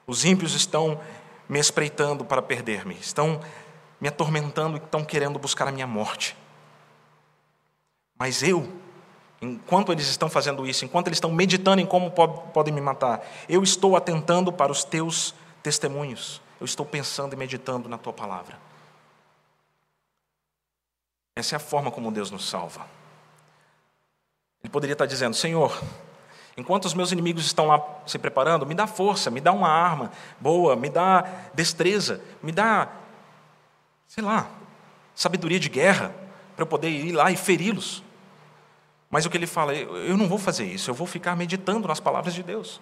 Os 0.09 0.25
ímpios 0.25 0.55
estão 0.55 1.01
me 1.49 1.61
espreitando 1.61 2.25
para 2.25 2.43
perder-me, 2.43 2.97
estão 2.97 3.41
me 4.01 4.09
atormentando 4.09 4.77
e 4.77 4.81
estão 4.81 5.05
querendo 5.05 5.39
buscar 5.39 5.69
a 5.69 5.73
minha 5.73 5.87
morte. 5.87 6.37
Mas 8.19 8.43
eu 8.43 8.88
Enquanto 9.41 9.93
eles 9.93 10.09
estão 10.09 10.29
fazendo 10.29 10.67
isso, 10.67 10.85
enquanto 10.85 11.07
eles 11.07 11.17
estão 11.17 11.31
meditando 11.31 11.81
em 11.81 11.87
como 11.87 12.11
podem 12.11 12.75
me 12.75 12.81
matar, 12.81 13.25
eu 13.49 13.63
estou 13.63 13.97
atentando 13.97 14.53
para 14.53 14.73
os 14.73 14.83
teus 14.83 15.35
testemunhos. 15.63 16.41
Eu 16.61 16.65
estou 16.65 16.85
pensando 16.85 17.35
e 17.35 17.37
meditando 17.37 17.89
na 17.89 17.97
tua 17.97 18.13
palavra. 18.13 18.59
Essa 21.37 21.55
é 21.55 21.57
a 21.57 21.61
forma 21.61 21.89
como 21.89 22.11
Deus 22.11 22.33
nos 22.33 22.49
salva. 22.49 22.85
Ele 24.61 24.73
poderia 24.73 24.95
estar 24.95 25.07
dizendo: 25.07 25.37
Senhor, 25.37 25.81
enquanto 26.57 26.87
os 26.87 26.95
meus 26.95 27.13
inimigos 27.13 27.47
estão 27.47 27.69
lá 27.69 27.81
se 28.05 28.19
preparando, 28.19 28.67
me 28.67 28.75
dá 28.75 28.89
força, 28.89 29.31
me 29.31 29.41
dá 29.41 29.53
uma 29.53 29.69
arma 29.69 30.11
boa, 30.41 30.75
me 30.75 30.91
dá 30.91 31.25
destreza, 31.55 32.21
me 32.43 32.51
dá, 32.51 32.89
sei 34.09 34.25
lá, 34.25 34.51
sabedoria 35.15 35.61
de 35.61 35.69
guerra, 35.69 36.13
para 36.57 36.65
eu 36.65 36.67
poder 36.67 36.91
ir 36.91 37.13
lá 37.13 37.31
e 37.31 37.37
feri-los. 37.37 38.03
Mas 39.11 39.25
o 39.25 39.31
que 39.31 39.37
ele 39.37 39.47
fala, 39.47 39.75
eu 39.75 40.17
não 40.17 40.29
vou 40.29 40.39
fazer 40.39 40.65
isso, 40.65 40.91
eu 40.91 40.95
vou 40.95 41.07
ficar 41.07 41.35
meditando 41.35 41.89
nas 41.89 42.01
palavras 42.01 42.35
de 42.35 42.43
Deus. 42.43 42.81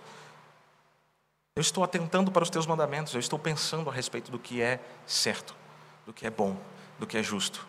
Eu 1.55 1.61
estou 1.61 1.85
atentando 1.85 2.31
para 2.31 2.43
os 2.43 2.51
teus 2.51 2.67
mandamentos, 2.67 3.15
eu 3.15 3.21
estou 3.21 3.39
pensando 3.39 3.89
a 3.89 3.93
respeito 3.93 4.31
do 4.31 4.39
que 4.39 4.61
é 4.61 4.81
certo, 5.07 5.55
do 6.05 6.13
que 6.13 6.27
é 6.27 6.31
bom, 6.31 6.57
do 6.99 7.07
que 7.07 7.17
é 7.17 7.23
justo. 7.23 7.67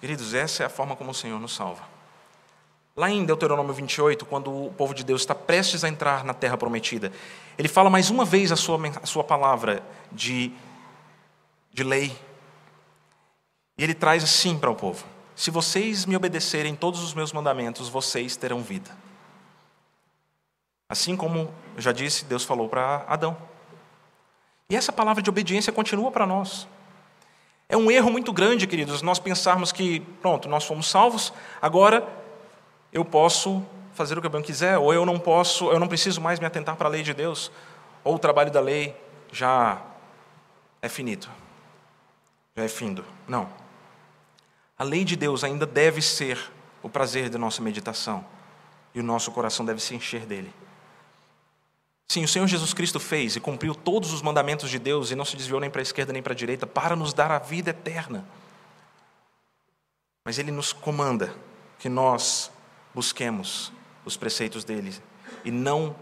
Queridos, 0.00 0.34
essa 0.34 0.62
é 0.62 0.66
a 0.66 0.70
forma 0.70 0.96
como 0.96 1.10
o 1.10 1.14
Senhor 1.14 1.38
nos 1.38 1.54
salva. 1.54 1.82
Lá 2.96 3.08
em 3.08 3.24
Deuteronômio 3.24 3.72
28, 3.72 4.26
quando 4.26 4.66
o 4.66 4.72
povo 4.72 4.92
de 4.94 5.04
Deus 5.04 5.22
está 5.22 5.34
prestes 5.34 5.84
a 5.84 5.88
entrar 5.88 6.24
na 6.24 6.34
terra 6.34 6.56
prometida, 6.56 7.12
ele 7.56 7.68
fala 7.68 7.88
mais 7.88 8.10
uma 8.10 8.24
vez 8.24 8.50
a 8.50 8.56
sua, 8.56 8.78
a 9.02 9.06
sua 9.06 9.22
palavra 9.22 9.82
de, 10.10 10.52
de 11.72 11.84
lei. 11.84 12.18
E 13.78 13.84
ele 13.84 13.94
traz 13.94 14.24
assim 14.24 14.58
para 14.58 14.70
o 14.70 14.74
povo: 14.74 15.06
se 15.40 15.50
vocês 15.50 16.04
me 16.04 16.14
obedecerem 16.14 16.74
todos 16.74 17.02
os 17.02 17.14
meus 17.14 17.32
mandamentos, 17.32 17.88
vocês 17.88 18.36
terão 18.36 18.60
vida. 18.60 18.90
Assim 20.86 21.16
como 21.16 21.50
eu 21.74 21.80
já 21.80 21.92
disse, 21.92 22.26
Deus 22.26 22.44
falou 22.44 22.68
para 22.68 23.06
Adão. 23.08 23.34
E 24.68 24.76
essa 24.76 24.92
palavra 24.92 25.22
de 25.22 25.30
obediência 25.30 25.72
continua 25.72 26.10
para 26.10 26.26
nós. 26.26 26.68
É 27.70 27.74
um 27.74 27.90
erro 27.90 28.10
muito 28.10 28.34
grande, 28.34 28.66
queridos, 28.66 29.00
nós 29.00 29.18
pensarmos 29.18 29.72
que, 29.72 30.00
pronto, 30.20 30.46
nós 30.46 30.66
fomos 30.66 30.90
salvos, 30.90 31.32
agora 31.62 32.06
eu 32.92 33.02
posso 33.02 33.64
fazer 33.94 34.18
o 34.18 34.20
que 34.20 34.26
eu 34.26 34.30
bem 34.30 34.42
quiser, 34.42 34.76
ou 34.76 34.92
eu 34.92 35.06
não 35.06 35.18
posso, 35.18 35.70
eu 35.70 35.80
não 35.80 35.88
preciso 35.88 36.20
mais 36.20 36.38
me 36.38 36.44
atentar 36.44 36.76
para 36.76 36.86
a 36.86 36.90
lei 36.90 37.02
de 37.02 37.14
Deus, 37.14 37.50
ou 38.04 38.16
o 38.16 38.18
trabalho 38.18 38.50
da 38.50 38.60
lei 38.60 38.94
já 39.32 39.80
é 40.82 40.88
finito, 40.90 41.30
já 42.54 42.62
é 42.62 42.68
findo. 42.68 43.06
Não. 43.26 43.59
A 44.80 44.82
lei 44.82 45.04
de 45.04 45.14
Deus 45.14 45.44
ainda 45.44 45.66
deve 45.66 46.00
ser 46.00 46.50
o 46.82 46.88
prazer 46.88 47.28
da 47.28 47.36
nossa 47.36 47.60
meditação 47.60 48.24
e 48.94 49.00
o 49.00 49.02
nosso 49.02 49.30
coração 49.30 49.62
deve 49.62 49.78
se 49.78 49.94
encher 49.94 50.24
dele. 50.24 50.50
Sim, 52.08 52.24
o 52.24 52.28
Senhor 52.28 52.46
Jesus 52.46 52.72
Cristo 52.72 52.98
fez 52.98 53.36
e 53.36 53.40
cumpriu 53.40 53.74
todos 53.74 54.10
os 54.10 54.22
mandamentos 54.22 54.70
de 54.70 54.78
Deus 54.78 55.10
e 55.10 55.14
não 55.14 55.26
se 55.26 55.36
desviou 55.36 55.60
nem 55.60 55.68
para 55.68 55.82
a 55.82 55.82
esquerda 55.82 56.14
nem 56.14 56.22
para 56.22 56.32
a 56.32 56.36
direita 56.36 56.66
para 56.66 56.96
nos 56.96 57.12
dar 57.12 57.30
a 57.30 57.38
vida 57.38 57.68
eterna. 57.68 58.26
Mas 60.24 60.38
Ele 60.38 60.50
nos 60.50 60.72
comanda 60.72 61.36
que 61.78 61.90
nós 61.90 62.50
busquemos 62.94 63.70
os 64.02 64.16
preceitos 64.16 64.64
dele 64.64 64.94
e 65.44 65.50
não 65.50 65.94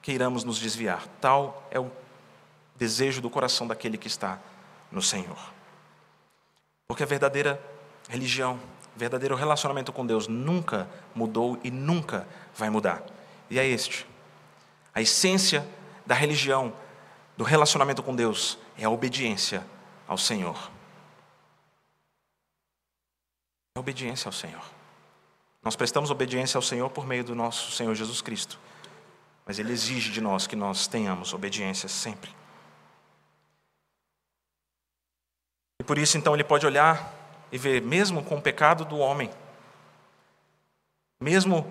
queiramos 0.00 0.44
nos 0.44 0.60
desviar. 0.60 1.04
Tal 1.20 1.66
é 1.68 1.80
o 1.80 1.90
desejo 2.76 3.20
do 3.20 3.28
coração 3.28 3.66
daquele 3.66 3.98
que 3.98 4.06
está 4.06 4.38
no 4.88 5.02
Senhor. 5.02 5.52
Porque 6.86 7.02
a 7.02 7.06
verdadeira 7.06 7.73
religião, 8.14 8.60
verdadeiro 8.94 9.34
relacionamento 9.34 9.92
com 9.92 10.06
Deus 10.06 10.28
nunca 10.28 10.88
mudou 11.14 11.58
e 11.64 11.70
nunca 11.70 12.26
vai 12.54 12.70
mudar. 12.70 13.02
E 13.50 13.58
é 13.58 13.66
este. 13.66 14.06
A 14.94 15.02
essência 15.02 15.66
da 16.06 16.14
religião, 16.14 16.72
do 17.36 17.42
relacionamento 17.42 18.02
com 18.02 18.14
Deus, 18.14 18.56
é 18.78 18.84
a 18.84 18.90
obediência 18.90 19.66
ao 20.06 20.16
Senhor. 20.16 20.70
É 23.74 23.78
a 23.78 23.80
obediência 23.80 24.28
ao 24.28 24.32
Senhor. 24.32 24.62
Nós 25.62 25.74
prestamos 25.74 26.10
obediência 26.10 26.56
ao 26.56 26.62
Senhor 26.62 26.88
por 26.90 27.06
meio 27.06 27.24
do 27.24 27.34
nosso 27.34 27.72
Senhor 27.72 27.94
Jesus 27.94 28.22
Cristo. 28.22 28.60
Mas 29.44 29.58
Ele 29.58 29.72
exige 29.72 30.12
de 30.12 30.20
nós 30.20 30.46
que 30.46 30.54
nós 30.54 30.86
tenhamos 30.86 31.34
obediência 31.34 31.88
sempre. 31.88 32.30
E 35.80 35.84
por 35.84 35.98
isso, 35.98 36.16
então, 36.16 36.34
Ele 36.34 36.44
pode 36.44 36.64
olhar 36.64 37.23
e 37.54 37.56
ver, 37.56 37.80
mesmo 37.80 38.20
com 38.20 38.34
o 38.34 38.42
pecado 38.42 38.84
do 38.84 38.98
homem, 38.98 39.30
mesmo 41.20 41.64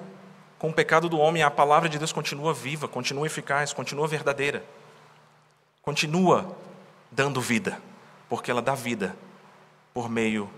com 0.57 0.69
o 0.69 0.73
pecado 0.73 1.09
do 1.09 1.19
homem, 1.19 1.43
a 1.43 1.51
palavra 1.51 1.89
de 1.89 1.97
Deus 1.97 2.13
continua 2.13 2.53
viva, 2.53 2.87
continua 2.87 3.25
eficaz, 3.25 3.73
continua 3.73 4.07
verdadeira, 4.07 4.63
continua 5.81 6.55
dando 7.11 7.41
vida, 7.41 7.81
porque 8.29 8.49
ela 8.49 8.61
dá 8.61 8.73
vida 8.73 9.13
por 9.93 10.09
meio 10.09 10.49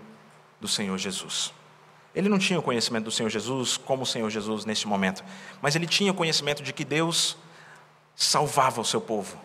do 0.60 0.68
Senhor 0.68 0.96
Jesus. 0.96 1.52
Ele 2.14 2.28
não 2.28 2.38
tinha 2.38 2.60
o 2.60 2.62
conhecimento 2.62 3.06
do 3.06 3.10
Senhor 3.10 3.28
Jesus 3.28 3.76
como 3.76 4.04
o 4.04 4.06
Senhor 4.06 4.30
Jesus 4.30 4.64
neste 4.64 4.86
momento, 4.86 5.24
mas 5.60 5.74
ele 5.74 5.88
tinha 5.88 6.12
o 6.12 6.14
conhecimento 6.14 6.62
de 6.62 6.72
que 6.72 6.84
Deus 6.84 7.36
salvava 8.14 8.80
o 8.80 8.84
seu 8.84 9.00
povo, 9.00 9.36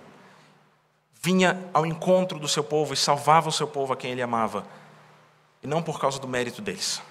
vinha 1.24 1.60
ao 1.74 1.88
encontro 1.88 2.38
do 2.38 2.48
seu 2.48 2.64
povo 2.64 2.94
e 2.94 2.98
salvava 2.98 3.50
o 3.50 3.52
seu 3.52 3.66
povo 3.66 3.94
a 3.94 3.98
quem 3.98 4.12
ele 4.12 4.22
amava 4.22 4.64
e 5.62 5.68
não 5.68 5.82
por 5.82 6.00
causa 6.00 6.20
do 6.20 6.28
mérito 6.28 6.62
deles. 6.62 7.02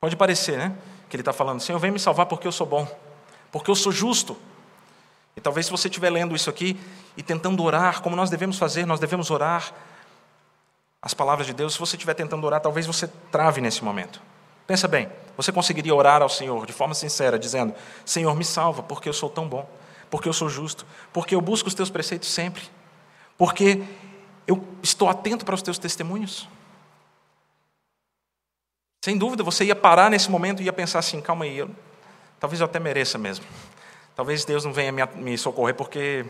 Pode 0.00 0.16
parecer, 0.16 0.58
né? 0.58 0.76
Que 1.08 1.16
ele 1.16 1.22
está 1.22 1.32
falando, 1.32 1.60
Senhor, 1.60 1.78
vem 1.78 1.90
me 1.90 1.98
salvar 1.98 2.26
porque 2.26 2.46
eu 2.46 2.52
sou 2.52 2.66
bom, 2.66 2.86
porque 3.50 3.70
eu 3.70 3.74
sou 3.74 3.92
justo. 3.92 4.36
E 5.36 5.40
talvez 5.40 5.66
se 5.66 5.72
você 5.72 5.88
estiver 5.88 6.10
lendo 6.10 6.34
isso 6.34 6.50
aqui 6.50 6.78
e 7.16 7.22
tentando 7.22 7.62
orar, 7.62 8.02
como 8.02 8.14
nós 8.14 8.30
devemos 8.30 8.58
fazer, 8.58 8.86
nós 8.86 9.00
devemos 9.00 9.30
orar 9.30 9.72
as 11.00 11.12
palavras 11.12 11.46
de 11.46 11.52
Deus. 11.52 11.74
Se 11.74 11.78
você 11.78 11.96
estiver 11.96 12.14
tentando 12.14 12.46
orar, 12.46 12.60
talvez 12.60 12.86
você 12.86 13.08
trave 13.30 13.60
nesse 13.60 13.84
momento. 13.84 14.20
Pensa 14.66 14.88
bem, 14.88 15.08
você 15.36 15.52
conseguiria 15.52 15.94
orar 15.94 16.22
ao 16.22 16.28
Senhor 16.28 16.64
de 16.64 16.72
forma 16.72 16.94
sincera, 16.94 17.38
dizendo: 17.38 17.74
Senhor, 18.04 18.34
me 18.34 18.44
salva, 18.44 18.82
porque 18.82 19.08
eu 19.08 19.12
sou 19.12 19.28
tão 19.28 19.46
bom, 19.46 19.68
porque 20.10 20.28
eu 20.28 20.32
sou 20.32 20.48
justo, 20.48 20.86
porque 21.12 21.34
eu 21.34 21.40
busco 21.40 21.68
os 21.68 21.74
teus 21.74 21.90
preceitos 21.90 22.30
sempre, 22.30 22.62
porque 23.36 23.82
eu 24.46 24.66
estou 24.82 25.08
atento 25.08 25.44
para 25.44 25.54
os 25.54 25.62
teus 25.62 25.78
testemunhos. 25.78 26.48
Sem 29.04 29.18
dúvida, 29.18 29.42
você 29.42 29.66
ia 29.66 29.76
parar 29.76 30.08
nesse 30.08 30.30
momento 30.30 30.62
e 30.62 30.64
ia 30.64 30.72
pensar 30.72 30.98
assim: 30.98 31.20
calma 31.20 31.44
aí, 31.44 31.58
eu, 31.58 31.68
talvez 32.40 32.58
eu 32.58 32.64
até 32.64 32.80
mereça 32.80 33.18
mesmo. 33.18 33.44
Talvez 34.16 34.46
Deus 34.46 34.64
não 34.64 34.72
venha 34.72 34.90
me, 34.90 35.04
me 35.16 35.36
socorrer 35.36 35.74
porque 35.74 36.24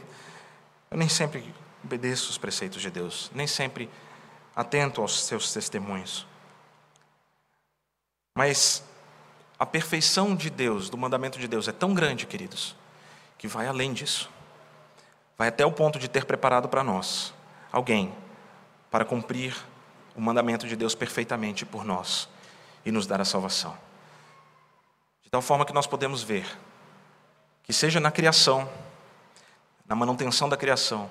eu 0.91 0.97
nem 0.97 1.09
sempre 1.09 1.55
obedeço 1.85 2.31
os 2.31 2.37
preceitos 2.37 2.83
de 2.83 2.91
Deus, 2.91 3.31
nem 3.33 3.47
sempre 3.47 3.89
atento 4.57 5.01
aos 5.01 5.25
seus 5.25 5.53
testemunhos. 5.53 6.27
Mas 8.37 8.83
a 9.57 9.65
perfeição 9.65 10.35
de 10.35 10.51
Deus, 10.51 10.91
do 10.91 10.99
mandamento 10.99 11.39
de 11.39 11.47
Deus, 11.47 11.69
é 11.69 11.73
tão 11.73 11.95
grande, 11.95 12.27
queridos, 12.27 12.75
que 13.39 13.47
vai 13.47 13.69
além 13.69 13.93
disso. 13.93 14.29
Vai 15.39 15.47
até 15.47 15.65
o 15.65 15.71
ponto 15.71 15.97
de 15.97 16.09
ter 16.09 16.25
preparado 16.25 16.69
para 16.69 16.83
nós 16.83 17.33
alguém 17.71 18.13
para 18.91 19.05
cumprir 19.05 19.57
o 20.17 20.21
mandamento 20.21 20.67
de 20.67 20.75
Deus 20.75 20.97
perfeitamente 20.97 21.65
por 21.65 21.85
nós 21.85 22.34
e 22.85 22.93
nos 22.93 23.07
dar 23.07 23.21
a 23.21 23.25
salvação. 23.25 23.77
De 25.23 25.31
tal 25.31 25.43
forma 25.43 25.65
que 25.65 25.73
nós 25.73 25.87
podemos 25.87 26.23
ver 26.23 26.47
que 27.63 27.73
seja 27.73 27.99
na 27.99 28.11
criação, 28.11 28.69
na 29.87 29.97
manutenção 29.97 30.49
da 30.49 30.57
criação, 30.57 31.09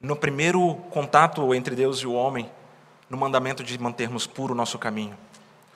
no 0.00 0.14
primeiro 0.14 0.74
contato 0.90 1.54
entre 1.54 1.74
Deus 1.74 1.98
e 1.98 2.06
o 2.06 2.12
homem, 2.12 2.50
no 3.10 3.16
mandamento 3.16 3.64
de 3.64 3.76
mantermos 3.78 4.26
puro 4.26 4.54
o 4.54 4.56
nosso 4.56 4.78
caminho, 4.78 5.16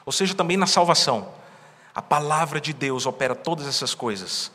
ou 0.07 0.13
seja, 0.13 0.35
também 0.35 0.57
na 0.57 0.67
salvação. 0.67 1.29
A 1.95 2.01
palavra 2.01 2.61
de 2.61 2.73
Deus 2.73 3.05
opera 3.05 3.35
todas 3.35 3.67
essas 3.67 3.95
coisas. 3.95 4.53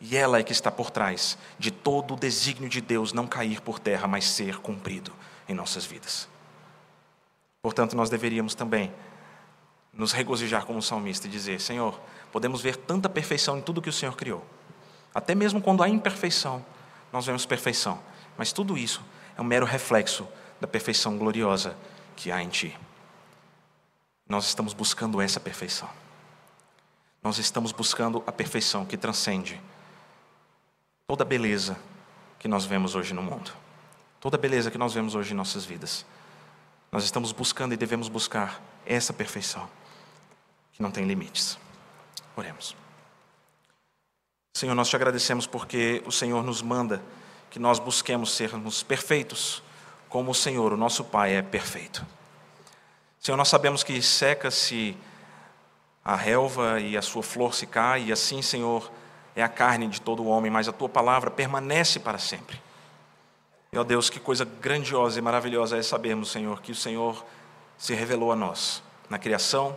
E 0.00 0.16
ela 0.16 0.38
é 0.38 0.42
que 0.42 0.52
está 0.52 0.70
por 0.70 0.90
trás 0.90 1.38
de 1.58 1.70
todo 1.70 2.14
o 2.14 2.16
desígnio 2.16 2.68
de 2.68 2.80
Deus 2.80 3.12
não 3.12 3.26
cair 3.26 3.60
por 3.60 3.78
terra, 3.78 4.06
mas 4.06 4.28
ser 4.28 4.58
cumprido 4.58 5.10
em 5.48 5.54
nossas 5.54 5.86
vidas. 5.86 6.28
Portanto, 7.62 7.96
nós 7.96 8.10
deveríamos 8.10 8.54
também 8.54 8.92
nos 9.96 10.12
regozijar 10.12 10.66
como 10.66 10.82
salmista 10.82 11.26
e 11.26 11.30
dizer: 11.30 11.60
Senhor, 11.60 11.98
podemos 12.32 12.60
ver 12.60 12.76
tanta 12.76 13.08
perfeição 13.08 13.58
em 13.58 13.62
tudo 13.62 13.82
que 13.82 13.88
o 13.88 13.92
Senhor 13.92 14.16
criou. 14.16 14.44
Até 15.14 15.34
mesmo 15.34 15.60
quando 15.60 15.82
há 15.82 15.88
imperfeição, 15.88 16.64
nós 17.12 17.26
vemos 17.26 17.46
perfeição. 17.46 18.00
Mas 18.36 18.52
tudo 18.52 18.76
isso 18.76 19.00
é 19.36 19.40
um 19.40 19.44
mero 19.44 19.64
reflexo 19.64 20.26
da 20.60 20.66
perfeição 20.66 21.16
gloriosa 21.16 21.76
que 22.16 22.32
há 22.32 22.42
em 22.42 22.48
Ti. 22.48 22.76
Nós 24.28 24.46
estamos 24.46 24.72
buscando 24.72 25.20
essa 25.20 25.38
perfeição. 25.38 25.88
Nós 27.22 27.38
estamos 27.38 27.72
buscando 27.72 28.22
a 28.26 28.32
perfeição 28.32 28.84
que 28.84 28.96
transcende 28.96 29.60
toda 31.06 31.22
a 31.22 31.26
beleza 31.26 31.78
que 32.38 32.48
nós 32.48 32.64
vemos 32.64 32.94
hoje 32.94 33.14
no 33.14 33.22
mundo, 33.22 33.52
toda 34.20 34.36
a 34.36 34.40
beleza 34.40 34.70
que 34.70 34.76
nós 34.76 34.92
vemos 34.92 35.14
hoje 35.14 35.32
em 35.32 35.36
nossas 35.36 35.64
vidas. 35.64 36.04
Nós 36.90 37.04
estamos 37.04 37.32
buscando 37.32 37.72
e 37.72 37.76
devemos 37.76 38.08
buscar 38.08 38.60
essa 38.84 39.12
perfeição 39.12 39.68
que 40.74 40.82
não 40.82 40.90
tem 40.90 41.06
limites. 41.06 41.58
Oremos. 42.36 42.76
Senhor, 44.56 44.74
nós 44.74 44.88
te 44.88 44.96
agradecemos 44.96 45.46
porque 45.46 46.02
o 46.06 46.12
Senhor 46.12 46.42
nos 46.44 46.62
manda 46.62 47.02
que 47.50 47.58
nós 47.58 47.78
busquemos 47.78 48.32
sermos 48.32 48.82
perfeitos, 48.82 49.62
como 50.08 50.30
o 50.30 50.34
Senhor, 50.34 50.72
o 50.72 50.76
nosso 50.76 51.04
Pai, 51.04 51.34
é 51.34 51.42
perfeito. 51.42 52.04
Senhor, 53.18 53.36
nós 53.36 53.48
sabemos 53.48 53.82
que 53.82 54.00
seca-se 54.02 54.96
a 56.04 56.14
relva 56.14 56.80
e 56.80 56.96
a 56.96 57.02
sua 57.02 57.22
flor 57.22 57.54
se 57.54 57.66
cai, 57.66 58.04
e 58.04 58.12
assim, 58.12 58.42
Senhor, 58.42 58.90
é 59.34 59.42
a 59.42 59.48
carne 59.48 59.88
de 59.88 60.00
todo 60.00 60.26
homem, 60.26 60.50
mas 60.50 60.68
a 60.68 60.72
tua 60.72 60.88
palavra 60.88 61.30
permanece 61.30 61.98
para 61.98 62.18
sempre. 62.18 62.60
E, 63.72 63.78
ó 63.78 63.82
Deus, 63.82 64.08
que 64.08 64.20
coisa 64.20 64.44
grandiosa 64.44 65.18
e 65.18 65.22
maravilhosa 65.22 65.76
é 65.76 65.82
sabermos, 65.82 66.30
Senhor, 66.30 66.60
que 66.60 66.70
o 66.70 66.76
Senhor 66.76 67.24
se 67.76 67.94
revelou 67.94 68.30
a 68.30 68.36
nós 68.36 68.82
na 69.10 69.18
criação, 69.18 69.76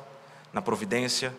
na 0.58 0.62
providência, 0.64 1.38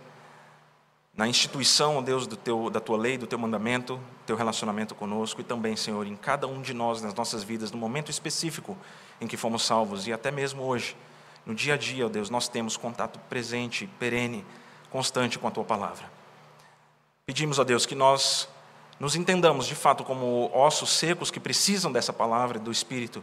na 1.13 1.27
instituição, 1.27 1.97
ó 1.97 2.01
Deus, 2.01 2.25
do 2.25 2.37
teu, 2.37 2.71
da 2.71 2.79
tua 2.79 2.97
lei, 2.97 3.19
do 3.19 3.27
teu 3.27 3.37
mandamento, 3.37 4.01
teu 4.25 4.37
relacionamento 4.37 4.95
conosco 4.95 5.41
e 5.41 5.45
também, 5.45 5.75
Senhor, 5.75 6.07
em 6.07 6.15
cada 6.15 6.47
um 6.47 6.63
de 6.63 6.73
nós, 6.73 7.03
nas 7.03 7.13
nossas 7.13 7.43
vidas, 7.43 7.73
no 7.73 7.79
momento 7.79 8.13
específico 8.13 8.79
em 9.21 9.27
que 9.27 9.37
fomos 9.37 9.65
salvos 9.65 10.07
e 10.07 10.13
até 10.13 10.31
mesmo 10.31 10.63
hoje, 10.63 10.97
no 11.45 11.53
dia 11.53 11.75
a 11.75 11.77
dia, 11.77 12.07
ó 12.07 12.09
Deus, 12.09 12.31
nós 12.31 12.47
temos 12.47 12.77
contato 12.77 13.19
presente, 13.29 13.89
perene, 13.99 14.47
constante 14.89 15.37
com 15.37 15.49
a 15.49 15.51
tua 15.51 15.65
palavra. 15.65 16.09
Pedimos 17.27 17.59
a 17.59 17.65
Deus 17.65 17.85
que 17.85 17.97
nós 17.97 18.49
nos 19.01 19.17
entendamos 19.17 19.67
de 19.67 19.75
fato 19.75 20.05
como 20.05 20.49
ossos 20.55 20.91
secos 20.91 21.29
que 21.29 21.41
precisam 21.41 21.91
dessa 21.91 22.13
palavra 22.13 22.57
do 22.61 22.71
Espírito. 22.71 23.21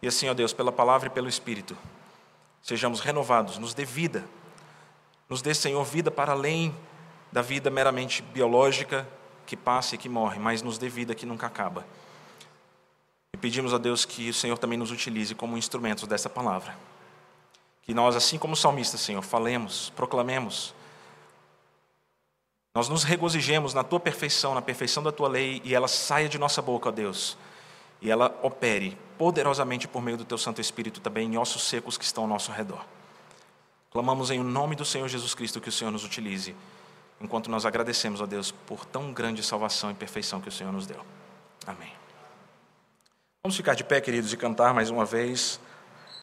E 0.00 0.08
assim, 0.08 0.26
ó 0.30 0.32
Deus, 0.32 0.54
pela 0.54 0.72
palavra 0.72 1.08
e 1.08 1.10
pelo 1.10 1.28
Espírito, 1.28 1.76
sejamos 2.62 3.00
renovados, 3.00 3.58
nos 3.58 3.74
dê 3.74 3.84
vida, 3.84 4.24
nos 5.32 5.40
dê, 5.40 5.54
Senhor, 5.54 5.82
vida 5.82 6.10
para 6.10 6.32
além 6.32 6.76
da 7.32 7.40
vida 7.40 7.70
meramente 7.70 8.20
biológica 8.20 9.08
que 9.46 9.56
passa 9.56 9.94
e 9.94 9.98
que 9.98 10.06
morre, 10.06 10.38
mas 10.38 10.60
nos 10.60 10.76
dê 10.76 10.90
vida 10.90 11.14
que 11.14 11.24
nunca 11.24 11.46
acaba. 11.46 11.86
E 13.32 13.38
pedimos 13.38 13.72
a 13.72 13.78
Deus 13.78 14.04
que 14.04 14.28
o 14.28 14.34
Senhor 14.34 14.58
também 14.58 14.78
nos 14.78 14.90
utilize 14.90 15.34
como 15.34 15.56
instrumentos 15.56 16.06
dessa 16.06 16.28
palavra. 16.28 16.76
Que 17.80 17.94
nós, 17.94 18.14
assim 18.14 18.36
como 18.36 18.54
salmistas, 18.54 19.00
Senhor, 19.00 19.22
falemos, 19.22 19.90
proclamemos, 19.96 20.74
nós 22.74 22.90
nos 22.90 23.02
regozijemos 23.02 23.72
na 23.72 23.82
tua 23.82 23.98
perfeição, 23.98 24.54
na 24.54 24.60
perfeição 24.60 25.02
da 25.02 25.10
tua 25.10 25.28
lei, 25.28 25.62
e 25.64 25.74
ela 25.74 25.88
saia 25.88 26.28
de 26.28 26.36
nossa 26.36 26.60
boca, 26.60 26.90
ó 26.90 26.92
Deus, 26.92 27.38
e 28.02 28.10
ela 28.10 28.38
opere 28.42 28.98
poderosamente 29.16 29.88
por 29.88 30.02
meio 30.02 30.18
do 30.18 30.26
teu 30.26 30.36
Santo 30.36 30.60
Espírito 30.60 31.00
também 31.00 31.26
em 31.26 31.38
ossos 31.38 31.62
secos 31.62 31.96
que 31.96 32.04
estão 32.04 32.24
ao 32.24 32.28
nosso 32.28 32.52
redor. 32.52 32.84
Clamamos 33.92 34.30
em 34.30 34.42
nome 34.42 34.74
do 34.74 34.84
Senhor 34.84 35.06
Jesus 35.06 35.34
Cristo 35.34 35.60
que 35.60 35.68
o 35.68 35.72
Senhor 35.72 35.90
nos 35.90 36.02
utilize 36.02 36.56
enquanto 37.20 37.50
nós 37.50 37.66
agradecemos 37.66 38.20
a 38.22 38.26
Deus 38.26 38.50
por 38.50 38.84
tão 38.84 39.12
grande 39.12 39.42
salvação 39.42 39.90
e 39.90 39.94
perfeição 39.94 40.40
que 40.40 40.48
o 40.48 40.52
Senhor 40.52 40.72
nos 40.72 40.86
deu. 40.86 41.00
Amém. 41.66 41.92
Vamos 43.44 43.56
ficar 43.56 43.74
de 43.74 43.84
pé, 43.84 44.00
queridos, 44.00 44.32
e 44.32 44.36
cantar 44.36 44.72
mais 44.72 44.88
uma 44.88 45.04
vez. 45.04 45.60